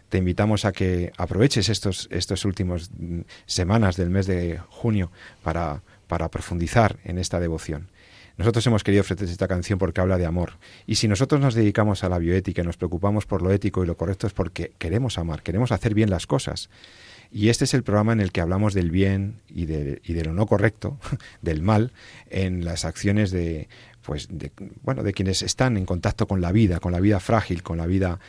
te 0.10 0.20
invitamos 0.20 0.64
a 0.64 0.72
que 0.72 1.12
aproveches 1.18 1.68
estos, 1.68 2.08
estos 2.12 2.46
últimos 2.46 2.92
mm, 2.98 3.22
semanas 3.46 3.98
del 3.98 4.10
mes 4.10 4.26
de 4.26 4.60
junio 4.70 5.12
para, 5.44 5.82
para 6.08 6.30
profundizar 6.30 6.98
en 7.04 7.18
esta 7.18 7.40
devoción. 7.42 7.90
Nosotros 8.38 8.66
hemos 8.68 8.84
querido 8.84 9.02
ofrecer 9.02 9.28
esta 9.28 9.48
canción 9.48 9.80
porque 9.80 10.00
habla 10.00 10.18
de 10.18 10.26
amor. 10.26 10.54
Y 10.86 10.96
si 10.96 11.08
nosotros 11.08 11.42
nos 11.42 11.56
dedicamos 11.56 12.04
a 12.04 12.10
la 12.10 12.20
bioética 12.20 12.62
y 12.62 12.66
nos 12.66 12.78
preocupamos 12.78 13.26
por 13.26 13.42
lo 13.42 13.52
ético 13.52 13.84
y 13.84 13.88
lo 13.88 13.98
correcto 13.98 14.28
es 14.28 14.34
porque 14.34 14.74
queremos 14.78 15.18
amar, 15.18 15.42
queremos 15.42 15.72
hacer 15.72 15.96
bien 15.96 16.12
las 16.12 16.28
cosas. 16.28 16.70
Y 17.32 17.50
este 17.50 17.66
es 17.66 17.74
el 17.74 17.84
programa 17.84 18.14
en 18.14 18.22
el 18.22 18.32
que 18.32 18.42
hablamos 18.42 18.74
del 18.74 18.92
bien 18.92 19.42
y 19.50 19.66
de, 19.66 20.02
y 20.04 20.14
de 20.14 20.24
lo 20.24 20.34
no 20.34 20.46
correcto, 20.46 20.98
del 21.42 21.62
mal, 21.62 21.92
en 22.30 22.64
las 22.64 22.86
acciones 22.86 23.32
de, 23.32 23.68
pues, 24.04 24.28
de, 24.30 24.52
bueno, 24.84 25.04
de 25.04 25.14
quienes 25.14 25.42
están 25.42 25.76
en 25.76 25.86
contacto 25.86 26.28
con 26.28 26.40
la 26.40 26.52
vida, 26.52 26.80
con 26.80 26.92
la 26.92 27.00
vida 27.00 27.20
frágil, 27.20 27.64
con 27.64 27.78
la 27.78 27.88
vida 27.88 28.20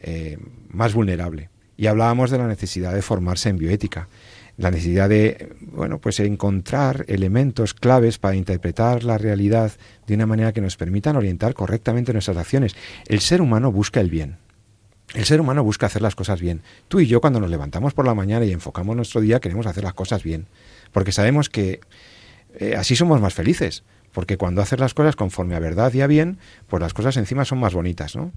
eh, 0.00 0.38
más 0.68 0.94
vulnerable. 0.94 1.50
Y 1.76 1.88
hablábamos 1.88 2.30
de 2.30 2.38
la 2.38 2.46
necesidad 2.46 2.94
de 2.94 3.02
formarse 3.02 3.50
en 3.50 3.58
bioética, 3.58 4.08
la 4.56 4.70
necesidad 4.70 5.08
de 5.08 5.54
bueno 5.60 5.98
pues 5.98 6.20
encontrar 6.20 7.04
elementos 7.08 7.74
claves 7.74 8.18
para 8.18 8.36
interpretar 8.36 9.04
la 9.04 9.18
realidad 9.18 9.72
de 10.06 10.14
una 10.14 10.26
manera 10.26 10.52
que 10.52 10.60
nos 10.60 10.76
permitan 10.76 11.16
orientar 11.16 11.54
correctamente 11.54 12.12
nuestras 12.12 12.36
acciones. 12.36 12.74
El 13.06 13.20
ser 13.20 13.40
humano 13.40 13.70
busca 13.70 14.00
el 14.00 14.10
bien. 14.10 14.38
El 15.14 15.24
ser 15.24 15.40
humano 15.40 15.62
busca 15.62 15.86
hacer 15.86 16.02
las 16.02 16.16
cosas 16.16 16.40
bien. 16.40 16.62
Tú 16.88 17.00
y 17.00 17.06
yo 17.06 17.20
cuando 17.20 17.40
nos 17.40 17.50
levantamos 17.50 17.94
por 17.94 18.06
la 18.06 18.14
mañana 18.14 18.44
y 18.44 18.52
enfocamos 18.52 18.96
nuestro 18.96 19.20
día 19.20 19.40
queremos 19.40 19.66
hacer 19.66 19.84
las 19.84 19.94
cosas 19.94 20.22
bien, 20.22 20.46
porque 20.92 21.12
sabemos 21.12 21.48
que 21.48 21.80
eh, 22.58 22.74
así 22.76 22.96
somos 22.96 23.20
más 23.20 23.34
felices, 23.34 23.84
porque 24.12 24.36
cuando 24.36 24.62
haces 24.62 24.80
las 24.80 24.94
cosas 24.94 25.14
conforme 25.14 25.54
a 25.54 25.60
verdad 25.60 25.92
y 25.92 26.00
a 26.00 26.06
bien, 26.06 26.38
pues 26.66 26.80
las 26.80 26.94
cosas 26.94 27.16
encima 27.18 27.44
son 27.44 27.58
más 27.58 27.74
bonitas, 27.74 28.16
¿no? 28.16 28.32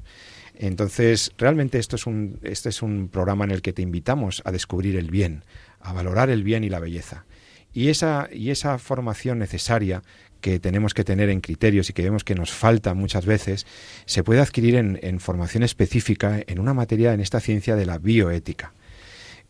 Entonces, 0.55 1.32
realmente 1.38 1.80
esto 1.80 1.95
es 1.95 2.05
un, 2.05 2.38
este 2.43 2.67
es 2.67 2.82
un 2.82 3.07
programa 3.07 3.45
en 3.45 3.51
el 3.51 3.61
que 3.61 3.72
te 3.72 3.82
invitamos 3.82 4.41
a 4.43 4.51
descubrir 4.51 4.97
el 4.97 5.09
bien, 5.09 5.45
a 5.82 5.93
valorar 5.93 6.30
el 6.30 6.43
bien 6.43 6.63
y 6.63 6.69
la 6.69 6.80
belleza. 6.80 7.25
Y 7.73 7.89
esa, 7.89 8.30
y 8.32 8.49
esa 8.49 8.77
formación 8.77 9.39
necesaria 9.39 10.01
que 10.41 10.59
tenemos 10.59 10.93
que 10.93 11.03
tener 11.03 11.30
en 11.30 11.41
criterios 11.41 11.89
y 11.89 11.93
que 11.93 12.03
vemos 12.03 12.23
que 12.23 12.36
nos 12.36 12.51
falta 12.51 12.93
muchas 12.93 13.25
veces, 13.25 13.65
se 14.05 14.23
puede 14.23 14.39
adquirir 14.39 14.75
en, 14.75 15.19
formación 15.19 15.63
específica 15.63 16.39
en 16.47 16.59
una 16.59 16.73
materia 16.73 17.13
en 17.13 17.19
esta 17.19 17.39
ciencia 17.39 17.75
de 17.75 17.86
la 17.86 17.97
bioética. 17.97 18.73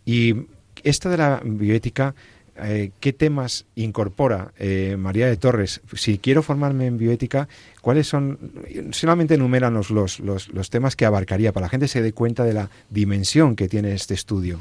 Y 0.06 0.48
esta 0.84 1.10
de 1.10 1.18
la 1.18 1.42
bioética 1.44 2.16
eh, 2.62 2.92
qué 3.00 3.14
temas 3.14 3.66
incorpora 3.76 4.52
eh, 4.58 4.98
María 4.98 5.28
de 5.28 5.38
Torres. 5.38 5.82
Si 5.94 6.18
quiero 6.18 6.44
formarme 6.44 6.88
en 6.88 6.98
bioética, 6.98 7.48
¿cuáles 7.82 8.08
son? 8.08 8.38
Solamente 8.92 9.36
enuméranos 9.36 9.92
los, 9.92 10.20
los, 10.20 10.50
los 10.50 10.70
temas 10.70 10.98
que 10.98 11.06
abarcaría 11.06 11.54
para 11.54 11.66
que 11.66 11.68
la 11.68 11.70
gente 11.70 11.88
se 11.88 12.02
dé 12.02 12.12
cuenta 12.12 12.44
de 12.44 12.54
la 12.54 12.70
dimensión 12.90 13.56
que 13.56 13.70
tiene 13.70 13.94
este 13.94 14.14
estudio. 14.14 14.60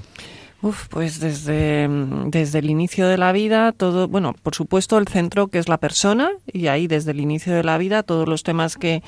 Uf, 0.61 0.88
pues 0.88 1.20
desde, 1.20 1.88
desde 2.26 2.59
el 2.59 2.68
inicio 2.68 3.06
de 3.06 3.16
la 3.16 3.30
vida, 3.30 3.70
todo, 3.70 4.09
bueno, 4.09 4.34
por 4.42 4.56
supuesto 4.56 4.98
el 4.98 5.06
centro 5.06 5.46
que 5.46 5.61
es 5.61 5.68
la 5.68 5.78
persona, 5.78 6.30
y 6.52 6.66
ahí 6.66 6.88
desde 6.88 7.12
el 7.12 7.20
inicio 7.20 7.54
de 7.54 7.62
la 7.62 7.78
vida 7.78 8.02
todos 8.02 8.26
los 8.26 8.42
temas 8.42 8.76
que, 8.76 9.04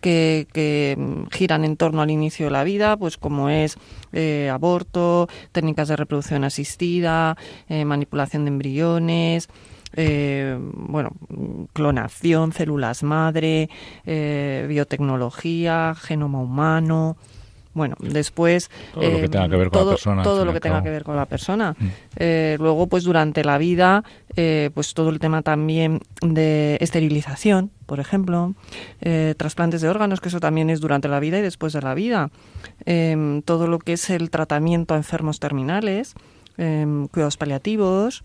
que, 0.00 0.46
que 0.54 0.96
giran 1.30 1.66
en 1.66 1.76
torno 1.76 2.00
al 2.00 2.10
inicio 2.10 2.46
de 2.46 2.52
la 2.52 2.64
vida, 2.64 2.96
pues 2.96 3.18
como 3.18 3.50
es 3.50 3.76
eh, 4.14 4.48
aborto, 4.50 5.28
técnicas 5.52 5.88
de 5.88 5.96
reproducción 5.96 6.42
asistida, 6.42 7.36
eh, 7.68 7.84
manipulación 7.84 8.46
de 8.46 8.48
embriones, 8.48 9.50
eh, 9.96 10.58
bueno, 10.58 11.10
clonación, 11.72 12.52
células 12.52 13.02
madre, 13.02 13.68
eh, 14.06 14.64
biotecnología, 14.68 15.94
genoma 15.94 16.40
humano, 16.40 17.16
bueno, 17.74 17.96
después 17.98 18.70
todo 18.92 19.10
lo 19.10 19.20
que 19.20 19.28
tenga 19.28 19.48
que 19.48 19.56
ver 19.56 19.70
con 19.70 19.80
todo, 19.80 19.90
la 19.90 19.96
persona. 19.96 20.22
todo 20.22 20.44
lo 20.44 20.52
que 20.52 20.60
tenga 20.60 20.82
que 20.82 20.90
ver 20.90 21.02
con 21.02 21.16
la 21.16 21.26
persona. 21.26 21.74
Mm. 21.78 21.86
Eh, 22.16 22.56
luego, 22.60 22.86
pues 22.86 23.02
durante 23.04 23.44
la 23.44 23.58
vida, 23.58 24.04
eh, 24.36 24.70
pues 24.74 24.94
todo 24.94 25.10
el 25.10 25.18
tema 25.18 25.42
también 25.42 26.00
de 26.22 26.78
esterilización, 26.80 27.70
por 27.86 27.98
ejemplo, 27.98 28.54
eh, 29.00 29.34
trasplantes 29.36 29.80
de 29.80 29.88
órganos, 29.88 30.20
que 30.20 30.28
eso 30.28 30.40
también 30.40 30.70
es 30.70 30.80
durante 30.80 31.08
la 31.08 31.18
vida 31.20 31.38
y 31.38 31.42
después 31.42 31.72
de 31.72 31.82
la 31.82 31.94
vida. 31.94 32.30
Em, 32.86 33.42
todo 33.42 33.66
lo 33.66 33.80
que 33.80 33.94
es 33.94 34.08
el 34.08 34.30
tratamiento 34.30 34.94
a 34.94 34.96
enfermos 34.96 35.40
terminales, 35.40 36.14
em, 36.56 37.08
cuidados 37.08 37.36
paliativos. 37.36 38.22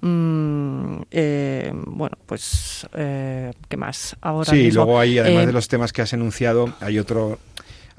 Mm, 0.00 1.02
eh, 1.10 1.70
bueno, 1.74 2.16
pues, 2.26 2.86
eh, 2.94 3.52
¿qué 3.68 3.76
más? 3.76 4.16
Ahora 4.20 4.50
sí, 4.50 4.56
mismo, 4.56 4.84
luego 4.84 4.98
hay, 4.98 5.18
además 5.18 5.44
eh, 5.44 5.46
de 5.46 5.52
los 5.52 5.68
temas 5.68 5.92
que 5.92 6.02
has 6.02 6.12
enunciado, 6.12 6.72
hay 6.80 6.98
otro 6.98 7.38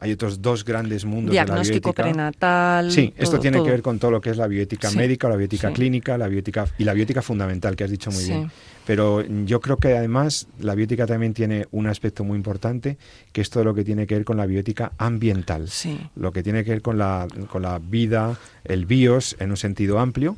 hay 0.04 0.12
otros 0.12 0.42
dos 0.42 0.66
grandes 0.66 1.06
mundos 1.06 1.32
Diagnóstico 1.32 1.94
de 1.94 2.04
la 2.04 2.04
bioética. 2.04 2.04
prenatal. 2.04 2.92
Sí, 2.92 3.14
esto 3.16 3.32
todo, 3.32 3.40
tiene 3.40 3.58
todo. 3.58 3.66
que 3.66 3.72
ver 3.72 3.82
con 3.82 4.00
todo 4.00 4.12
lo 4.12 4.20
que 4.20 4.32
es 4.32 4.38
la 4.38 4.48
bioética 4.48 4.90
sí. 4.90 4.98
médica, 4.98 5.30
la 5.30 5.38
bioética 5.38 5.70
sí. 5.70 5.76
clínica, 5.76 6.18
la 6.18 6.28
bioética 6.28 6.66
y 6.78 6.84
la 6.84 6.94
bioética 6.94 7.22
fundamental, 7.22 7.78
que 7.78 7.86
has 7.86 7.90
dicho 7.90 8.12
muy 8.12 8.22
sí. 8.22 8.32
bien. 8.32 8.52
Pero 8.86 9.24
yo 9.46 9.62
creo 9.62 9.78
que 9.78 9.96
además 9.96 10.48
la 10.60 10.76
bioética 10.76 11.06
también 11.06 11.34
tiene 11.34 11.68
un 11.72 11.88
aspecto 11.88 12.26
muy 12.26 12.36
importante, 12.36 12.98
que 13.32 13.40
es 13.40 13.50
todo 13.50 13.64
lo 13.64 13.74
que 13.74 13.86
tiene 13.86 14.06
que 14.06 14.16
ver 14.16 14.26
con 14.26 14.36
la 14.36 14.46
bioética 14.46 14.92
ambiental. 14.98 15.70
Lo 16.18 16.34
que 16.34 16.44
tiene 16.44 16.66
que 16.66 16.72
ver 16.72 16.82
con 16.82 16.98
la, 16.98 17.26
con 17.50 17.62
la 17.62 17.80
vida, 17.80 18.38
el 18.66 18.86
bios, 18.86 19.38
en 19.40 19.52
un 19.52 19.58
sentido 19.58 20.00
amplio. 20.00 20.36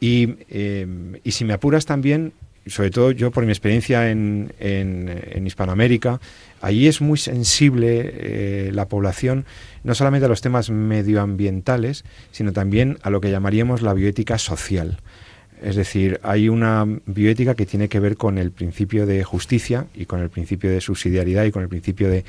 Y, 0.00 0.34
eh, 0.50 0.84
y 1.22 1.30
si 1.30 1.44
me 1.44 1.52
apuras 1.52 1.86
también, 1.86 2.32
sobre 2.66 2.90
todo 2.90 3.12
yo 3.12 3.30
por 3.30 3.44
mi 3.44 3.52
experiencia 3.52 4.10
en, 4.10 4.52
en, 4.58 5.22
en 5.30 5.46
Hispanoamérica, 5.46 6.20
allí 6.60 6.88
es 6.88 7.00
muy 7.00 7.18
sensible 7.18 8.12
eh, 8.14 8.70
la 8.72 8.88
población 8.88 9.44
no 9.84 9.94
solamente 9.94 10.26
a 10.26 10.28
los 10.28 10.40
temas 10.40 10.70
medioambientales, 10.70 12.04
sino 12.32 12.52
también 12.52 12.98
a 13.02 13.10
lo 13.10 13.20
que 13.20 13.30
llamaríamos 13.30 13.82
la 13.82 13.94
bioética 13.94 14.38
social. 14.38 14.98
Es 15.62 15.76
decir, 15.76 16.20
hay 16.22 16.48
una 16.48 16.84
bioética 17.06 17.54
que 17.54 17.66
tiene 17.66 17.88
que 17.88 18.00
ver 18.00 18.16
con 18.16 18.36
el 18.36 18.50
principio 18.50 19.06
de 19.06 19.24
justicia 19.24 19.86
y 19.94 20.04
con 20.04 20.20
el 20.20 20.28
principio 20.28 20.70
de 20.70 20.80
subsidiariedad 20.80 21.44
y 21.44 21.50
con 21.50 21.62
el 21.62 21.68
principio 21.68 22.10
de 22.10 22.24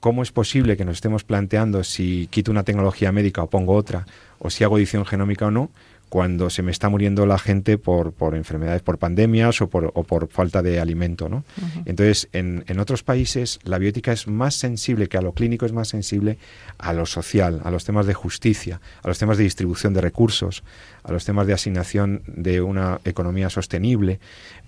cómo 0.00 0.22
es 0.22 0.32
posible 0.32 0.76
que 0.76 0.84
nos 0.84 0.96
estemos 0.96 1.24
planteando 1.24 1.84
si 1.84 2.26
quito 2.30 2.50
una 2.50 2.64
tecnología 2.64 3.12
médica 3.12 3.42
o 3.42 3.50
pongo 3.50 3.74
otra, 3.74 4.06
o 4.38 4.50
si 4.50 4.64
hago 4.64 4.78
edición 4.78 5.06
genómica 5.06 5.46
o 5.46 5.50
no, 5.50 5.70
cuando 6.10 6.50
se 6.50 6.62
me 6.62 6.72
está 6.72 6.88
muriendo 6.88 7.24
la 7.24 7.38
gente 7.38 7.78
por, 7.78 8.12
por 8.12 8.34
enfermedades, 8.34 8.82
por 8.82 8.98
pandemias 8.98 9.62
o 9.62 9.70
por, 9.70 9.92
o 9.94 10.02
por 10.02 10.28
falta 10.28 10.60
de 10.60 10.80
alimento. 10.80 11.28
¿no? 11.28 11.36
Uh 11.36 11.62
-huh. 11.62 11.82
Entonces, 11.86 12.28
en, 12.32 12.64
en, 12.66 12.80
otros 12.80 13.04
países 13.04 13.60
la 13.62 13.78
biótica 13.78 14.12
es 14.12 14.26
más 14.26 14.56
sensible 14.56 15.08
que 15.08 15.16
a 15.16 15.22
lo 15.22 15.32
clínico, 15.32 15.66
es 15.66 15.72
más 15.72 15.88
sensible 15.88 16.36
a 16.78 16.92
lo 16.92 17.06
social, 17.06 17.60
a 17.64 17.70
los 17.70 17.84
temas 17.84 18.06
de 18.06 18.14
justicia, 18.14 18.80
a 19.02 19.08
los 19.08 19.18
temas 19.18 19.38
de 19.38 19.44
distribución 19.44 19.94
de 19.94 20.00
recursos, 20.00 20.64
a 21.04 21.12
los 21.12 21.24
temas 21.24 21.46
de 21.46 21.52
asignación 21.52 22.22
de 22.26 22.60
una 22.60 23.00
economía 23.04 23.48
sostenible, 23.48 24.18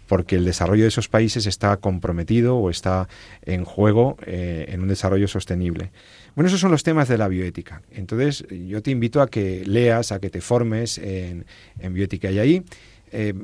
porque 0.07 0.37
el 0.37 0.45
desarrollo 0.45 0.83
de 0.83 0.89
esos 0.89 1.09
países 1.09 1.47
está 1.47 1.77
comprometido 1.79 2.57
o 2.57 2.71
está 2.71 3.09
en 3.47 3.65
juego 3.65 4.17
eh, 4.27 4.67
en 4.69 4.83
un 4.83 4.89
desarrollo 4.89 5.27
sostenible. 5.27 5.91
Bueno, 6.35 6.49
esos 6.49 6.61
son 6.61 6.71
los 6.71 6.83
temas 6.83 7.09
de 7.09 7.19
la 7.19 7.29
bioética. 7.29 7.83
Entonces, 7.91 8.45
yo 8.49 8.83
te 8.83 8.91
invito 8.91 9.21
a 9.21 9.29
que 9.29 9.65
leas, 9.67 10.13
a 10.13 10.19
que 10.19 10.31
te 10.31 10.41
formes 10.41 10.99
en, 11.33 11.47
en 11.81 11.93
bioética. 11.93 12.31
Y 12.31 12.39
ahí 12.39 12.65
eh, 13.13 13.35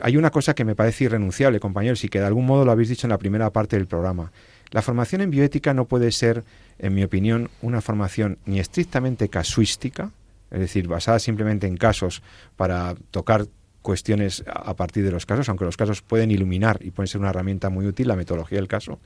hay 0.00 0.16
una 0.16 0.30
cosa 0.30 0.54
que 0.54 0.64
me 0.64 0.74
parece 0.74 1.04
irrenunciable, 1.04 1.60
compañeros, 1.60 2.02
y 2.04 2.08
que 2.08 2.20
de 2.20 2.26
algún 2.26 2.46
modo 2.46 2.64
lo 2.64 2.72
habéis 2.72 2.88
dicho 2.88 3.06
en 3.06 3.10
la 3.10 3.18
primera 3.18 3.50
parte 3.50 3.76
del 3.76 3.86
programa. 3.86 4.32
La 4.70 4.82
formación 4.82 5.20
en 5.20 5.30
bioética 5.30 5.74
no 5.74 5.86
puede 5.86 6.10
ser, 6.10 6.44
en 6.78 6.94
mi 6.94 7.02
opinión, 7.02 7.50
una 7.62 7.80
formación 7.80 8.38
ni 8.46 8.60
estrictamente 8.60 9.28
casuística, 9.28 10.10
es 10.50 10.60
decir, 10.60 10.88
basada 10.88 11.18
simplemente 11.18 11.66
en 11.66 11.76
casos 11.76 12.22
para 12.56 12.94
tocar 13.10 13.46
cuestiones 13.82 14.44
a 14.46 14.74
partir 14.74 15.04
de 15.04 15.10
los 15.10 15.24
casos, 15.24 15.48
aunque 15.48 15.64
los 15.64 15.76
casos 15.76 16.02
pueden 16.02 16.30
iluminar 16.30 16.78
y 16.82 16.90
pueden 16.90 17.08
ser 17.08 17.20
una 17.20 17.30
herramienta 17.30 17.70
muy 17.70 17.86
útil, 17.86 18.08
la 18.08 18.16
metodología 18.16 18.58
del 18.58 18.68
caso. 18.68 18.98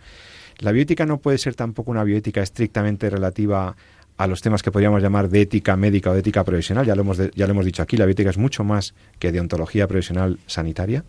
La 0.58 0.72
bioética 0.72 1.06
no 1.06 1.18
puede 1.18 1.38
ser 1.38 1.54
tampoco 1.54 1.90
una 1.90 2.04
bioética 2.04 2.42
estrictamente 2.42 3.10
relativa 3.10 3.76
a 4.22 4.28
los 4.28 4.40
temas 4.40 4.62
que 4.62 4.70
podríamos 4.70 5.02
llamar 5.02 5.28
de 5.28 5.40
ética 5.40 5.76
médica 5.76 6.10
o 6.10 6.12
de 6.14 6.20
ética 6.20 6.44
profesional. 6.44 6.86
Ya 6.86 6.94
lo 6.94 7.02
hemos, 7.02 7.18
de, 7.18 7.32
ya 7.34 7.46
lo 7.46 7.52
hemos 7.52 7.64
dicho 7.64 7.82
aquí, 7.82 7.96
la 7.96 8.06
bioética 8.06 8.30
es 8.30 8.38
mucho 8.38 8.62
más 8.62 8.94
que 9.18 9.32
deontología 9.32 9.88
profesional 9.88 10.38
sanitaria. 10.46 11.04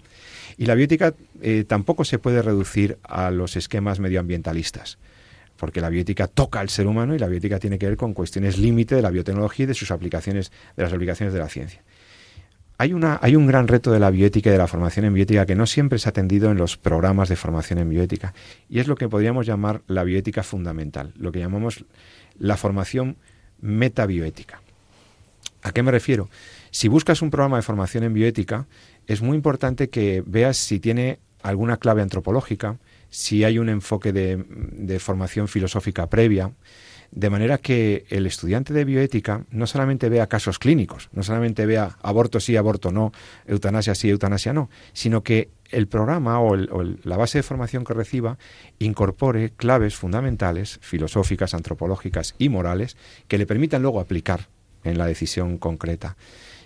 Y 0.57 0.65
la 0.65 0.73
bioética 0.73 1.13
eh, 1.41 1.63
tampoco 1.67 2.05
se 2.05 2.17
puede 2.17 2.41
reducir 2.41 2.97
a 3.03 3.29
los 3.29 3.55
esquemas 3.55 3.99
medioambientalistas, 3.99 4.97
porque 5.57 5.79
la 5.79 5.89
bioética 5.89 6.27
toca 6.27 6.59
al 6.59 6.69
ser 6.69 6.87
humano 6.87 7.13
y 7.13 7.19
la 7.19 7.27
bioética 7.27 7.59
tiene 7.59 7.77
que 7.77 7.85
ver 7.85 7.97
con 7.97 8.15
cuestiones 8.15 8.57
límite 8.57 8.95
de 8.95 9.03
la 9.03 9.11
biotecnología 9.11 9.65
y 9.65 9.67
de 9.67 9.73
sus 9.75 9.91
aplicaciones, 9.91 10.51
de 10.75 10.83
las 10.83 10.91
aplicaciones 10.91 11.33
de 11.33 11.39
la 11.39 11.49
ciencia. 11.49 11.83
Hay, 12.79 12.93
una, 12.93 13.19
hay 13.21 13.35
un 13.35 13.45
gran 13.45 13.67
reto 13.67 13.91
de 13.91 13.99
la 13.99 14.09
bioética 14.09 14.49
y 14.49 14.53
de 14.53 14.57
la 14.57 14.67
formación 14.67 15.05
en 15.05 15.13
bioética 15.13 15.45
que 15.45 15.55
no 15.55 15.67
siempre 15.67 15.99
se 15.99 16.09
ha 16.09 16.11
atendido 16.11 16.49
en 16.49 16.57
los 16.57 16.77
programas 16.77 17.29
de 17.29 17.35
formación 17.35 17.77
en 17.77 17.89
bioética, 17.89 18.33
y 18.67 18.79
es 18.79 18.87
lo 18.87 18.95
que 18.95 19.07
podríamos 19.07 19.45
llamar 19.45 19.83
la 19.87 20.03
bioética 20.03 20.41
fundamental, 20.41 21.13
lo 21.15 21.31
que 21.31 21.39
llamamos 21.39 21.85
la 22.37 22.57
formación 22.57 23.17
metabioética. 23.61 24.61
¿A 25.61 25.71
qué 25.71 25.81
me 25.83 25.91
refiero? 25.91 26.29
Si 26.71 26.87
buscas 26.87 27.21
un 27.21 27.31
programa 27.31 27.57
de 27.57 27.63
formación 27.63 28.03
en 28.03 28.13
bioética, 28.13 28.67
es 29.07 29.21
muy 29.21 29.35
importante 29.35 29.89
que 29.89 30.23
veas 30.25 30.57
si 30.57 30.79
tiene 30.79 31.19
alguna 31.41 31.77
clave 31.77 32.01
antropológica, 32.01 32.77
si 33.09 33.43
hay 33.43 33.59
un 33.59 33.69
enfoque 33.69 34.11
de, 34.11 34.43
de 34.47 34.99
formación 34.99 35.47
filosófica 35.47 36.09
previa, 36.09 36.51
de 37.15 37.29
manera 37.29 37.59
que 37.59 38.05
el 38.09 38.25
estudiante 38.25 38.73
de 38.73 38.85
bioética 38.85 39.45
no 39.51 39.67
solamente 39.67 40.09
vea 40.09 40.27
casos 40.27 40.57
clínicos, 40.57 41.09
no 41.13 41.21
solamente 41.21 41.65
vea 41.65 41.97
aborto 42.01 42.39
sí, 42.39 42.57
aborto 42.57 42.91
no, 42.91 43.11
eutanasia 43.45 43.93
sí, 43.93 44.09
eutanasia 44.09 44.51
no, 44.51 44.69
sino 44.93 45.21
que 45.21 45.49
el 45.69 45.87
programa 45.87 46.39
o, 46.39 46.55
la 46.55 47.17
base 47.17 47.39
de 47.39 47.43
formación 47.43 47.83
que 47.83 47.93
reciba 47.93 48.37
incorpore 48.79 49.51
claves 49.51 49.95
fundamentales, 49.95 50.79
filosóficas, 50.81 51.53
antropológicas 51.53 52.33
y 52.39 52.49
morales, 52.49 52.97
que 53.27 53.37
le 53.37 53.45
permitan 53.45 53.83
luego 53.83 53.99
aplicar 53.99 54.47
en 54.83 54.97
la 54.97 55.05
decisión 55.05 55.59
concreta. 55.59 56.17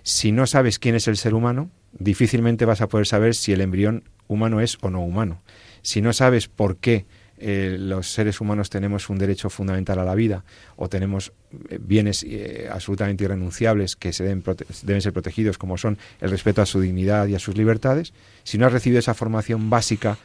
Si 0.04 0.32
no 0.32 0.48
sabes 0.48 0.80
quién 0.80 0.96
es 0.96 1.10
el 1.10 1.18
ser 1.18 1.34
humano, 1.34 1.70
difícilmente 1.92 2.66
vas 2.66 2.80
a 2.80 2.88
poder 2.88 3.06
saber 3.06 3.36
si 3.36 3.52
el 3.52 3.60
embrión 3.60 4.06
humano 4.28 4.62
es 4.62 4.78
o 4.82 4.90
no 4.90 5.02
humano. 5.02 5.42
Si 5.82 6.02
no 6.02 6.14
sabes 6.14 6.48
por 6.48 6.78
qué 6.78 7.06
eh, 7.38 7.78
los 7.80 8.12
seres 8.12 8.42
humanos 8.42 8.70
tenemos 8.70 9.10
un 9.10 9.18
derecho 9.18 9.50
fundamental 9.50 10.00
a 10.00 10.04
la 10.04 10.16
vida 10.16 10.44
o 10.76 10.90
tenemos 10.90 11.34
eh, 11.70 11.80
bienes 11.82 12.26
absolutamente 12.72 13.24
irrenunciables 13.24 13.96
que 13.96 14.14
se 14.14 14.24
deben, 14.24 14.44
deben 14.84 15.02
ser 15.02 15.14
protegidos, 15.14 15.58
como 15.58 15.78
son 15.78 15.98
el 16.22 16.30
respeto 16.30 16.62
a 16.62 16.66
su 16.66 16.80
dignidad 16.80 17.28
y 17.28 17.36
a 17.36 17.40
sus 17.40 17.58
libertades, 17.58 18.14
si 18.44 18.58
no 18.58 18.66
has 18.66 18.74
recibido 18.74 19.00
esa 19.00 19.14
formación 19.14 19.70
básica, 19.70 20.18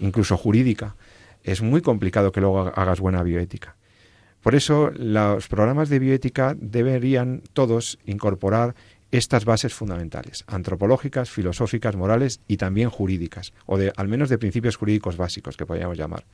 incluso 0.00 0.36
jurídica, 0.36 0.94
es 1.44 1.62
muy 1.62 1.80
complicado 1.80 2.32
que 2.32 2.40
luego 2.40 2.72
hagas 2.74 3.00
buena 3.00 3.22
bioética. 3.22 3.76
Por 4.42 4.56
eso 4.56 4.90
los 4.96 5.46
programas 5.46 5.88
de 5.88 6.00
bioética 6.00 6.56
deberían 6.58 7.42
todos 7.52 7.98
incorporar 8.06 8.74
estas 9.12 9.44
bases 9.44 9.74
fundamentales, 9.74 10.42
antropológicas, 10.46 11.30
filosóficas, 11.30 11.94
morales 11.94 12.40
y 12.48 12.56
también 12.56 12.88
jurídicas, 12.88 13.52
o 13.66 13.76
de 13.76 13.92
al 13.94 14.08
menos 14.08 14.30
de 14.30 14.38
principios 14.38 14.76
jurídicos 14.76 15.18
básicos 15.18 15.56
que 15.56 15.66
podríamos 15.66 15.98
llamar. 15.98 16.24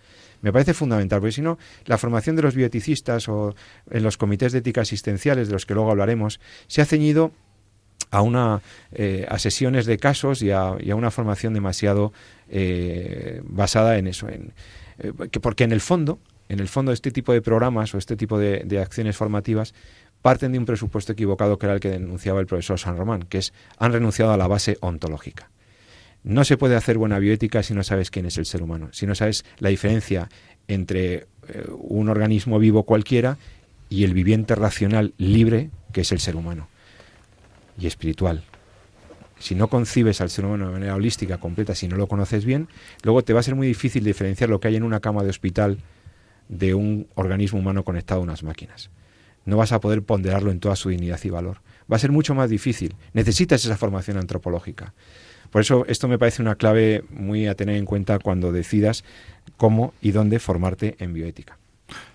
Me 0.42 0.52
parece 0.52 0.74
fundamental, 0.74 1.18
porque 1.20 1.32
si 1.32 1.42
no, 1.42 1.58
la 1.86 1.98
formación 1.98 2.36
de 2.36 2.42
los 2.42 2.54
bioeticistas 2.54 3.28
o 3.28 3.54
en 3.90 4.02
los 4.04 4.16
comités 4.16 4.52
de 4.52 4.60
ética 4.60 4.82
asistenciales, 4.82 5.48
de 5.48 5.54
los 5.54 5.66
que 5.66 5.74
luego 5.74 5.90
hablaremos, 5.90 6.40
se 6.68 6.80
ha 6.80 6.84
ceñido 6.84 7.32
a 8.12 8.22
una 8.22 8.62
eh, 8.92 9.26
a 9.28 9.40
sesiones 9.40 9.84
de 9.84 9.98
casos 9.98 10.40
y 10.40 10.52
a, 10.52 10.70
una 10.94 11.10
formación 11.10 11.54
demasiado 11.54 12.12
eh, 12.48 13.42
basada 13.44 13.98
en 13.98 14.06
eso, 14.06 14.28
en, 14.28 14.52
eh, 14.98 15.12
que 15.30 15.40
porque 15.40 15.64
en 15.64 15.72
el 15.72 15.80
fondo 15.80 16.20
en 16.48 16.60
el 16.60 16.68
fondo 16.68 16.92
este 16.92 17.10
tipo 17.10 17.32
de 17.32 17.42
programas 17.42 17.94
o 17.94 17.98
este 17.98 18.16
tipo 18.16 18.38
de, 18.38 18.80
acciones 18.80 19.16
formativas 19.16 19.74
parten 20.22 20.52
de 20.52 20.58
un 20.58 20.66
presupuesto 20.66 21.12
equivocado 21.12 21.58
que 21.58 21.66
era 21.66 21.74
el 21.74 21.80
que 21.80 21.90
denunciaba 21.90 22.40
el 22.40 22.46
profesor 22.46 22.78
San 22.78 22.96
Román, 22.96 23.22
que 23.22 23.38
es 23.38 23.52
han 23.78 23.92
renunciado 23.92 24.32
a 24.32 24.36
la 24.36 24.46
base 24.46 24.78
ontológica. 24.80 25.50
No 26.24 26.44
se 26.44 26.56
puede 26.56 26.76
hacer 26.76 26.98
buena 26.98 27.18
bioética 27.18 27.62
si 27.62 27.74
no 27.74 27.82
sabes 27.82 28.10
quién 28.10 28.26
es 28.26 28.38
el 28.38 28.46
ser 28.46 28.62
humano, 28.62 28.88
si 28.92 29.06
no 29.06 29.14
sabes 29.14 29.44
la 29.58 29.68
diferencia 29.68 30.28
entre 30.66 31.14
eh, 31.14 31.26
un 31.78 32.08
organismo 32.08 32.58
vivo 32.58 32.82
cualquiera 32.82 33.38
y 33.88 34.04
el 34.04 34.14
viviente 34.14 34.54
racional 34.54 35.14
libre 35.16 35.70
que 35.92 36.02
es 36.02 36.12
el 36.12 36.20
ser 36.20 36.36
humano 36.36 36.68
y 37.78 37.86
espiritual. 37.86 38.44
Si 39.38 39.54
no 39.54 39.68
concibes 39.68 40.20
al 40.20 40.30
ser 40.30 40.44
humano 40.44 40.66
de 40.66 40.72
manera 40.72 40.96
holística, 40.96 41.38
completa, 41.38 41.74
si 41.74 41.86
no 41.86 41.96
lo 41.96 42.08
conoces 42.08 42.44
bien, 42.44 42.68
luego 43.02 43.22
te 43.22 43.32
va 43.32 43.40
a 43.40 43.44
ser 43.44 43.54
muy 43.54 43.68
difícil 43.68 44.02
diferenciar 44.02 44.50
lo 44.50 44.58
que 44.58 44.68
hay 44.68 44.76
en 44.76 44.82
una 44.82 45.00
cama 45.00 45.22
de 45.22 45.30
hospital 45.30 45.78
de 46.48 46.74
un 46.74 47.06
organismo 47.14 47.60
humano 47.60 47.84
conectado 47.84 48.20
a 48.20 48.24
unas 48.24 48.42
máquinas. 48.42 48.90
No 49.48 49.56
vas 49.56 49.72
a 49.72 49.80
poder 49.80 50.02
ponderarlo 50.02 50.50
en 50.50 50.60
toda 50.60 50.76
su 50.76 50.90
dignidad 50.90 51.18
y 51.24 51.30
valor. 51.30 51.62
Va 51.90 51.96
a 51.96 51.98
ser 51.98 52.12
mucho 52.12 52.34
más 52.34 52.50
difícil. 52.50 52.94
Necesitas 53.14 53.64
esa 53.64 53.78
formación 53.78 54.18
antropológica. 54.18 54.92
Por 55.50 55.62
eso 55.62 55.86
esto 55.88 56.06
me 56.06 56.18
parece 56.18 56.42
una 56.42 56.56
clave 56.56 57.02
muy 57.08 57.46
a 57.46 57.54
tener 57.54 57.76
en 57.76 57.86
cuenta 57.86 58.18
cuando 58.18 58.52
decidas 58.52 59.04
cómo 59.56 59.94
y 60.02 60.10
dónde 60.10 60.38
formarte 60.38 60.96
en 60.98 61.14
bioética. 61.14 61.56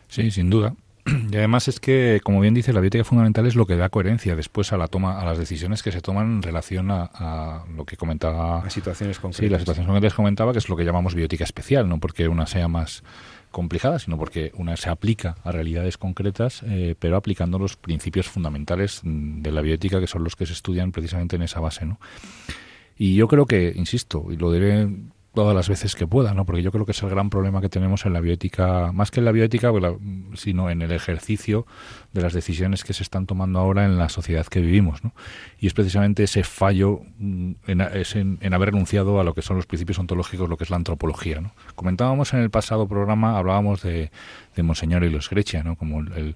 Sí, 0.09 0.29
sin 0.29 0.51
duda. 0.51 0.75
Y 1.31 1.35
además 1.35 1.67
es 1.67 1.79
que, 1.79 2.21
como 2.23 2.39
bien 2.39 2.53
dice, 2.53 2.73
la 2.73 2.79
bioética 2.79 3.03
fundamental 3.03 3.45
es 3.45 3.55
lo 3.55 3.65
que 3.65 3.75
da 3.75 3.89
coherencia 3.89 4.35
después 4.35 4.71
a 4.73 4.77
la 4.77 4.87
toma, 4.87 5.19
a 5.19 5.25
las 5.25 5.37
decisiones 5.37 5.83
que 5.83 5.91
se 5.91 6.01
toman 6.01 6.27
en 6.27 6.41
relación 6.41 6.89
a, 6.91 7.63
lo 7.75 7.85
que 7.85 7.97
comentaba. 7.97 8.59
A 8.59 8.69
situaciones 8.69 9.19
concretas. 9.19 9.45
Sí, 9.45 9.49
las 9.49 9.61
situaciones 9.61 9.87
concretas 9.87 10.13
comentaba, 10.13 10.51
que 10.51 10.59
es 10.59 10.69
lo 10.69 10.75
que 10.75 10.85
llamamos 10.85 11.15
bioética 11.15 11.43
especial, 11.43 11.89
no 11.89 11.99
porque 11.99 12.27
una 12.27 12.45
sea 12.45 12.67
más 12.67 13.03
complicada, 13.51 13.99
sino 13.99 14.17
porque 14.17 14.51
una 14.55 14.75
se 14.77 14.89
aplica 14.89 15.35
a 15.43 15.51
realidades 15.51 15.97
concretas, 15.97 16.63
eh, 16.65 16.95
pero 16.97 17.17
aplicando 17.17 17.59
los 17.59 17.75
principios 17.75 18.27
fundamentales 18.27 19.01
de 19.03 19.51
la 19.51 19.61
bioética, 19.61 19.99
que 19.99 20.07
son 20.07 20.23
los 20.23 20.35
que 20.35 20.45
se 20.45 20.53
estudian 20.53 20.91
precisamente 20.91 21.35
en 21.35 21.43
esa 21.43 21.59
base. 21.59 21.85
¿no? 21.85 21.99
Y 22.97 23.15
yo 23.15 23.27
creo 23.27 23.45
que, 23.45 23.73
insisto, 23.75 24.27
y 24.31 24.37
lo 24.37 24.51
diré 24.51 24.87
todas 25.33 25.55
las 25.55 25.67
veces 25.67 25.95
que 25.95 26.05
pueda, 26.05 26.33
¿no? 26.33 26.45
Porque 26.45 26.61
yo 26.61 26.71
creo 26.71 26.85
que 26.85 26.91
es 26.91 27.01
el 27.01 27.09
gran 27.09 27.29
problema 27.29 27.59
que 27.59 27.69
tenemos 27.69 28.05
en 28.05 28.13
la 28.13 28.19
bioética, 28.19 28.91
más 28.91 29.09
que 29.09 29.19
en 29.19 29.25
la 29.25 29.31
bioética, 29.31 29.71
pues 29.71 29.83
sino 30.35 30.69
en 30.69 30.81
el 30.81 30.91
ejercicio 30.91 31.65
de 32.13 32.21
las 32.21 32.33
decisiones 32.33 32.83
que 32.83 32.93
se 32.93 33.03
están 33.03 33.25
tomando 33.25 33.59
ahora 33.59 33.85
en 33.85 33.97
la 33.97 34.09
sociedad 34.09 34.45
que 34.45 34.61
vivimos, 34.61 35.03
¿no? 35.03 35.13
Y 35.59 35.67
es 35.67 35.73
precisamente 35.73 36.23
ese 36.23 36.43
fallo 36.43 37.01
mm, 37.17 37.51
en, 37.67 38.53
haber 38.53 38.71
renunciado 38.71 39.19
a 39.19 39.23
lo 39.23 39.33
que 39.33 39.41
son 39.41 39.57
los 39.57 39.65
principios 39.65 39.97
ontológicos, 39.97 40.47
lo 40.49 40.57
que 40.57 40.65
es 40.65 40.69
la 40.69 40.77
antropología, 40.77 41.41
¿no? 41.41 41.53
Comentábamos 41.75 42.33
en 42.33 42.39
el 42.39 42.51
pasado 42.51 42.87
programa, 42.87 43.37
hablábamos 43.37 43.81
de, 43.81 44.11
de 44.55 44.63
Monseñor 44.63 45.03
Los 45.03 45.29
Grecia, 45.29 45.63
¿no? 45.63 45.75
Como 45.75 45.99
el, 46.01 46.35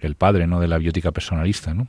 el 0.00 0.14
padre, 0.16 0.46
¿no? 0.46 0.60
De 0.60 0.68
la 0.68 0.78
biótica 0.78 1.12
personalista, 1.12 1.72
¿no? 1.72 1.88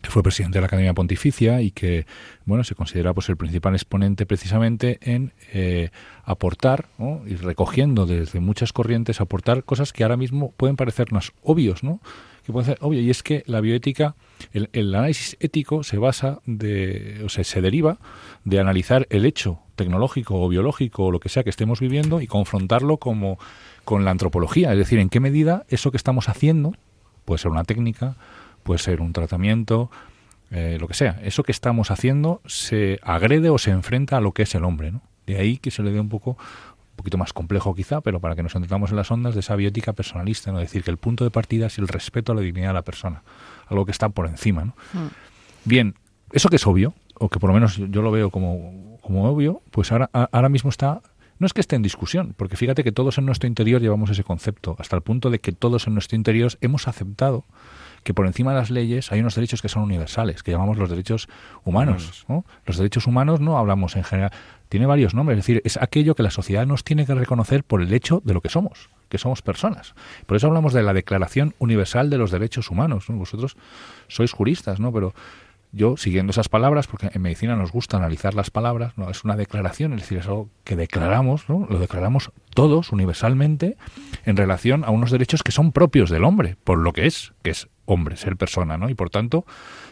Que 0.00 0.10
fue 0.10 0.22
presidente 0.22 0.58
de 0.58 0.60
la 0.60 0.66
Academia 0.66 0.94
Pontificia 0.94 1.60
y 1.60 1.70
que 1.70 2.06
bueno 2.44 2.64
se 2.64 2.74
considera 2.74 3.14
pues 3.14 3.28
el 3.28 3.36
principal 3.36 3.74
exponente 3.74 4.26
precisamente 4.26 4.98
en 5.02 5.32
eh, 5.52 5.90
aportar 6.24 6.86
y 7.26 7.34
recogiendo 7.34 8.06
desde 8.06 8.40
muchas 8.40 8.72
corrientes 8.72 9.20
aportar 9.20 9.64
cosas 9.64 9.92
que 9.92 10.04
ahora 10.04 10.16
mismo 10.16 10.52
pueden 10.56 10.76
parecernos 10.76 11.32
obvios 11.42 11.82
no 11.82 12.00
que 12.44 12.52
pueden 12.52 12.66
ser 12.66 12.78
obvio 12.80 13.00
y 13.00 13.10
es 13.10 13.22
que 13.22 13.42
la 13.46 13.60
bioética 13.60 14.14
el, 14.52 14.70
el, 14.72 14.94
análisis 14.94 15.36
ético 15.40 15.82
se 15.82 15.98
basa 15.98 16.40
de 16.46 17.20
o 17.24 17.28
sea 17.28 17.42
se 17.42 17.60
deriva 17.60 17.98
de 18.44 18.60
analizar 18.60 19.06
el 19.10 19.26
hecho 19.26 19.60
tecnológico 19.78 20.42
o 20.42 20.48
biológico 20.48 21.06
o 21.06 21.10
lo 21.10 21.20
que 21.20 21.30
sea 21.30 21.44
que 21.44 21.50
estemos 21.50 21.80
viviendo 21.80 22.20
y 22.20 22.26
confrontarlo 22.26 22.98
como 22.98 23.38
con 23.84 24.04
la 24.04 24.10
antropología. 24.10 24.72
Es 24.72 24.78
decir 24.78 24.98
en 24.98 25.08
qué 25.08 25.20
medida 25.20 25.64
eso 25.68 25.90
que 25.90 25.96
estamos 25.96 26.28
haciendo 26.28 26.74
puede 27.24 27.38
ser 27.38 27.50
una 27.50 27.64
técnica 27.64 28.16
puede 28.68 28.80
ser 28.80 29.00
un 29.00 29.14
tratamiento, 29.14 29.90
eh, 30.50 30.76
lo 30.78 30.88
que 30.88 30.92
sea. 30.92 31.18
Eso 31.22 31.42
que 31.42 31.52
estamos 31.52 31.90
haciendo 31.90 32.42
se 32.44 33.00
agrede 33.02 33.48
o 33.48 33.56
se 33.56 33.70
enfrenta 33.70 34.18
a 34.18 34.20
lo 34.20 34.32
que 34.32 34.42
es 34.42 34.54
el 34.54 34.64
hombre. 34.64 34.92
¿no? 34.92 35.00
De 35.26 35.38
ahí 35.38 35.56
que 35.56 35.70
se 35.70 35.82
le 35.82 35.90
dé 35.90 35.98
un 35.98 36.10
poco 36.10 36.32
un 36.32 36.96
poquito 36.96 37.16
más 37.16 37.32
complejo 37.32 37.74
quizá, 37.74 38.02
pero 38.02 38.20
para 38.20 38.36
que 38.36 38.42
nos 38.42 38.54
entendamos 38.54 38.90
en 38.90 38.96
las 38.96 39.10
ondas 39.10 39.32
de 39.32 39.40
esa 39.40 39.56
biótica 39.56 39.94
personalista, 39.94 40.52
¿no? 40.52 40.58
decir 40.58 40.84
que 40.84 40.90
el 40.90 40.98
punto 40.98 41.24
de 41.24 41.30
partida 41.30 41.68
es 41.68 41.78
el 41.78 41.88
respeto 41.88 42.32
a 42.32 42.34
la 42.34 42.42
dignidad 42.42 42.68
de 42.68 42.74
la 42.74 42.82
persona, 42.82 43.22
algo 43.68 43.86
que 43.86 43.92
está 43.92 44.10
por 44.10 44.26
encima. 44.26 44.66
¿no? 44.66 44.74
Hmm. 44.92 45.08
Bien, 45.64 45.94
eso 46.32 46.50
que 46.50 46.56
es 46.56 46.66
obvio, 46.66 46.92
o 47.14 47.30
que 47.30 47.38
por 47.38 47.48
lo 47.48 47.54
menos 47.54 47.78
yo 47.78 48.02
lo 48.02 48.10
veo 48.10 48.28
como, 48.28 48.98
como 49.00 49.30
obvio, 49.30 49.62
pues 49.70 49.92
ahora, 49.92 50.10
ahora 50.12 50.50
mismo 50.50 50.68
está 50.68 51.00
no 51.38 51.46
es 51.46 51.52
que 51.52 51.60
esté 51.60 51.76
en 51.76 51.82
discusión, 51.82 52.34
porque 52.36 52.56
fíjate 52.56 52.82
que 52.82 52.92
todos 52.92 53.16
en 53.16 53.24
nuestro 53.24 53.46
interior 53.46 53.80
llevamos 53.80 54.10
ese 54.10 54.24
concepto, 54.24 54.76
hasta 54.78 54.96
el 54.96 55.02
punto 55.02 55.30
de 55.30 55.38
que 55.38 55.52
todos 55.52 55.86
en 55.86 55.94
nuestro 55.94 56.16
interior 56.16 56.52
hemos 56.60 56.88
aceptado 56.88 57.44
que 58.02 58.14
por 58.14 58.26
encima 58.26 58.52
de 58.52 58.58
las 58.58 58.70
leyes 58.70 59.12
hay 59.12 59.20
unos 59.20 59.34
derechos 59.34 59.62
que 59.62 59.68
son 59.68 59.82
universales, 59.82 60.42
que 60.42 60.50
llamamos 60.50 60.78
los 60.78 60.90
derechos 60.90 61.28
humanos. 61.64 62.26
Los 62.64 62.76
derechos 62.76 63.06
humanos 63.06 63.40
no 63.40 63.58
hablamos 63.58 63.96
en 63.96 64.04
general, 64.04 64.32
tiene 64.68 64.86
varios 64.86 65.14
nombres, 65.14 65.38
es 65.38 65.46
decir, 65.46 65.62
es 65.64 65.76
aquello 65.78 66.14
que 66.14 66.22
la 66.22 66.30
sociedad 66.30 66.66
nos 66.66 66.84
tiene 66.84 67.06
que 67.06 67.14
reconocer 67.14 67.64
por 67.64 67.82
el 67.82 67.92
hecho 67.92 68.20
de 68.24 68.34
lo 68.34 68.40
que 68.40 68.48
somos, 68.48 68.90
que 69.08 69.18
somos 69.18 69.42
personas. 69.42 69.94
Por 70.26 70.36
eso 70.36 70.46
hablamos 70.46 70.72
de 70.72 70.82
la 70.82 70.92
Declaración 70.92 71.54
Universal 71.58 72.10
de 72.10 72.18
los 72.18 72.30
Derechos 72.30 72.70
Humanos. 72.70 73.06
Vosotros 73.08 73.56
sois 74.08 74.32
juristas, 74.32 74.78
¿no? 74.78 74.92
Pero 74.92 75.14
yo, 75.72 75.96
siguiendo 75.96 76.30
esas 76.30 76.48
palabras, 76.48 76.86
porque 76.86 77.10
en 77.12 77.20
medicina 77.20 77.54
nos 77.56 77.72
gusta 77.72 77.98
analizar 77.98 78.34
las 78.34 78.50
palabras, 78.50 78.96
no 78.96 79.10
es 79.10 79.24
una 79.24 79.36
declaración, 79.36 79.92
es 79.92 80.00
decir, 80.00 80.18
es 80.18 80.26
algo 80.26 80.48
que 80.64 80.76
declaramos, 80.76 81.48
¿no? 81.48 81.66
lo 81.68 81.78
declaramos 81.78 82.32
todos 82.54 82.90
universalmente 82.90 83.76
en 84.24 84.36
relación 84.36 84.84
a 84.84 84.90
unos 84.90 85.10
derechos 85.10 85.42
que 85.42 85.52
son 85.52 85.72
propios 85.72 86.08
del 86.08 86.24
hombre, 86.24 86.56
por 86.64 86.78
lo 86.78 86.92
que 86.92 87.06
es, 87.06 87.34
que 87.42 87.50
es 87.50 87.68
hombre, 87.88 88.16
ser 88.16 88.36
persona, 88.36 88.76
¿no? 88.76 88.90
Y 88.90 88.94
por 88.94 89.10
tanto, 89.10 89.44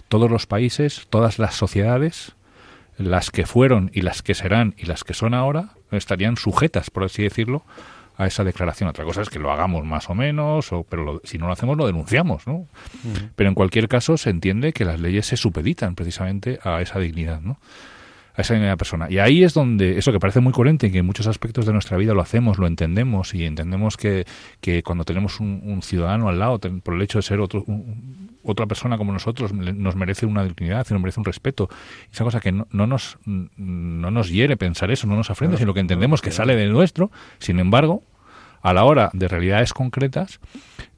todos 0.09 0.31
los 0.31 0.47
países, 0.47 1.07
todas 1.09 1.39
las 1.39 1.55
sociedades, 1.55 2.37
las 2.99 3.31
que 3.31 3.47
fueron 3.47 3.91
y 3.93 4.03
las 4.03 4.23
que 4.23 4.35
serán 4.35 4.75
y 4.77 4.85
las 4.85 5.03
que 5.03 5.15
son 5.15 5.35
ahora, 5.35 5.71
estarían 5.91 6.37
sujetas, 6.37 6.91
por 6.91 7.05
así 7.05 7.23
decirlo, 7.23 7.65
a 8.19 8.27
esa 8.27 8.45
declaración. 8.45 8.89
Otra 8.89 9.05
cosa 9.05 9.23
es 9.23 9.31
que 9.31 9.39
lo 9.39 9.51
hagamos 9.51 9.85
más 9.85 10.11
o 10.11 10.15
menos, 10.15 10.73
o, 10.73 10.85
pero 10.85 11.21
si 11.25 11.39
no 11.39 11.47
lo 11.47 11.53
hacemos 11.53 11.77
lo 11.77 11.87
denunciamos, 11.87 12.47
¿no? 12.47 12.67
Pero 13.35 13.49
en 13.49 13.55
cualquier 13.55 13.89
caso 13.89 14.17
se 14.19 14.31
entiende 14.31 14.73
que 14.73 14.85
las 14.85 15.01
leyes 15.01 15.27
se 15.27 15.37
supeditan 15.37 15.95
precisamente 15.95 16.59
a 16.63 16.81
esa 16.83 16.99
dignidad, 16.99 17.41
¿no? 17.41 17.59
A 18.37 18.43
esa 18.43 18.55
dignidad 18.55 18.77
persona. 18.77 19.11
Y 19.11 19.19
ahí 19.19 19.43
es 19.43 19.55
donde, 19.55 19.99
eso 19.99 20.13
que 20.13 20.21
parece 20.21 20.41
muy 20.41 20.53
coherente, 20.53 20.91
que 20.93 20.99
en 20.99 21.07
muchos 21.07 21.27
aspectos 21.27 21.67
de 21.67 21.73
nuestra 21.73 21.97
vida 21.97 22.13
lo 22.13 22.21
hacemos, 22.21 22.59
lo 22.59 22.67
entendemos 22.67 23.35
y 23.35 23.45
entendemos 23.45 23.97
que, 23.97 24.27
que 24.61 24.83
cuando 24.83 25.05
tenemos 25.05 25.41
un, 25.41 25.81
ciudadano 25.83 26.29
al 26.29 26.39
lado, 26.39 26.59
por 26.59 26.95
el 26.95 27.03
hecho 27.03 27.19
de 27.19 27.23
ser 27.23 27.41
otro, 27.41 27.65
otra 28.43 28.67
persona 28.67 28.99
como 28.99 29.13
nosotros, 29.13 29.53
nos 29.53 29.97
merece 29.97 30.27
una 30.27 30.45
dignidad, 30.45 30.87
nos 30.91 31.01
merece 31.01 31.21
un 31.21 31.25
respeto. 31.25 31.69
Esa 32.13 32.25
cosa 32.25 32.41
que 32.41 32.53
no, 32.53 32.67
no, 32.71 32.87
nos, 32.87 33.19
no 33.25 34.11
nos 34.11 34.31
hiere 34.31 34.57
pensar 34.57 34.91
eso, 34.91 35.07
no 35.07 35.17
nos 35.17 35.31
ofende, 35.31 35.57
sino 35.57 35.75
que 35.75 35.81
entendemos 35.81 36.21
que 36.21 36.31
sale 36.31 36.57
de 36.57 36.67
nuestro. 36.67 37.11
Sin 37.39 37.59
embargo, 37.59 38.03
a 38.63 38.73
la 38.73 38.85
hora 38.85 39.11
de 39.13 39.29
realidades 39.29 39.73
concretas, 39.73 40.41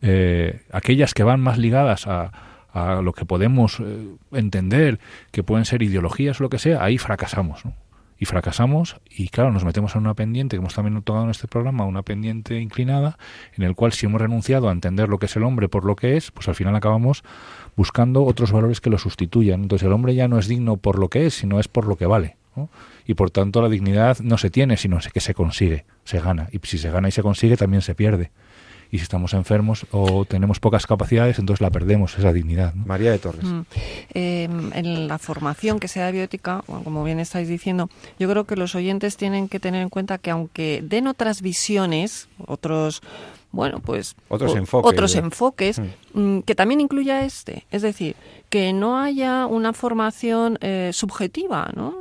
eh, 0.02 0.62
aquellas 0.72 1.14
que 1.14 1.22
van 1.22 1.40
más 1.40 1.58
ligadas 1.58 2.06
a, 2.06 2.32
a 2.78 3.02
lo 3.02 3.12
que 3.12 3.24
podemos 3.24 3.80
eh, 3.80 4.08
entender 4.32 4.98
que 5.30 5.42
pueden 5.42 5.64
ser 5.64 5.82
ideologías 5.82 6.40
o 6.40 6.44
lo 6.44 6.50
que 6.50 6.58
sea, 6.58 6.82
ahí 6.82 6.98
fracasamos. 6.98 7.64
¿no? 7.64 7.74
Y 8.18 8.24
fracasamos 8.24 9.00
y 9.08 9.28
claro, 9.28 9.52
nos 9.52 9.64
metemos 9.64 9.94
en 9.94 10.02
una 10.02 10.14
pendiente, 10.14 10.56
que 10.56 10.60
hemos 10.60 10.74
también 10.74 11.00
tocado 11.02 11.24
en 11.24 11.30
este 11.30 11.46
programa, 11.46 11.84
una 11.84 12.02
pendiente 12.02 12.60
inclinada, 12.60 13.16
en 13.56 13.62
el 13.62 13.74
cual 13.76 13.92
si 13.92 14.06
hemos 14.06 14.20
renunciado 14.20 14.68
a 14.68 14.72
entender 14.72 15.08
lo 15.08 15.18
que 15.18 15.26
es 15.26 15.36
el 15.36 15.44
hombre 15.44 15.68
por 15.68 15.84
lo 15.84 15.94
que 15.94 16.16
es, 16.16 16.32
pues 16.32 16.48
al 16.48 16.56
final 16.56 16.74
acabamos 16.74 17.22
buscando 17.76 18.24
otros 18.24 18.50
valores 18.50 18.80
que 18.80 18.90
lo 18.90 18.98
sustituyan. 18.98 19.62
Entonces 19.62 19.86
el 19.86 19.92
hombre 19.92 20.14
ya 20.16 20.26
no 20.26 20.38
es 20.38 20.48
digno 20.48 20.78
por 20.78 20.98
lo 20.98 21.08
que 21.08 21.26
es, 21.26 21.34
sino 21.34 21.60
es 21.60 21.68
por 21.68 21.86
lo 21.86 21.96
que 21.96 22.06
vale. 22.06 22.36
y 23.06 23.14
por 23.14 23.30
tanto 23.30 23.62
la 23.62 23.68
dignidad 23.68 24.18
no 24.20 24.36
se 24.36 24.50
tiene, 24.50 24.76
sino 24.76 24.98
que 24.98 25.20
se 25.20 25.32
consigue, 25.32 25.84
se 26.02 26.20
gana. 26.20 26.48
Y 26.50 26.58
si 26.64 26.76
se 26.76 26.90
gana 26.90 27.06
y 27.08 27.12
se 27.12 27.22
consigue, 27.22 27.56
también 27.56 27.82
se 27.82 27.94
pierde 27.94 28.32
y 28.90 28.98
si 28.98 29.02
estamos 29.02 29.34
enfermos 29.34 29.86
o 29.90 30.24
tenemos 30.24 30.60
pocas 30.60 30.86
capacidades, 30.86 31.38
entonces 31.38 31.60
la 31.60 31.70
perdemos, 31.70 32.18
esa 32.18 32.32
dignidad. 32.32 32.74
María 32.74 33.10
de 33.10 33.18
Torres. 33.18 33.44
Mm. 33.44 33.60
Em, 34.14 34.72
en 34.72 35.08
la 35.08 35.18
formación 35.18 35.78
que 35.78 35.88
sea 35.88 36.06
de 36.06 36.12
biótica, 36.12 36.62
como 36.66 37.04
bien 37.04 37.20
estáis 37.20 37.48
diciendo, 37.48 37.90
yo 38.18 38.28
creo 38.28 38.44
que 38.44 38.56
los 38.56 38.74
oyentes 38.74 39.16
tienen 39.16 39.48
que 39.48 39.60
tener 39.60 39.82
en 39.82 39.88
cuenta 39.88 40.18
que 40.18 40.30
aunque 40.30 40.82
den 40.82 41.06
otras 41.06 41.42
visiones, 41.42 42.28
otros 42.46 43.02
bueno, 43.50 43.80
pues 43.80 44.14
otros 44.28 44.54
enfoques, 44.54 44.92
otros 44.92 45.14
enfoques 45.14 45.78
mm. 45.78 45.84
Mm, 46.18 46.42
que 46.42 46.54
también 46.54 46.80
incluya 46.80 47.24
este, 47.24 47.66
es 47.70 47.82
decir, 47.82 48.16
que 48.48 48.72
no 48.72 48.98
haya 48.98 49.46
una 49.46 49.72
formación 49.72 50.58
eh, 50.62 50.90
subjetiva, 50.92 51.70
¿no? 51.76 51.94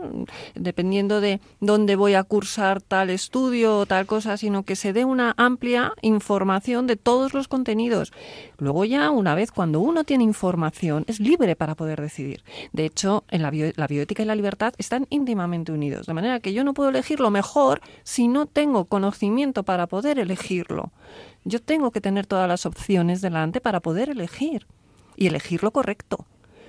dependiendo 0.55 1.19
de 1.19 1.41
dónde 1.59 1.95
voy 1.95 2.13
a 2.13 2.23
cursar 2.23 2.81
tal 2.81 3.09
estudio 3.09 3.79
o 3.79 3.85
tal 3.85 4.05
cosa, 4.05 4.37
sino 4.37 4.63
que 4.63 4.75
se 4.75 4.93
dé 4.93 5.03
una 5.03 5.33
amplia 5.37 5.93
información 6.01 6.87
de 6.87 6.95
todos 6.95 7.33
los 7.33 7.47
contenidos. 7.47 8.13
Luego 8.57 8.85
ya, 8.85 9.11
una 9.11 9.35
vez 9.35 9.51
cuando 9.51 9.81
uno 9.81 10.03
tiene 10.03 10.23
información, 10.23 11.03
es 11.07 11.19
libre 11.19 11.55
para 11.55 11.75
poder 11.75 12.01
decidir. 12.01 12.43
De 12.71 12.85
hecho, 12.85 13.23
en 13.29 13.41
la, 13.41 13.51
la 13.75 13.87
bioética 13.87 14.23
y 14.23 14.25
la 14.25 14.35
libertad 14.35 14.73
están 14.77 15.05
íntimamente 15.09 15.71
unidos, 15.71 16.07
de 16.07 16.13
manera 16.13 16.39
que 16.39 16.53
yo 16.53 16.63
no 16.63 16.73
puedo 16.73 16.89
elegir 16.89 17.19
lo 17.19 17.29
mejor 17.29 17.81
si 18.03 18.27
no 18.27 18.45
tengo 18.45 18.85
conocimiento 18.85 19.63
para 19.63 19.87
poder 19.87 20.17
elegirlo. 20.17 20.91
Yo 21.47 21.61
tengo 21.61 21.91
que 21.91 22.01
tener 22.01 22.25
todas 22.25 22.47
las 22.47 22.65
opciones 22.65 23.21
delante 23.21 23.61
para 23.61 23.79
poder 23.79 24.09
elegir 24.09 24.67
y 25.15 25.27
elegir 25.27 25.63
lo 25.63 25.71
correcto 25.71 26.25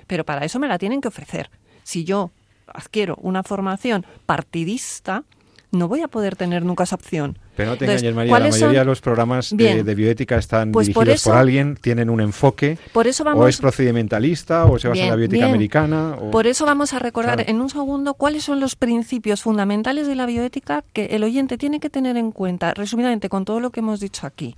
pero 0.09 0.25
para 0.25 0.45
eso 0.45 0.59
me 0.59 0.67
la 0.67 0.79
tienen 0.79 1.01
que 1.01 1.07
ofrecer. 1.07 1.51
Si 1.85 2.03
yo 2.03 2.33
adquiero 2.67 3.17
una 3.21 3.45
formación 3.45 4.05
partidista, 4.27 5.23
no 5.71 5.87
voy 5.87 6.01
a 6.01 6.09
poder 6.09 6.35
tener 6.35 6.65
nunca 6.65 6.83
esa 6.83 6.97
opción. 6.97 7.39
Pero 7.59 7.71
no 7.71 7.77
te 7.77 7.87
engañes, 7.87 8.15
María, 8.15 8.39
la 8.39 8.51
mayoría 8.51 8.79
de 8.79 8.85
los 8.85 9.01
programas 9.01 9.51
de, 9.51 9.95
bioética 9.97 10.37
están 10.37 10.71
pues 10.71 10.87
dirigidos 10.87 11.25
por, 11.25 11.35
alguien, 11.35 11.75
tienen 11.75 12.09
un 12.09 12.21
enfoque, 12.21 12.79
por 12.93 13.09
eso 13.09 13.25
o 13.25 13.49
es 13.49 13.57
procedimentalista, 13.57 14.65
o 14.67 14.79
se 14.79 14.87
basa 14.87 15.03
en 15.03 15.11
la 15.11 15.17
bioética 15.17 15.47
americana. 15.47 16.15
Por 16.31 16.47
eso 16.47 16.65
vamos 16.67 16.95
a 16.95 17.01
recordar 17.01 17.51
en 17.51 17.61
un 17.61 17.69
segundo 17.69 18.15
cuáles 18.15 18.45
son 18.45 18.61
los 18.61 18.77
principios 18.77 19.43
fundamentales 19.43 20.07
de 20.07 20.15
la 20.15 20.27
bioética 20.27 20.85
que 20.93 21.07
el 21.07 21.25
oyente 21.25 21.59
tiene 21.59 21.81
que 21.81 21.91
tener 21.91 22.17
en 22.17 22.31
cuenta, 22.31 22.75
resumidamente 22.75 23.29
con 23.29 23.45
todo 23.45 23.59
lo 23.59 23.71
que 23.71 23.81
hemos 23.81 23.99
dicho 23.99 24.25
aquí 24.25 24.55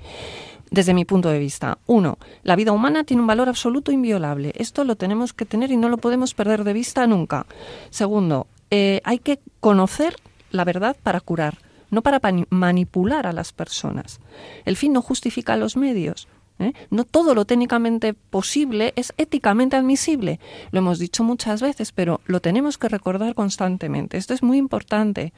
desde 0.70 0.92
mi 0.92 1.06
punto 1.06 1.30
de 1.30 1.38
vista. 1.38 1.78
Uno, 1.86 2.18
la 2.42 2.54
vida 2.54 2.72
humana 2.72 3.04
tiene 3.04 3.22
un 3.22 3.26
valor 3.26 3.48
absoluto 3.48 3.92
inviolable. 3.92 4.52
Esto 4.56 4.84
lo 4.84 4.96
tenemos 4.96 5.32
que 5.32 5.46
tener 5.46 5.70
y 5.70 5.78
no 5.78 5.88
lo 5.88 5.96
podemos 5.96 6.34
perder 6.34 6.64
de 6.64 6.74
vista 6.74 7.06
nunca. 7.06 7.46
Segundo, 7.88 8.46
eh, 8.70 9.00
hay 9.04 9.20
que 9.20 9.38
conocer 9.58 10.16
la 10.50 10.64
verdad 10.64 10.96
para 11.02 11.20
curar, 11.20 11.58
no 11.90 12.02
para 12.02 12.20
manipular 12.50 13.26
a 13.26 13.32
las 13.32 13.52
personas. 13.52 14.20
El 14.64 14.76
fin 14.76 14.92
no 14.92 15.02
justifica 15.02 15.56
los 15.56 15.76
medios. 15.76 16.28
¿eh? 16.58 16.72
No 16.90 17.04
todo 17.04 17.34
lo 17.34 17.44
técnicamente 17.44 18.14
posible 18.14 18.92
es 18.96 19.12
éticamente 19.16 19.76
admisible. 19.76 20.38
Lo 20.70 20.78
hemos 20.78 20.98
dicho 20.98 21.24
muchas 21.24 21.60
veces, 21.60 21.92
pero 21.92 22.20
lo 22.26 22.40
tenemos 22.40 22.78
que 22.78 22.88
recordar 22.88 23.34
constantemente. 23.34 24.16
Esto 24.16 24.34
es 24.34 24.42
muy 24.42 24.58
importante. 24.58 25.32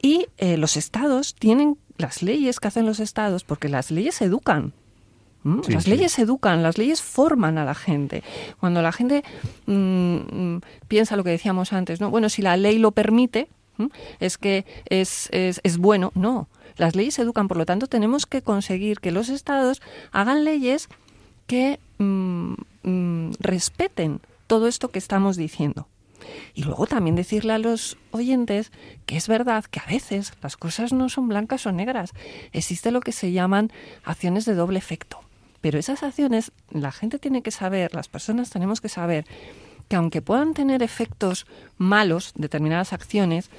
Y 0.00 0.26
eh, 0.38 0.56
los 0.56 0.78
estados 0.78 1.34
tienen 1.34 1.76
las 1.98 2.22
leyes 2.22 2.60
que 2.60 2.68
hacen 2.68 2.86
los 2.86 3.00
estados, 3.00 3.44
porque 3.44 3.68
las 3.68 3.90
leyes 3.90 4.22
educan. 4.22 4.72
las 5.68 5.86
leyes 5.86 6.18
educan, 6.18 6.62
las 6.62 6.78
leyes 6.78 7.02
forman 7.02 7.58
a 7.58 7.64
la 7.64 7.74
gente. 7.74 8.22
Cuando 8.58 8.80
la 8.80 8.92
gente 8.92 9.22
mm, 9.66 9.72
mm, 9.74 10.60
piensa 10.88 11.16
lo 11.16 11.24
que 11.24 11.30
decíamos 11.30 11.74
antes, 11.74 12.00
¿no? 12.00 12.10
Bueno, 12.10 12.30
si 12.30 12.40
la 12.40 12.56
ley 12.56 12.78
lo 12.78 12.92
permite, 12.92 13.48
es 14.20 14.38
que 14.38 14.64
es, 14.86 15.28
es, 15.32 15.60
es 15.62 15.78
bueno. 15.78 16.12
No, 16.14 16.48
las 16.76 16.96
leyes 16.96 17.18
educan, 17.18 17.48
por 17.48 17.56
lo 17.56 17.66
tanto 17.66 17.86
tenemos 17.86 18.26
que 18.26 18.42
conseguir 18.42 19.00
que 19.00 19.12
los 19.12 19.28
estados 19.28 19.80
hagan 20.12 20.44
leyes 20.44 20.88
que 21.46 21.78
mm, 21.98 23.32
respeten 23.38 24.20
todo 24.46 24.66
esto 24.68 24.88
que 24.88 24.98
estamos 24.98 25.36
diciendo. 25.36 25.88
Y 26.54 26.62
luego 26.62 26.86
también 26.86 27.16
decirle 27.16 27.52
a 27.52 27.58
los 27.58 27.98
oyentes 28.10 28.72
que 29.06 29.16
es 29.16 29.28
verdad 29.28 29.64
que 29.64 29.80
a 29.80 29.86
veces 29.86 30.32
las 30.42 30.56
cosas 30.56 30.92
no 30.92 31.08
son 31.08 31.28
blancas 31.28 31.66
o 31.66 31.72
negras. 31.72 32.12
Existe 32.52 32.90
lo 32.90 33.00
que 33.00 33.12
se 33.12 33.32
llaman 33.32 33.70
acciones 34.04 34.44
de 34.44 34.54
doble 34.54 34.78
efecto. 34.78 35.20
Pero 35.60 35.78
esas 35.78 36.02
acciones 36.02 36.52
la 36.70 36.92
gente 36.92 37.18
tiene 37.18 37.42
que 37.42 37.50
saber, 37.50 37.94
las 37.94 38.08
personas 38.08 38.50
tenemos 38.50 38.80
que 38.80 38.88
saber 38.88 39.26
que 39.88 39.96
aunque 39.96 40.22
puedan 40.22 40.54
tener 40.54 40.82
efectos 40.82 41.46
malos, 41.76 42.32
determinadas 42.36 42.92
acciones, 42.92 43.50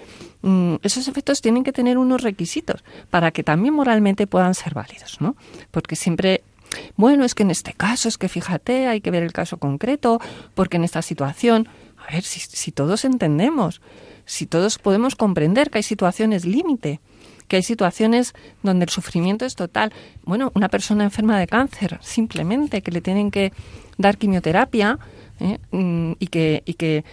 mm, 0.41 0.75
esos 0.83 1.07
efectos 1.07 1.41
tienen 1.41 1.63
que 1.63 1.73
tener 1.73 1.97
unos 1.97 2.23
requisitos 2.23 2.83
para 3.09 3.31
que 3.31 3.43
también 3.43 3.73
moralmente 3.73 4.27
puedan 4.27 4.55
ser 4.55 4.73
válidos, 4.73 5.21
¿no? 5.21 5.35
Porque 5.71 5.95
siempre 5.95 6.43
bueno, 6.97 7.25
es 7.25 7.35
que 7.35 7.43
en 7.43 7.51
este 7.51 7.73
caso, 7.73 8.07
es 8.07 8.17
que 8.17 8.29
fíjate, 8.29 8.87
hay 8.87 9.01
que 9.01 9.11
ver 9.11 9.23
el 9.23 9.33
caso 9.33 9.57
concreto, 9.57 10.19
porque 10.53 10.77
en 10.77 10.83
esta 10.83 11.01
situación, 11.01 11.67
a 11.97 12.13
ver, 12.13 12.23
si, 12.23 12.71
todos 12.71 13.05
entendemos, 13.05 13.81
si 14.25 14.45
todos 14.45 14.77
podemos 14.77 15.15
comprender 15.15 15.69
que 15.69 15.79
hay 15.79 15.83
situaciones 15.83 16.45
límite, 16.45 16.99
que 17.47 17.57
hay 17.57 17.63
situaciones 17.63 18.33
donde 18.63 18.85
el 18.85 18.89
sufrimiento 18.89 19.45
es 19.45 19.55
total. 19.55 19.93
Bueno, 20.23 20.51
una 20.55 20.69
persona 20.69 21.03
enferma 21.03 21.39
de 21.39 21.47
cáncer, 21.47 21.99
simplemente 22.01 22.81
que 22.81 22.91
le 22.91 23.01
tienen 23.01 23.29
que 23.29 23.53
dar 23.97 24.17
quimioterapia 24.17 24.99
¿eh? 25.39 25.59
mm, 25.71 26.13
y 26.19 26.27
que, 26.27 26.63
y 26.65 26.73
que, 26.75 27.03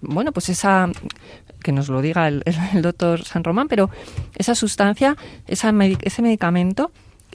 bueno, 0.00 0.32
pues 0.32 0.48
esa, 0.48 0.90
que 1.62 1.72
nos 1.72 1.88
lo 1.88 2.00
diga 2.00 2.28
el, 2.28 2.42
doctor 2.82 3.24
San 3.24 3.44
Román, 3.44 3.68
pero 3.68 3.90
esa 4.36 4.54
sustancia, 4.54 5.16
esa, 5.46 5.72
ese 6.02 6.22
medicamento, 6.22 6.90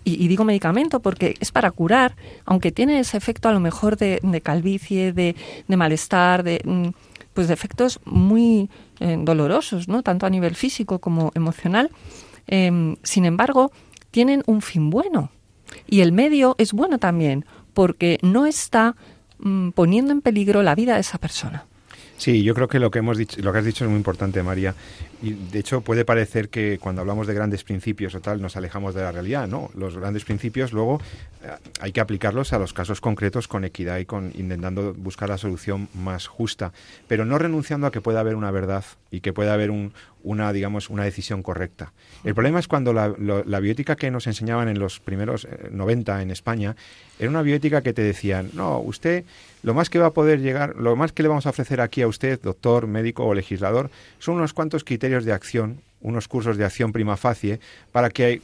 y, 0.05 0.27
digo 0.27 0.43
medicamento 0.43 0.99
porque 0.99 1.35
es 1.39 1.51
para 1.51 1.71
curar, 1.71 2.15
aunque 2.45 2.71
tiene 2.71 2.99
ese 2.99 3.15
efecto 3.15 3.47
a 3.47 3.53
lo 3.53 3.59
mejor 3.59 3.95
de, 3.95 4.19
calvicie, 4.43 5.13
de, 5.13 5.35
malestar, 5.67 6.43
de 6.43 6.61
mm, 6.63 6.89
pues 7.33 7.47
de 7.47 7.53
efectos 7.53 7.99
muy 8.05 8.69
eh, 8.99 9.17
dolorosos, 9.19 9.87
¿no? 9.87 10.03
tanto 10.03 10.25
a 10.25 10.29
nivel 10.29 10.55
físico 10.55 10.99
como 10.99 11.31
emocional. 11.35 11.89
Em, 12.47 12.97
sin 13.01 13.25
embargo, 13.25 13.71
tienen 14.11 14.43
un 14.45 14.61
fin 14.61 14.89
bueno. 14.89 15.31
Y 15.87 16.01
el 16.01 16.11
medio 16.11 16.55
es 16.59 16.73
bueno 16.73 16.99
también, 16.99 17.45
porque 17.73 18.19
no 18.21 18.45
está 18.45 18.95
mm, 19.43 19.69
poniendo 19.69 20.11
en 20.11 20.21
peligro 20.21 20.63
la 20.63 20.75
vida 20.75 20.95
de 20.95 21.01
esa 21.01 21.17
persona. 21.17 21.65
Sí, 22.17 22.43
yo 22.43 22.53
creo 22.53 22.67
que 22.67 22.79
lo 22.79 22.91
que 22.91 22.99
hemos 22.99 23.17
dicho, 23.17 23.37
has 23.49 23.65
dicho 23.65 23.83
es 23.83 23.89
muy 23.89 23.97
importante, 23.97 24.41
María. 24.43 24.75
Y 25.21 25.33
de 25.33 25.59
hecho 25.59 25.81
puede 25.81 26.05
parecer 26.05 26.49
que 26.49 26.77
cuando 26.79 27.01
hablamos 27.01 27.27
de 27.27 27.33
grandes 27.33 27.63
principios 27.63 28.13
o 28.15 28.21
tal 28.21 28.41
nos 28.41 28.55
alejamos 28.55 28.93
de 28.93 29.01
la 29.01 29.11
realidad, 29.11 29.47
¿no? 29.47 29.71
Los 29.73 29.97
grandes 29.97 30.23
principios 30.23 30.73
luego 30.73 31.01
eh, 31.43 31.49
hay 31.79 31.91
que 31.91 32.01
aplicarlos 32.01 32.53
a 32.53 32.59
los 32.59 32.71
casos 32.73 33.01
concretos 33.01 33.47
con 33.47 33.65
equidad 33.65 33.97
y 33.97 34.05
con 34.05 34.31
intentando 34.35 34.93
buscar 34.93 35.29
la 35.29 35.37
solución 35.37 35.89
más 35.93 36.27
justa, 36.27 36.71
pero 37.07 37.25
no 37.25 37.37
renunciando 37.39 37.87
a 37.87 37.91
que 37.91 38.01
pueda 38.01 38.19
haber 38.19 38.35
una 38.35 38.51
verdad 38.51 38.85
y 39.11 39.21
que 39.21 39.33
pueda 39.33 39.53
haber 39.53 39.71
un, 39.71 39.93
una, 40.23 40.51
digamos, 40.53 40.89
una 40.89 41.03
decisión 41.03 41.43
correcta. 41.43 41.93
El 42.23 42.33
problema 42.33 42.59
es 42.59 42.67
cuando 42.67 42.93
la, 42.93 43.59
bioética 43.59 43.95
que 43.95 44.09
nos 44.09 44.27
enseñaban 44.27 44.67
en 44.67 44.79
los 44.79 44.99
primeros 44.99 45.47
90 45.69 46.19
eh, 46.19 46.23
en 46.23 46.31
España 46.31 46.75
era 47.19 47.29
una 47.29 47.41
bioética 47.41 47.81
que 47.81 47.93
te 47.93 48.01
decían, 48.01 48.49
no, 48.53 48.79
usted 48.79 49.25
lo 49.61 49.73
más 49.73 49.89
que 49.89 49.99
va 49.99 50.07
a 50.07 50.11
poder 50.11 50.41
llegar, 50.41 50.75
lo 50.75 50.95
más 50.95 51.11
que 51.11 51.23
le 51.23 51.29
vamos 51.29 51.45
a 51.45 51.51
ofrecer 51.51 51.79
aquí 51.81 52.01
a 52.01 52.07
usted, 52.07 52.41
doctor, 52.41 52.87
médico 52.87 53.25
o 53.25 53.33
legislador, 53.33 53.91
son 54.19 54.35
unos 54.35 54.53
cuantos 54.53 54.83
criterios 54.83 55.25
de 55.25 55.33
acción 55.33 55.81
unos 56.03 56.27
cursos 56.27 56.57
de 56.57 56.65
acción 56.65 56.91
prima 56.91 57.17
facie 57.17 57.59
para 57.91 58.09
que 58.09 58.41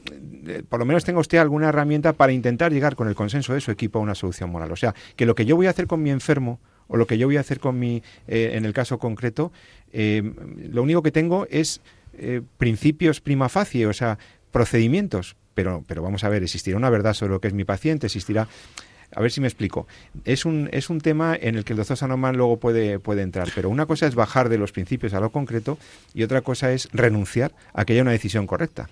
eh, 0.48 0.64
por 0.68 0.80
lo 0.80 0.86
menos 0.86 1.04
tenga 1.04 1.20
usted 1.20 1.38
alguna 1.38 1.70
herramienta 1.70 2.14
para 2.14 2.32
intentar 2.32 2.72
llegar 2.72 2.96
con 2.96 3.08
el 3.08 3.16
consenso 3.16 3.54
de 3.54 3.62
su 3.62 3.70
equipo 3.70 4.00
a 4.00 4.02
una 4.02 4.16
solución 4.16 4.50
moral. 4.50 4.72
O 4.72 4.76
sea, 4.76 4.96
que 5.16 5.26
lo 5.26 5.36
que 5.36 5.46
yo 5.46 5.56
voy 5.56 5.68
a 5.68 5.72
hacer 5.72 5.86
con 5.86 6.02
mi 6.02 6.10
enfermo 6.10 6.60
o 6.90 6.98
lo 6.98 7.08
que 7.08 7.18
yo 7.18 7.28
voy 7.28 7.38
a 7.38 7.40
hacer 7.40 7.60
con 7.62 7.80
mi, 7.80 8.04
eh, 8.28 8.52
en 8.56 8.66
el 8.66 8.74
caso 8.74 9.00
concreto, 9.00 9.54
eh, 9.94 10.22
lo 10.70 10.84
único 10.84 11.02
que 11.02 11.12
tengo 11.12 11.48
es 11.50 11.80
eh, 12.18 12.42
principios 12.58 13.22
prima 13.22 13.48
facie, 13.48 13.88
o 13.88 13.94
sea, 13.94 14.18
procedimientos. 14.52 15.38
Pero, 15.54 15.84
pero 15.88 16.02
vamos 16.02 16.24
a 16.24 16.30
ver, 16.30 16.44
existirá 16.44 16.78
una 16.78 16.90
verdad 16.90 17.14
sobre 17.14 17.34
lo 17.34 17.42
que 17.42 17.48
es 17.48 17.54
mi 17.54 17.64
paciente, 17.64 18.08
existirá 18.08 18.48
a 19.16 19.22
ver 19.22 19.32
si 19.32 19.42
me 19.42 19.48
explico. 19.48 19.88
Es 20.26 20.46
un, 20.46 20.70
es 20.72 20.90
un 20.90 21.02
tema 21.02 21.38
en 21.40 21.56
el 21.56 21.64
que 21.64 21.74
el 21.74 21.78
doctor 21.78 21.98
Sanomán 21.98 22.38
luego 22.38 22.60
puede, 22.60 23.00
puede 23.00 23.22
entrar, 23.22 23.50
pero 23.56 23.70
una 23.70 23.86
cosa 23.86 24.08
es 24.08 24.16
bajar 24.16 24.50
de 24.50 24.58
los 24.58 24.72
principios 24.72 25.14
a 25.14 25.20
lo 25.20 25.32
concreto 25.32 25.78
y 26.14 26.24
otra 26.24 26.42
cosa 26.42 26.72
es 26.72 26.90
renunciar 26.94 27.52
a 27.74 27.86
que 27.86 27.94
haya 27.94 28.02
una 28.02 28.12
decisión 28.12 28.48
correcta. 28.48 28.90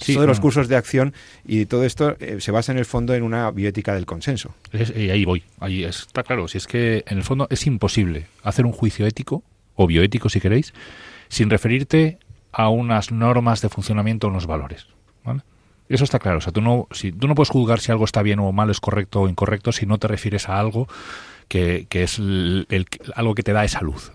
Sí, 0.00 0.18
de 0.18 0.26
los 0.26 0.40
cursos 0.40 0.68
de 0.68 0.76
acción 0.76 1.12
y 1.46 1.66
todo 1.66 1.84
esto 1.84 2.16
eh, 2.20 2.40
se 2.40 2.50
basa 2.50 2.72
en 2.72 2.78
el 2.78 2.84
fondo 2.84 3.14
en 3.14 3.22
una 3.22 3.50
bioética 3.50 3.94
del 3.94 4.06
consenso. 4.06 4.54
y 4.72 5.10
ahí 5.10 5.24
voy, 5.24 5.42
ahí 5.60 5.84
está 5.84 6.22
claro. 6.22 6.48
Si 6.48 6.58
es 6.58 6.66
que 6.66 7.04
en 7.06 7.18
el 7.18 7.24
fondo 7.24 7.46
es 7.50 7.66
imposible 7.66 8.26
hacer 8.42 8.64
un 8.64 8.72
juicio 8.72 9.06
ético 9.06 9.42
o 9.74 9.86
bioético, 9.86 10.28
si 10.28 10.40
queréis, 10.40 10.72
sin 11.28 11.50
referirte 11.50 12.18
a 12.52 12.68
unas 12.70 13.12
normas 13.12 13.60
de 13.60 13.68
funcionamiento 13.68 14.26
o 14.26 14.30
unos 14.30 14.46
valores. 14.46 14.86
¿vale? 15.24 15.42
Eso 15.88 16.04
está 16.04 16.18
claro. 16.18 16.38
O 16.38 16.40
sea, 16.40 16.52
tú 16.52 16.60
no, 16.60 16.86
si, 16.90 17.12
tú 17.12 17.28
no 17.28 17.34
puedes 17.34 17.50
juzgar 17.50 17.80
si 17.80 17.92
algo 17.92 18.04
está 18.04 18.22
bien 18.22 18.38
o 18.40 18.52
mal, 18.52 18.70
es 18.70 18.80
correcto 18.80 19.22
o 19.22 19.28
incorrecto, 19.28 19.72
si 19.72 19.86
no 19.86 19.98
te 19.98 20.08
refieres 20.08 20.48
a 20.48 20.58
algo 20.58 20.88
que, 21.48 21.86
que 21.88 22.02
es 22.02 22.18
el, 22.18 22.66
algo 23.14 23.34
que 23.34 23.42
te 23.42 23.52
da 23.52 23.64
esa 23.64 23.80
luz. 23.80 24.12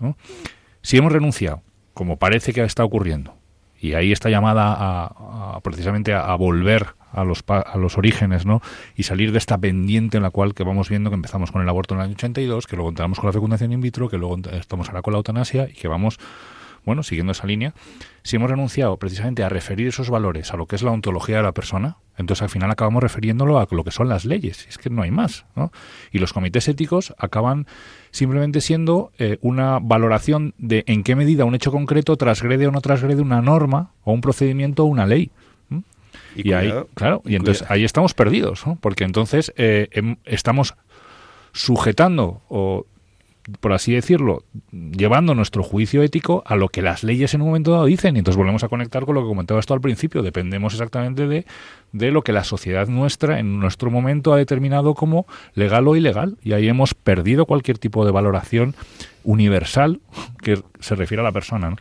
Si 0.82 0.96
hemos 0.96 1.12
renunciado 1.12 1.62
como 1.94 2.16
parece 2.18 2.52
que 2.52 2.62
está 2.64 2.84
ocurriendo, 2.84 3.36
y 3.80 3.94
ahí 3.94 4.12
está 4.12 4.30
llamada 4.30 4.74
a, 4.78 5.60
precisamente 5.62 6.14
a, 6.14 6.34
volver 6.36 6.86
a 7.12 7.22
los, 7.22 7.44
a 7.46 7.76
los 7.76 7.98
orígenes, 7.98 8.46
¿no? 8.46 8.62
Y 8.96 9.02
salir 9.02 9.30
de 9.30 9.36
esta 9.36 9.58
pendiente 9.58 10.16
en 10.16 10.22
la 10.22 10.30
cual 10.30 10.54
que 10.54 10.64
vamos 10.64 10.88
viendo 10.88 11.10
que 11.10 11.16
empezamos 11.16 11.52
con 11.52 11.60
el 11.60 11.68
aborto 11.68 11.94
en 11.94 12.00
el 12.00 12.06
año 12.06 12.14
82, 12.14 12.66
que 12.66 12.76
luego 12.76 12.88
entramos 12.88 13.20
con 13.20 13.28
la 13.28 13.34
fecundación 13.34 13.72
in 13.72 13.82
vitro, 13.82 14.08
que 14.08 14.16
luego 14.16 14.38
estamos 14.52 14.88
ahora 14.88 15.02
con 15.02 15.12
la 15.12 15.18
eutanasia 15.18 15.68
y 15.68 15.74
que 15.74 15.86
vamos 15.86 16.18
bueno, 16.84 17.02
siguiendo 17.02 17.32
esa 17.32 17.46
línea, 17.46 17.74
si 18.22 18.36
hemos 18.36 18.50
renunciado 18.50 18.96
precisamente 18.96 19.42
a 19.42 19.48
referir 19.48 19.88
esos 19.88 20.10
valores 20.10 20.52
a 20.52 20.56
lo 20.56 20.66
que 20.66 20.76
es 20.76 20.82
la 20.82 20.90
ontología 20.90 21.38
de 21.38 21.42
la 21.42 21.52
persona, 21.52 21.96
entonces 22.16 22.42
al 22.42 22.48
final 22.48 22.70
acabamos 22.70 23.02
refiriéndolo 23.02 23.58
a 23.58 23.66
lo 23.70 23.84
que 23.84 23.90
son 23.90 24.08
las 24.08 24.24
leyes, 24.24 24.66
es 24.68 24.78
que 24.78 24.90
no 24.90 25.02
hay 25.02 25.10
más, 25.10 25.46
¿no? 25.56 25.72
Y 26.12 26.18
los 26.18 26.32
comités 26.32 26.68
éticos 26.68 27.14
acaban 27.18 27.66
simplemente 28.10 28.60
siendo 28.60 29.12
eh, 29.18 29.38
una 29.40 29.78
valoración 29.80 30.54
de 30.58 30.84
en 30.86 31.02
qué 31.02 31.16
medida 31.16 31.44
un 31.44 31.54
hecho 31.54 31.72
concreto 31.72 32.16
transgrede 32.16 32.66
o 32.66 32.70
no 32.70 32.80
transgrede 32.80 33.20
una 33.20 33.40
norma 33.40 33.90
o 34.04 34.12
un 34.12 34.20
procedimiento 34.20 34.84
o 34.84 34.86
una 34.86 35.06
ley. 35.06 35.30
Y, 36.36 36.52
ahí, 36.52 36.72
claro, 36.94 37.22
y, 37.24 37.36
entonces 37.36 37.68
ahí 37.70 37.84
estamos 37.84 38.14
perdidos, 38.14 38.66
¿no? 38.66 38.76
porque 38.80 39.04
entonces 39.04 39.52
eh, 39.56 39.88
em, 39.92 40.16
estamos 40.24 40.74
sujetando 41.52 42.42
o 42.48 42.86
por 43.60 43.72
así 43.72 43.92
decirlo, 43.92 44.44
llevando 44.70 45.34
nuestro 45.34 45.62
juicio 45.62 46.02
ético 46.02 46.42
a 46.46 46.56
lo 46.56 46.68
que 46.68 46.82
las 46.82 47.04
leyes 47.04 47.34
en 47.34 47.42
un 47.42 47.48
momento 47.48 47.72
dado 47.72 47.84
dicen. 47.84 48.16
Y 48.16 48.20
entonces 48.20 48.38
volvemos 48.38 48.64
a 48.64 48.68
conectar 48.68 49.04
con 49.04 49.14
lo 49.14 49.22
que 49.22 49.28
comentaba 49.28 49.60
esto 49.60 49.74
al 49.74 49.80
principio. 49.80 50.22
Dependemos 50.22 50.72
exactamente 50.72 51.26
de, 51.26 51.44
de 51.92 52.10
lo 52.10 52.22
que 52.22 52.32
la 52.32 52.44
sociedad 52.44 52.88
nuestra 52.88 53.38
en 53.38 53.60
nuestro 53.60 53.90
momento 53.90 54.32
ha 54.32 54.38
determinado 54.38 54.94
como 54.94 55.26
legal 55.54 55.86
o 55.88 55.96
ilegal. 55.96 56.38
Y 56.42 56.52
ahí 56.52 56.68
hemos 56.68 56.94
perdido 56.94 57.44
cualquier 57.44 57.78
tipo 57.78 58.06
de 58.06 58.12
valoración 58.12 58.74
universal 59.24 60.00
que 60.42 60.62
se 60.80 60.94
refiere 60.94 61.22
a 61.22 61.24
la 61.24 61.32
persona. 61.32 61.74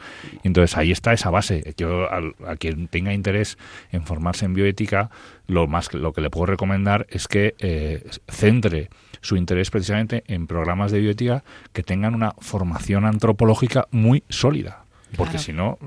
Y 0.43 0.47
entonces 0.47 0.75
ahí 0.77 0.91
está 0.91 1.13
esa 1.13 1.29
base. 1.29 1.73
Yo 1.77 2.07
a, 2.11 2.55
quien 2.57 2.87
tenga 2.87 3.13
interés 3.13 3.57
en 3.91 4.05
formarse 4.05 4.45
en 4.45 4.53
bioética, 4.53 5.11
lo 5.47 5.67
más 5.67 5.93
lo 5.93 6.13
que 6.13 6.21
le 6.21 6.29
puedo 6.29 6.45
recomendar 6.45 7.05
es 7.09 7.27
que 7.27 7.55
eh, 7.59 8.03
centre 8.27 8.89
su 9.21 9.35
interés 9.37 9.71
precisamente 9.71 10.23
en 10.27 10.47
programas 10.47 10.91
de 10.91 10.99
bioética 10.99 11.43
que 11.71 11.83
tengan 11.83 12.13
una 12.13 12.33
formación 12.39 13.05
antropológica 13.05 13.87
muy 13.91 14.23
sólida, 14.29 14.85
porque 15.15 15.37
si 15.37 15.53
no, 15.53 15.77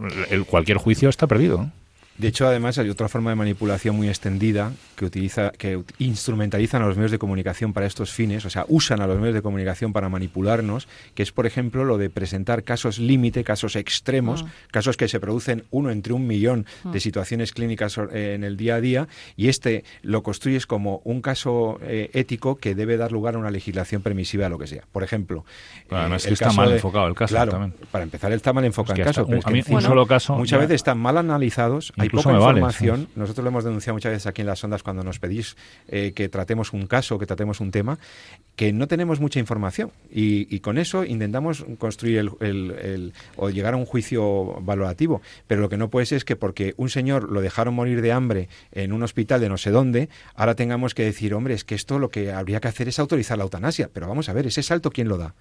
cualquier 0.49 0.79
juicio 0.79 1.09
está 1.09 1.27
perdido. 1.27 1.71
De 2.19 2.29
hecho, 2.29 2.47
además 2.47 2.79
hay 2.79 2.89
otra 2.89 3.09
forma 3.09 3.31
de 3.31 3.37
manipulación 3.37 3.97
muy 3.97 4.09
extendida 4.09 4.73
que 4.97 5.05
utiliza, 5.05 5.51
que 5.51 5.83
instrumentalizan 5.99 6.83
a 6.83 6.87
los 6.87 6.97
medios 6.97 7.11
de 7.11 7.19
comunicación 7.19 7.73
para 7.75 7.87
estos 7.87 8.11
fines, 8.11 8.45
o 8.47 8.51
sea, 8.51 8.65
usan 8.69 9.01
a 9.03 9.07
los 9.07 9.19
medios 9.19 9.35
de 9.35 9.43
comunicación 9.43 9.93
para 9.93 10.09
manipularnos, 10.09 10.89
que 11.15 11.23
es, 11.23 11.33
por 11.33 11.47
ejemplo, 11.47 11.85
lo 11.85 11.99
de 11.99 12.09
presentar 12.09 12.63
casos 12.63 12.99
límite, 12.99 13.45
casos 13.45 13.77
extremos, 13.77 14.45
ah. 14.47 14.51
casos 14.71 14.97
que 14.97 15.09
se 15.09 15.21
producen 15.21 15.65
uno 15.71 15.91
entre 15.91 16.15
un 16.15 16.27
millón 16.27 16.65
de 16.85 16.97
ah. 16.97 17.01
situaciones 17.01 17.53
clínicas 17.53 17.99
eh, 17.99 18.35
en 18.35 18.45
el 18.45 18.57
día 18.57 18.77
a 18.77 18.81
día, 18.81 19.09
y 19.37 19.49
este 19.49 19.85
lo 20.03 20.23
construyes 20.23 20.67
como 20.67 21.03
un 21.05 21.21
caso 21.21 21.79
eh, 21.83 22.11
ético 22.15 22.57
que 22.57 22.75
debe 22.75 22.97
dar 22.97 23.13
lugar 23.13 23.35
a 23.35 23.39
una 23.39 23.51
legislación 23.51 24.01
permisiva 24.01 24.47
a 24.47 24.49
lo 24.49 24.59
que 24.59 24.67
sea. 24.67 24.85
Por 24.91 25.03
ejemplo, 25.03 25.45
además 25.91 26.25
eh, 26.25 26.33
está 26.33 26.51
mal 26.53 26.73
enfocado 26.73 27.09
el 27.09 27.15
caso. 27.15 27.35
Claro, 27.35 27.73
para 27.91 28.05
empezar, 28.05 28.33
está 28.33 28.55
mal 28.55 28.65
enfocado 28.65 28.99
el 28.99 29.05
caso. 29.05 29.27
a 29.45 29.51
mí, 29.51 29.61
un 29.69 29.83
solo 29.83 30.07
caso. 30.07 30.35
Muchas 30.37 30.61
veces 30.61 30.77
están 30.77 30.99
mal 30.99 31.19
analizados 31.19 31.93
hay 32.06 32.06
poca 32.09 32.33
información. 32.33 33.09
Nosotros 33.15 33.45
lo 33.45 33.51
hemos 33.51 33.65
denunciado 33.65 33.95
muchas 33.95 34.13
veces 34.13 34.27
aquí 34.27 34.43
en 34.43 34.47
las 34.47 34.63
ondas 34.63 34.83
cuando 34.83 35.03
nos 35.03 35.19
pedís 35.19 35.57
eh, 35.89 36.13
que 36.15 36.29
tratemos 36.29 36.73
un 36.73 36.87
caso, 36.87 37.19
que 37.19 37.27
tratemos 37.27 37.61
un 37.61 37.71
tema, 37.71 37.99
que 38.57 38.73
no 38.73 38.89
tenemos 38.89 39.21
mucha 39.21 39.39
información. 39.39 39.93
Y, 40.11 40.61
con 40.61 40.79
eso 40.79 41.05
intentamos 41.05 41.65
construir 41.79 42.31
el, 42.41 43.13
o 43.37 43.51
llegar 43.51 43.75
a 43.75 43.77
un 43.77 43.85
juicio 43.85 44.61
valorativo. 44.63 45.23
Pero 45.47 45.61
lo 45.61 45.69
que 45.69 45.77
no 45.77 45.91
puede 45.91 46.07
ser 46.07 46.17
es 46.17 46.25
que 46.25 46.35
porque 46.35 46.75
un 46.77 46.89
señor 46.89 47.31
lo 47.31 47.41
dejaron 47.41 47.75
morir 47.75 48.01
de 48.03 48.13
hambre 48.13 48.49
en 48.73 48.93
un 48.93 49.03
hospital 49.03 49.41
de 49.41 49.49
no 49.49 49.59
sé 49.59 49.71
dónde, 49.71 50.09
ahora 50.35 50.55
tengamos 50.55 50.95
que 50.95 51.05
decir, 51.05 51.35
hombre, 51.35 51.55
es 51.55 51.65
que 51.65 51.75
esto 51.75 51.99
lo 51.99 52.09
que 52.09 52.33
habría 52.33 52.61
que 52.61 52.69
hacer 52.69 52.89
es 52.89 52.99
autorizar 52.99 53.39
la 53.39 53.45
eutanasia. 53.45 53.91
Pero 53.93 54.09
vamos 54.09 54.29
a 54.29 54.33
ver, 54.33 54.47
ese 54.47 54.63
salto, 54.63 54.91
¿quién 54.91 55.09
lo 55.09 55.19
da? 55.19 55.35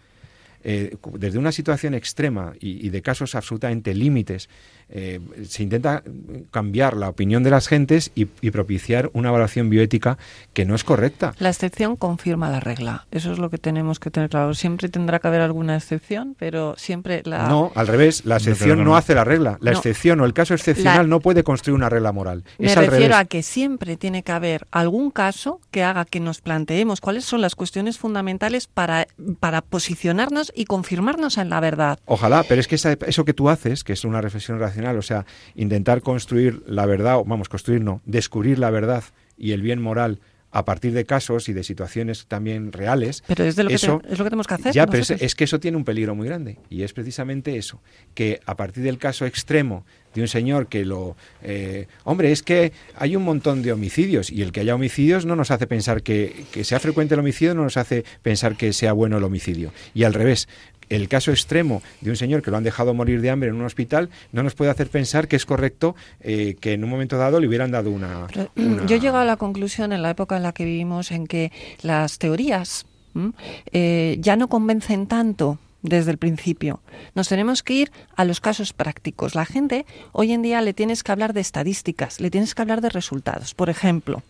Eh, 0.67 0.97
desde 1.13 1.37
una 1.37 1.51
situación 1.51 1.93
extrema 1.93 2.53
y, 2.59 2.89
de 2.89 3.03
casos 3.03 3.35
absolutamente 3.35 3.93
límites, 3.93 4.49
eh, 4.89 5.19
se 5.47 5.63
intenta 5.63 6.03
cambiar 6.51 6.95
la 6.95 7.09
opinión 7.09 7.43
de 7.43 7.49
las 7.49 7.67
gentes 7.67 8.11
y, 8.15 8.25
propiciar 8.55 9.09
una 9.13 9.29
evaluación 9.29 9.69
bioética 9.69 10.17
que 10.53 10.65
no 10.65 10.75
es 10.75 10.83
correcta. 10.83 11.33
La 11.39 11.49
excepción 11.49 11.97
confirma 11.97 12.49
la 12.49 12.61
regla. 12.61 13.05
Eso 13.11 13.33
es 13.33 13.39
lo 13.39 13.49
que 13.49 13.57
tenemos 13.57 13.99
que 13.99 14.09
tener 14.09 14.29
claro. 14.29 14.53
Siempre 14.53 14.87
tendrá 14.87 15.19
que 15.19 15.27
haber 15.27 15.41
alguna 15.41 15.75
excepción, 15.75 16.35
pero 16.39 16.75
siempre 16.77 17.21
la... 17.25 17.49
No, 17.49 17.73
al 17.75 17.87
revés. 17.87 18.25
La 18.25 18.37
excepción 18.37 18.83
no, 18.83 18.95
hace 18.95 19.13
la 19.13 19.25
regla. 19.25 19.57
La 19.59 19.71
excepción 19.71 20.21
o 20.21 20.25
el 20.25 20.33
caso 20.33 20.53
excepcional 20.53 21.09
no 21.09 21.19
puede 21.19 21.43
construir 21.43 21.75
una 21.75 21.89
regla 21.89 22.13
moral. 22.13 22.43
Me 22.59 22.73
refiero 22.73 23.15
a 23.17 23.25
que 23.25 23.43
siempre 23.43 23.97
tiene 23.97 24.23
que 24.23 24.31
haber 24.31 24.67
algún 24.71 25.11
caso 25.11 25.59
que 25.71 25.83
haga 25.83 26.05
que 26.05 26.19
nos 26.19 26.41
planteemos 26.41 27.01
cuáles 27.01 27.25
son 27.25 27.41
las 27.41 27.55
cuestiones 27.55 27.97
fundamentales 27.97 28.67
para, 28.67 29.07
para 29.39 29.61
posicionarnos 29.61 30.53
y 30.55 30.65
confirmarnos 30.65 31.37
en 31.37 31.49
la 31.49 31.59
verdad. 31.59 31.99
Ojalá, 32.05 32.43
pero 32.47 32.61
es 32.61 32.67
que 32.67 32.75
eso 32.75 33.25
que 33.25 33.33
tú 33.33 33.49
haces, 33.49 33.83
que 33.83 33.93
es 33.93 34.05
una 34.05 34.21
reflexión 34.21 34.59
o 34.77 35.01
sea, 35.01 35.25
intentar 35.55 36.01
construir 36.01 36.63
la 36.67 36.85
verdad, 36.85 37.17
o 37.19 37.25
vamos, 37.25 37.49
construir 37.49 37.81
no, 37.81 38.01
descubrir 38.05 38.59
la 38.59 38.69
verdad 38.69 39.03
y 39.37 39.51
el 39.51 39.61
bien 39.61 39.81
moral 39.81 40.19
a 40.55 40.63
partir 40.63 40.93
de 40.93 41.03
casos 41.03 41.49
y 41.49 41.53
de 41.53 41.65
situaciones 41.65 42.27
también 42.27 42.71
reales. 42.71 43.25
Pero 43.27 43.43
es, 43.43 43.57
lo, 43.57 43.67
que 43.67 43.73
es 43.75 43.83
lo 43.83 43.99
que 43.99 44.23
tenemos 44.23 44.47
que 44.47 44.53
hacer. 44.53 44.73
Ya, 44.73 44.87
pero 44.87 45.03
es, 45.03 45.35
que 45.35 45.43
eso 45.43 45.59
tiene 45.59 45.75
un 45.75 45.83
peligro 45.83 46.15
muy 46.15 46.27
grande. 46.27 46.59
Y 46.69 46.83
es 46.83 46.93
precisamente 46.93 47.57
eso, 47.57 47.81
que 48.13 48.39
a 48.45 48.55
partir 48.55 48.81
del 48.81 48.97
caso 48.97 49.25
extremo 49.25 49.85
de 50.13 50.21
un 50.21 50.29
señor 50.29 50.67
que 50.67 50.85
lo... 50.85 51.17
Eh, 51.43 51.87
hombre, 52.05 52.31
es 52.31 52.41
que 52.41 52.71
hay 52.95 53.17
un 53.17 53.23
montón 53.23 53.63
de 53.63 53.73
homicidios 53.73 54.31
y 54.31 54.43
el 54.43 54.53
que 54.53 54.61
haya 54.61 54.75
homicidios 54.75 55.25
no 55.25 55.35
nos 55.35 55.51
hace 55.51 55.67
pensar 55.67 56.03
que, 56.03 56.45
que 56.53 56.63
sea 56.63 56.79
frecuente 56.79 57.15
el 57.15 57.19
homicidio, 57.19 57.53
no 57.53 57.63
nos 57.63 57.75
hace 57.75 58.05
pensar 58.21 58.55
que 58.55 58.71
sea 58.71 58.93
bueno 58.93 59.17
el 59.17 59.25
homicidio. 59.25 59.73
Y 59.93 60.05
al 60.05 60.13
revés, 60.13 60.47
el 60.89 61.07
caso 61.07 61.31
extremo 61.31 61.81
de 62.01 62.09
un 62.09 62.15
señor 62.15 62.41
que 62.41 62.51
lo 62.51 62.57
han 62.57 62.63
dejado 62.63 62.93
morir 62.93 63.21
de 63.21 63.29
hambre 63.29 63.49
en 63.49 63.55
un 63.55 63.63
hospital 63.63 64.09
no 64.31 64.43
nos 64.43 64.55
puede 64.55 64.71
hacer 64.71 64.89
pensar 64.89 65.27
que 65.27 65.35
es 65.35 65.45
correcto 65.45 65.95
eh, 66.21 66.55
que 66.59 66.73
en 66.73 66.83
un 66.83 66.89
momento 66.89 67.17
dado 67.17 67.39
le 67.39 67.47
hubieran 67.47 67.71
dado 67.71 67.91
una, 67.91 68.27
mm, 68.55 68.85
Yo 68.87 68.97
llego 68.97 69.17
a 69.17 69.25
la 69.25 69.37
conclusión 69.37 69.93
en 69.93 70.01
la 70.01 70.11
época 70.11 70.37
en 70.37 70.43
la 70.43 70.53
que 70.53 70.65
vivimos 70.65 71.11
en 71.11 71.27
que 71.27 71.51
las 71.81 72.17
teorías 72.19 72.85
eh, 73.71 74.17
ya 74.19 74.35
no 74.35 74.49
convencen 74.49 75.07
tanto 75.07 75.59
desde 75.85 76.11
el 76.11 76.17
principio. 76.17 76.81
Nos 77.13 77.29
tenemos 77.29 77.63
que 77.63 77.73
ir 77.73 77.91
a 78.15 78.25
los 78.25 78.41
casos 78.41 78.73
prácticos. 78.73 79.35
La 79.35 79.45
gente 79.45 79.85
hoy 80.11 80.31
en 80.31 80.41
día 80.41 80.61
le 80.61 80.73
tienes 80.73 81.03
que 81.03 81.11
hablar 81.11 81.33
de 81.33 81.41
estadísticas, 81.41 82.19
le 82.19 82.29
tienes 82.29 82.55
que 82.55 82.61
hablar 82.61 82.81
de 82.81 82.89
resultados. 82.89 83.53
Por 83.53 83.69
ejemplo, 83.69 84.23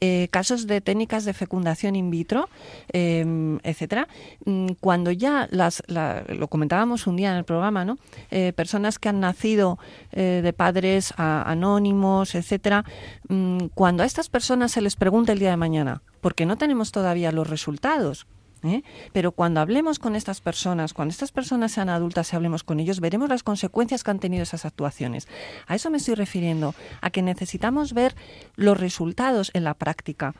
eh, 0.00 0.28
casos 0.30 0.66
de 0.66 0.80
técnicas 0.80 1.24
de 1.24 1.34
fecundación 1.34 1.96
in 1.96 2.10
vitro, 2.10 2.48
em, 2.92 3.58
etcétera. 3.62 4.08
Mm, 4.44 4.68
cuando 4.80 5.10
ya 5.10 5.48
las, 5.50 5.82
lo 5.88 6.48
comentábamos 6.48 7.06
un 7.06 7.16
día 7.16 7.30
en 7.30 7.36
el 7.36 7.44
programa, 7.44 7.84
¿no? 7.84 7.98
Eh, 8.30 8.52
personas 8.54 8.98
que 8.98 9.08
han 9.08 9.20
nacido 9.20 9.78
eh, 10.12 10.40
de 10.42 10.52
padres 10.52 11.12
anónimos, 11.16 12.34
etcétera. 12.34 12.84
Mm, 13.28 13.66
cuando 13.74 14.02
a 14.02 14.06
estas 14.06 14.28
personas 14.28 14.72
se 14.72 14.80
les 14.80 14.96
pregunta 14.96 15.32
el 15.32 15.38
día 15.38 15.50
de 15.50 15.56
mañana, 15.56 16.02
porque 16.20 16.46
no 16.46 16.56
tenemos 16.56 16.92
todavía 16.92 17.32
los 17.32 17.48
resultados, 17.48 18.26
¿eh? 18.64 18.82
Pero 19.12 19.32
cuando 19.32 19.60
hablemos 19.60 19.98
con 19.98 20.16
estas 20.16 20.40
personas, 20.40 20.92
cuando 20.94 21.12
estas 21.12 21.32
personas 21.32 21.72
sean 21.72 21.88
adultas 21.88 22.32
y 22.32 22.36
hablemos 22.36 22.64
con 22.64 22.80
ellos, 22.80 23.00
veremos 23.00 23.28
las 23.28 23.42
consecuencias 23.42 24.04
que 24.04 24.10
han 24.10 24.18
tenido 24.18 24.42
esas 24.42 24.64
actuaciones. 24.64 25.28
A 25.66 25.74
eso 25.74 25.90
me 25.90 25.98
estoy 25.98 26.14
refiriendo, 26.14 26.74
a 27.00 27.10
que 27.10 27.22
necesitamos 27.22 27.92
ver 27.92 28.14
los 28.56 28.78
resultados 28.78 29.50
en 29.54 29.64
la 29.64 29.74
práctica. 29.74 30.34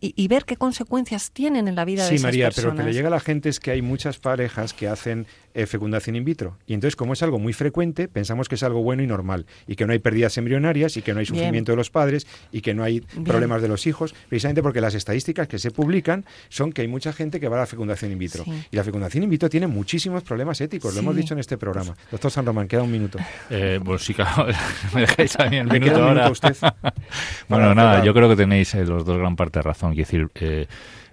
Y, 0.00 0.28
ver 0.28 0.44
qué 0.44 0.56
consecuencias 0.56 1.32
tienen 1.32 1.66
en 1.66 1.74
la 1.74 1.84
vida 1.84 2.06
de 2.06 2.14
esas 2.14 2.22
María, 2.22 2.46
personas. 2.46 2.54
Sí, 2.54 2.62
María, 2.62 2.70
pero 2.70 2.70
lo 2.70 2.78
que 2.78 2.84
le 2.84 2.94
llega 2.94 3.08
a 3.08 3.10
la 3.10 3.18
gente 3.18 3.48
es 3.48 3.58
que 3.58 3.72
hay 3.72 3.82
muchas 3.82 4.18
parejas 4.18 4.72
que 4.72 4.86
hacen 4.86 5.26
fecundación 5.66 6.16
in 6.16 6.24
vitro. 6.24 6.58
Y 6.66 6.74
entonces, 6.74 6.96
como 6.96 7.12
es 7.12 7.22
algo 7.22 7.38
muy 7.38 7.52
frecuente, 7.52 8.08
pensamos 8.08 8.48
que 8.48 8.56
es 8.56 8.62
algo 8.62 8.82
bueno 8.82 9.02
y 9.02 9.06
normal, 9.06 9.46
y 9.66 9.76
que 9.76 9.86
no 9.86 9.92
hay 9.92 10.00
pérdidas 10.00 10.36
embrionarias, 10.38 10.96
y 10.96 11.02
que 11.02 11.14
no 11.14 11.20
hay 11.20 11.26
sufrimiento 11.26 11.72
de 11.72 11.76
los 11.76 11.90
padres, 11.90 12.26
y 12.52 12.60
que 12.60 12.74
no 12.74 12.82
hay 12.82 13.00
problemas 13.24 13.62
de 13.62 13.68
los 13.68 13.86
hijos, 13.86 14.14
precisamente 14.28 14.62
porque 14.62 14.80
las 14.80 14.94
estadísticas 14.94 15.48
que 15.48 15.58
se 15.58 15.70
publican 15.70 16.24
son 16.48 16.72
que 16.72 16.82
hay 16.82 16.88
mucha 16.88 17.12
gente 17.12 17.40
que 17.40 17.48
va 17.48 17.56
a 17.56 17.60
la 17.60 17.66
fecundación 17.66 18.12
in 18.12 18.18
vitro. 18.18 18.44
Y 18.70 18.76
la 18.76 18.84
fecundación 18.84 19.24
in 19.24 19.30
vitro 19.30 19.48
tiene 19.48 19.66
muchísimos 19.66 20.22
problemas 20.22 20.60
éticos, 20.60 20.94
lo 20.94 21.00
hemos 21.00 21.16
dicho 21.16 21.34
en 21.34 21.40
este 21.40 21.56
programa. 21.56 21.94
Doctor 22.10 22.30
San 22.30 22.44
Román, 22.46 22.68
queda 22.68 22.82
un 22.82 22.92
minuto. 22.92 23.18
Eh, 23.50 23.78
pues 23.84 24.02
sí, 24.02 24.14
claro, 24.14 24.46
me 24.94 25.02
dejáis 25.02 25.38
a 25.38 25.48
mí 25.48 25.58
el 25.58 25.68
minuto 25.68 26.02
ahora. 26.02 26.30
usted? 26.30 26.56
bueno, 27.48 27.74
nada, 27.74 28.02
yo 28.02 28.12
creo 28.14 28.28
que 28.28 28.36
tenéis 28.36 28.74
eh, 28.74 28.84
los 28.84 29.04
dos 29.04 29.18
gran 29.18 29.36
parte 29.36 29.58
de 29.58 29.62
razón. 29.62 29.92
Quiero 29.94 30.06
decir, 30.06 30.28
Eh, 30.40 30.66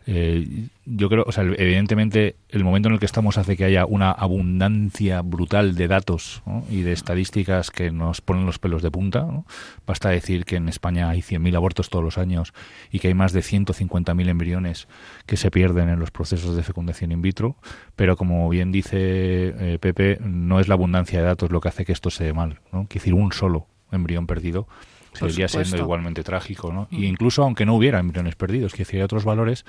yo 0.06 1.10
creo, 1.10 1.24
o 1.28 1.32
sea, 1.32 1.44
evidentemente 1.44 2.36
el 2.50 2.64
momento 2.64 2.90
en 2.90 2.94
el 2.94 3.00
que 3.00 3.06
estamos 3.06 3.38
hace 3.38 3.56
que 3.56 3.66
haya 3.66 3.86
una 3.86 4.12
abundancia 4.12 5.22
brutal 5.22 5.76
de 5.76 5.88
datos 5.88 6.42
y 6.70 6.82
de 6.82 6.92
estadísticas 6.92 7.72
que 7.72 7.92
nos 7.92 8.22
ponen 8.22 8.46
los 8.46 8.60
pelos 8.60 8.82
de 8.82 8.92
punta. 8.92 9.28
Basta 9.86 10.10
decir 10.10 10.46
que 10.46 10.56
en 10.56 10.70
España 10.70 11.10
hay 11.10 11.20
100.000 11.20 11.56
abortos 11.56 11.90
todos 11.90 12.04
los 12.04 12.18
años 12.18 12.54
y 12.92 13.00
que 13.00 13.10
hay 13.10 13.14
más 13.14 13.32
de 13.32 13.42
150.000 13.42 14.30
embriones 14.30 14.88
que 15.26 15.38
se 15.38 15.52
pierden 15.52 15.90
en 15.90 16.00
los 16.00 16.12
procesos 16.12 16.56
de 16.56 16.64
fecundación 16.64 17.12
in 17.12 17.22
vitro, 17.22 17.56
pero 17.96 18.18
como 18.18 18.50
bien 18.50 18.72
dice 18.72 18.98
eh, 18.98 19.78
Pepe, 19.80 20.18
no 20.22 20.60
es 20.60 20.68
la 20.68 20.74
abundancia 20.74 21.20
de 21.20 21.26
datos 21.26 21.52
lo 21.52 21.62
que 21.62 21.70
hace 21.70 21.86
que 21.86 21.92
esto 21.92 22.10
se 22.10 22.24
dé 22.24 22.34
mal. 22.34 22.60
¿no? 22.72 22.88
Quiere 22.88 23.02
decir, 23.02 23.14
un 23.14 23.32
solo 23.32 23.68
embrión 23.92 24.26
perdido 24.26 24.68
seguiría 25.14 25.48
siendo 25.48 25.78
igualmente 25.78 26.24
trágico, 26.24 26.72
¿no? 26.72 26.88
Y 26.92 27.06
incluso 27.06 27.44
aunque 27.44 27.66
no 27.66 27.76
hubiera 27.76 28.00
embriones 28.00 28.36
perdidos, 28.36 28.74
que 28.74 28.80
decir, 28.80 29.00
hay 29.00 29.04
otros 29.04 29.24
valores 29.24 29.66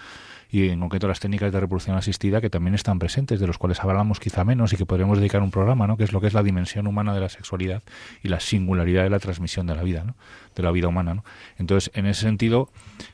y 0.52 0.68
en 0.68 0.80
concreto 0.80 1.08
las 1.08 1.18
técnicas 1.18 1.50
de 1.50 1.58
reproducción 1.58 1.96
asistida 1.96 2.42
que 2.42 2.50
también 2.50 2.74
están 2.74 2.98
presentes, 2.98 3.40
de 3.40 3.46
los 3.46 3.56
cuales 3.56 3.80
hablamos 3.80 4.20
quizá 4.20 4.44
menos 4.44 4.70
y 4.74 4.76
que 4.76 4.84
podríamos 4.84 5.18
dedicar 5.18 5.40
un 5.40 5.50
programa, 5.50 5.86
¿no? 5.86 5.96
que 5.96 6.04
es 6.04 6.12
lo 6.12 6.20
que 6.20 6.26
es 6.26 6.34
la 6.34 6.42
dimensión 6.42 6.86
humana 6.86 7.14
de 7.14 7.20
la 7.20 7.30
sexualidad 7.30 7.82
y 8.22 8.28
la 8.28 8.38
singularidad 8.38 9.02
de 9.02 9.08
la 9.08 9.18
transmisión 9.18 9.66
de 9.66 9.74
la 9.74 9.82
vida, 9.82 10.04
¿no? 10.04 10.14
de 10.54 10.62
la 10.62 10.70
vida 10.70 10.88
humana. 10.88 11.14
¿no? 11.14 11.24
Entonces, 11.56 11.90
en 11.94 12.04
ese 12.04 12.20
sentido, 12.20 12.68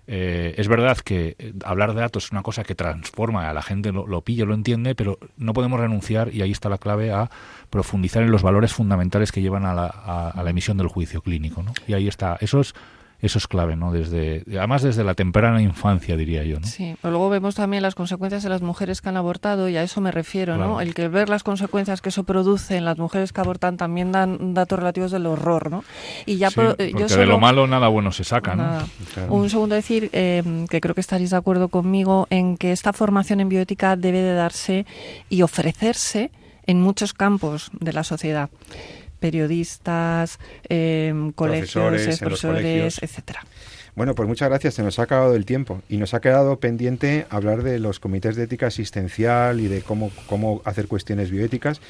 eh, 0.09 0.57
es 0.59 0.67
verdad 0.67 0.99
que 0.99 1.37
eh, 1.39 1.53
hablar 1.65 1.95
de 1.95 2.01
datos 2.01 2.25
es 2.25 2.33
una 2.33 2.43
cosa 2.43 2.65
que 2.65 2.75
transforma 2.75 3.49
a 3.49 3.55
la 3.55 3.63
gente, 3.63 3.93
lo, 3.93 4.09
lo 4.09 4.23
pilla, 4.23 4.45
lo 4.45 4.55
entiende, 4.55 4.97
pero 4.97 5.21
no 5.37 5.53
podemos 5.53 5.79
renunciar, 5.79 6.35
y 6.35 6.43
ahí 6.43 6.51
está 6.51 6.69
la 6.69 6.79
clave, 6.79 7.13
a 7.13 7.31
profundizar 7.71 8.25
en 8.25 8.33
los 8.33 8.43
valores 8.43 8.73
fundamentales 8.73 9.31
que 9.31 9.43
llevan 9.43 9.65
a 9.65 9.75
la, 9.75 9.87
a 9.87 10.43
la 10.43 10.51
emisión 10.51 10.77
del 10.77 10.89
juicio 10.89 11.23
clínico. 11.23 11.63
¿no? 11.63 11.73
Y 11.87 11.93
ahí 11.93 12.09
está. 12.09 12.37
Eso 12.41 12.59
es 12.59 12.75
eso 13.21 13.39
es 13.39 13.49
clave, 13.49 13.75
¿no? 13.75 13.93
Desde, 13.93 14.45
además 14.57 14.83
desde 14.83 15.03
la 15.03 15.15
temprana 15.15 15.61
infancia, 15.61 16.17
diría 16.17 16.45
yo, 16.45 16.61
¿no? 16.61 16.67
Sí, 16.67 16.95
pero 17.03 17.11
luego 17.13 17.31
vemos 17.31 17.57
también 17.57 17.83
las 17.83 17.97
consecuencias 17.97 18.45
de 18.45 18.49
las 18.49 18.63
mujeres 18.63 19.01
que 19.01 19.09
han 19.09 19.17
abortado 19.17 19.69
y 19.69 19.77
a 19.77 19.83
eso 19.83 20.01
me 20.01 20.13
refiero, 20.13 20.57
¿no? 20.57 20.81
El 20.81 20.95
que 20.95 21.09
ver 21.09 21.29
las 21.29 21.43
consecuencias 21.43 22.01
que 22.01 22.11
eso 22.11 22.23
produce 22.23 22.77
en 22.77 22.85
las 22.85 22.99
mujeres 22.99 23.33
que 23.33 23.41
abortan 23.41 23.77
también 23.77 24.13
dan 24.13 24.55
datos 24.55 24.79
relativos 24.79 25.11
del 25.11 25.27
horror, 25.27 25.71
¿no? 25.71 25.85
Y 26.27 26.37
ya 26.37 26.51
porque 26.51 26.93
de 26.93 27.27
lo 27.27 27.41
malo 27.41 27.67
nada 27.67 27.89
bueno 27.89 28.13
se 28.13 28.23
saca, 28.23 28.55
¿no? 28.55 28.89
Un 29.29 29.51
segundo 29.51 29.75
decir 29.75 30.11
eh, 30.13 30.67
que 30.71 30.81
creo 30.81 30.95
que 30.95 31.01
estaréis 31.01 31.31
de 31.31 31.37
acuerdo 31.37 31.69
conmigo 31.69 32.29
en 32.31 32.57
que 32.57 32.71
esta 32.71 32.93
formación 32.93 33.41
en 33.41 33.49
bioética 33.49 33.97
debe 33.97 34.23
de 34.23 34.35
darse 34.35 34.87
y 35.29 35.43
ofrecerse 35.43 36.31
en 36.69 36.81
muchos 36.81 37.13
campos 37.13 37.73
de 37.81 37.93
la 37.93 38.05
sociedad 38.05 38.51
periodistas, 39.19 40.39
eh, 40.69 41.33
colegios, 41.35 41.73
profesores, 41.73 42.19
profesores 42.21 43.03
etcétera. 43.03 43.45
Bueno, 43.97 44.15
pues 44.15 44.29
muchas 44.29 44.49
gracias. 44.49 44.75
Se 44.75 44.85
nos 44.85 45.01
ha 45.01 45.03
acabado 45.03 45.35
el 45.35 45.45
tiempo 45.45 45.83
y 45.89 45.97
nos 45.97 46.15
ha 46.15 46.21
quedado 46.21 46.61
pendiente 46.61 47.27
hablar 47.31 47.65
de 47.65 47.81
los 47.81 47.99
comités 47.99 48.37
de 48.37 48.45
ética 48.45 48.69
asistencial 48.69 49.59
y 49.59 49.67
de 49.67 49.83
cómo, 49.83 50.13
cómo 50.29 50.63
hacer 50.65 50.87
cuestiones 50.87 51.33
bioéticas. 51.33 51.81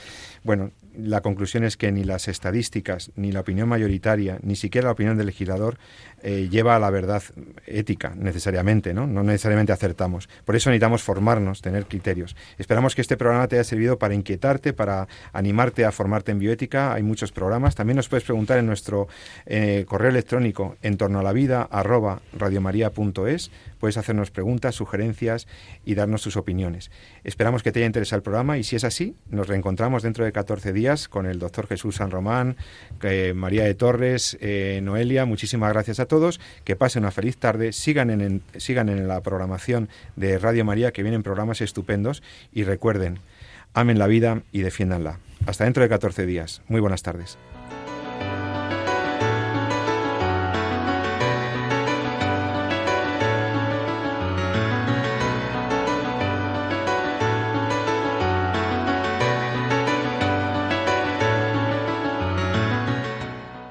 Bueno, 0.44 0.70
la 0.98 1.20
conclusión 1.20 1.62
es 1.62 1.76
que 1.76 1.92
ni 1.92 2.02
las 2.02 2.26
estadísticas, 2.26 3.12
ni 3.14 3.30
la 3.30 3.40
opinión 3.40 3.68
mayoritaria, 3.68 4.38
ni 4.42 4.56
siquiera 4.56 4.86
la 4.86 4.92
opinión 4.92 5.16
del 5.16 5.26
legislador 5.26 5.78
eh, 6.22 6.48
lleva 6.50 6.74
a 6.74 6.80
la 6.80 6.90
verdad 6.90 7.22
ética 7.66 8.14
necesariamente, 8.16 8.92
¿no? 8.92 9.06
No 9.06 9.22
necesariamente 9.22 9.72
acertamos. 9.72 10.28
Por 10.44 10.56
eso 10.56 10.70
necesitamos 10.70 11.04
formarnos, 11.04 11.62
tener 11.62 11.86
criterios. 11.86 12.34
Esperamos 12.58 12.96
que 12.96 13.02
este 13.02 13.16
programa 13.16 13.46
te 13.46 13.56
haya 13.56 13.64
servido 13.64 13.98
para 13.98 14.14
inquietarte, 14.14 14.72
para 14.72 15.06
animarte 15.32 15.84
a 15.84 15.92
formarte 15.92 16.32
en 16.32 16.40
bioética. 16.40 16.92
Hay 16.92 17.04
muchos 17.04 17.30
programas. 17.30 17.76
También 17.76 17.96
nos 17.96 18.08
puedes 18.08 18.24
preguntar 18.24 18.58
en 18.58 18.66
nuestro 18.66 19.06
eh, 19.46 19.84
correo 19.86 20.10
electrónico 20.10 20.76
en 20.82 20.96
torno 20.96 21.20
a 21.20 21.22
la 21.22 21.32
vida 21.32 21.68
radiomaria.es. 22.32 23.50
Puedes 23.78 23.96
hacernos 23.96 24.32
preguntas, 24.32 24.74
sugerencias 24.74 25.46
y 25.84 25.94
darnos 25.94 26.22
tus 26.22 26.36
opiniones. 26.36 26.90
Esperamos 27.22 27.62
que 27.62 27.70
te 27.70 27.78
haya 27.78 27.86
interesado 27.86 28.18
el 28.18 28.22
programa 28.24 28.58
y 28.58 28.64
si 28.64 28.74
es 28.74 28.82
así, 28.82 29.14
nos 29.30 29.46
reencontramos 29.46 30.02
dentro 30.02 30.24
de 30.24 30.27
14 30.32 30.72
días 30.72 31.08
con 31.08 31.26
el 31.26 31.38
doctor 31.38 31.66
Jesús 31.66 31.96
San 31.96 32.10
Román, 32.10 32.56
eh, 33.02 33.32
María 33.34 33.64
de 33.64 33.74
Torres, 33.74 34.38
Noelia. 34.82 35.24
Muchísimas 35.24 35.72
gracias 35.72 36.00
a 36.00 36.06
todos, 36.06 36.40
que 36.64 36.76
pasen 36.76 37.02
una 37.02 37.10
feliz 37.10 37.36
tarde, 37.36 37.72
sigan 37.72 38.10
en, 38.10 38.42
sigan 38.56 38.88
en 38.88 39.08
la 39.08 39.20
programación 39.20 39.88
de 40.16 40.38
Radio 40.38 40.64
María, 40.64 40.92
que 40.92 41.02
vienen 41.02 41.22
programas 41.22 41.60
estupendos, 41.60 42.22
y 42.52 42.64
recuerden, 42.64 43.20
amen 43.74 43.98
la 43.98 44.06
vida 44.06 44.42
y 44.52 44.60
defiéndanla. 44.60 45.18
Hasta 45.46 45.64
dentro 45.64 45.82
de 45.82 45.88
14 45.88 46.26
días. 46.26 46.62
Muy 46.68 46.80
buenas 46.80 47.02
tardes. 47.02 47.38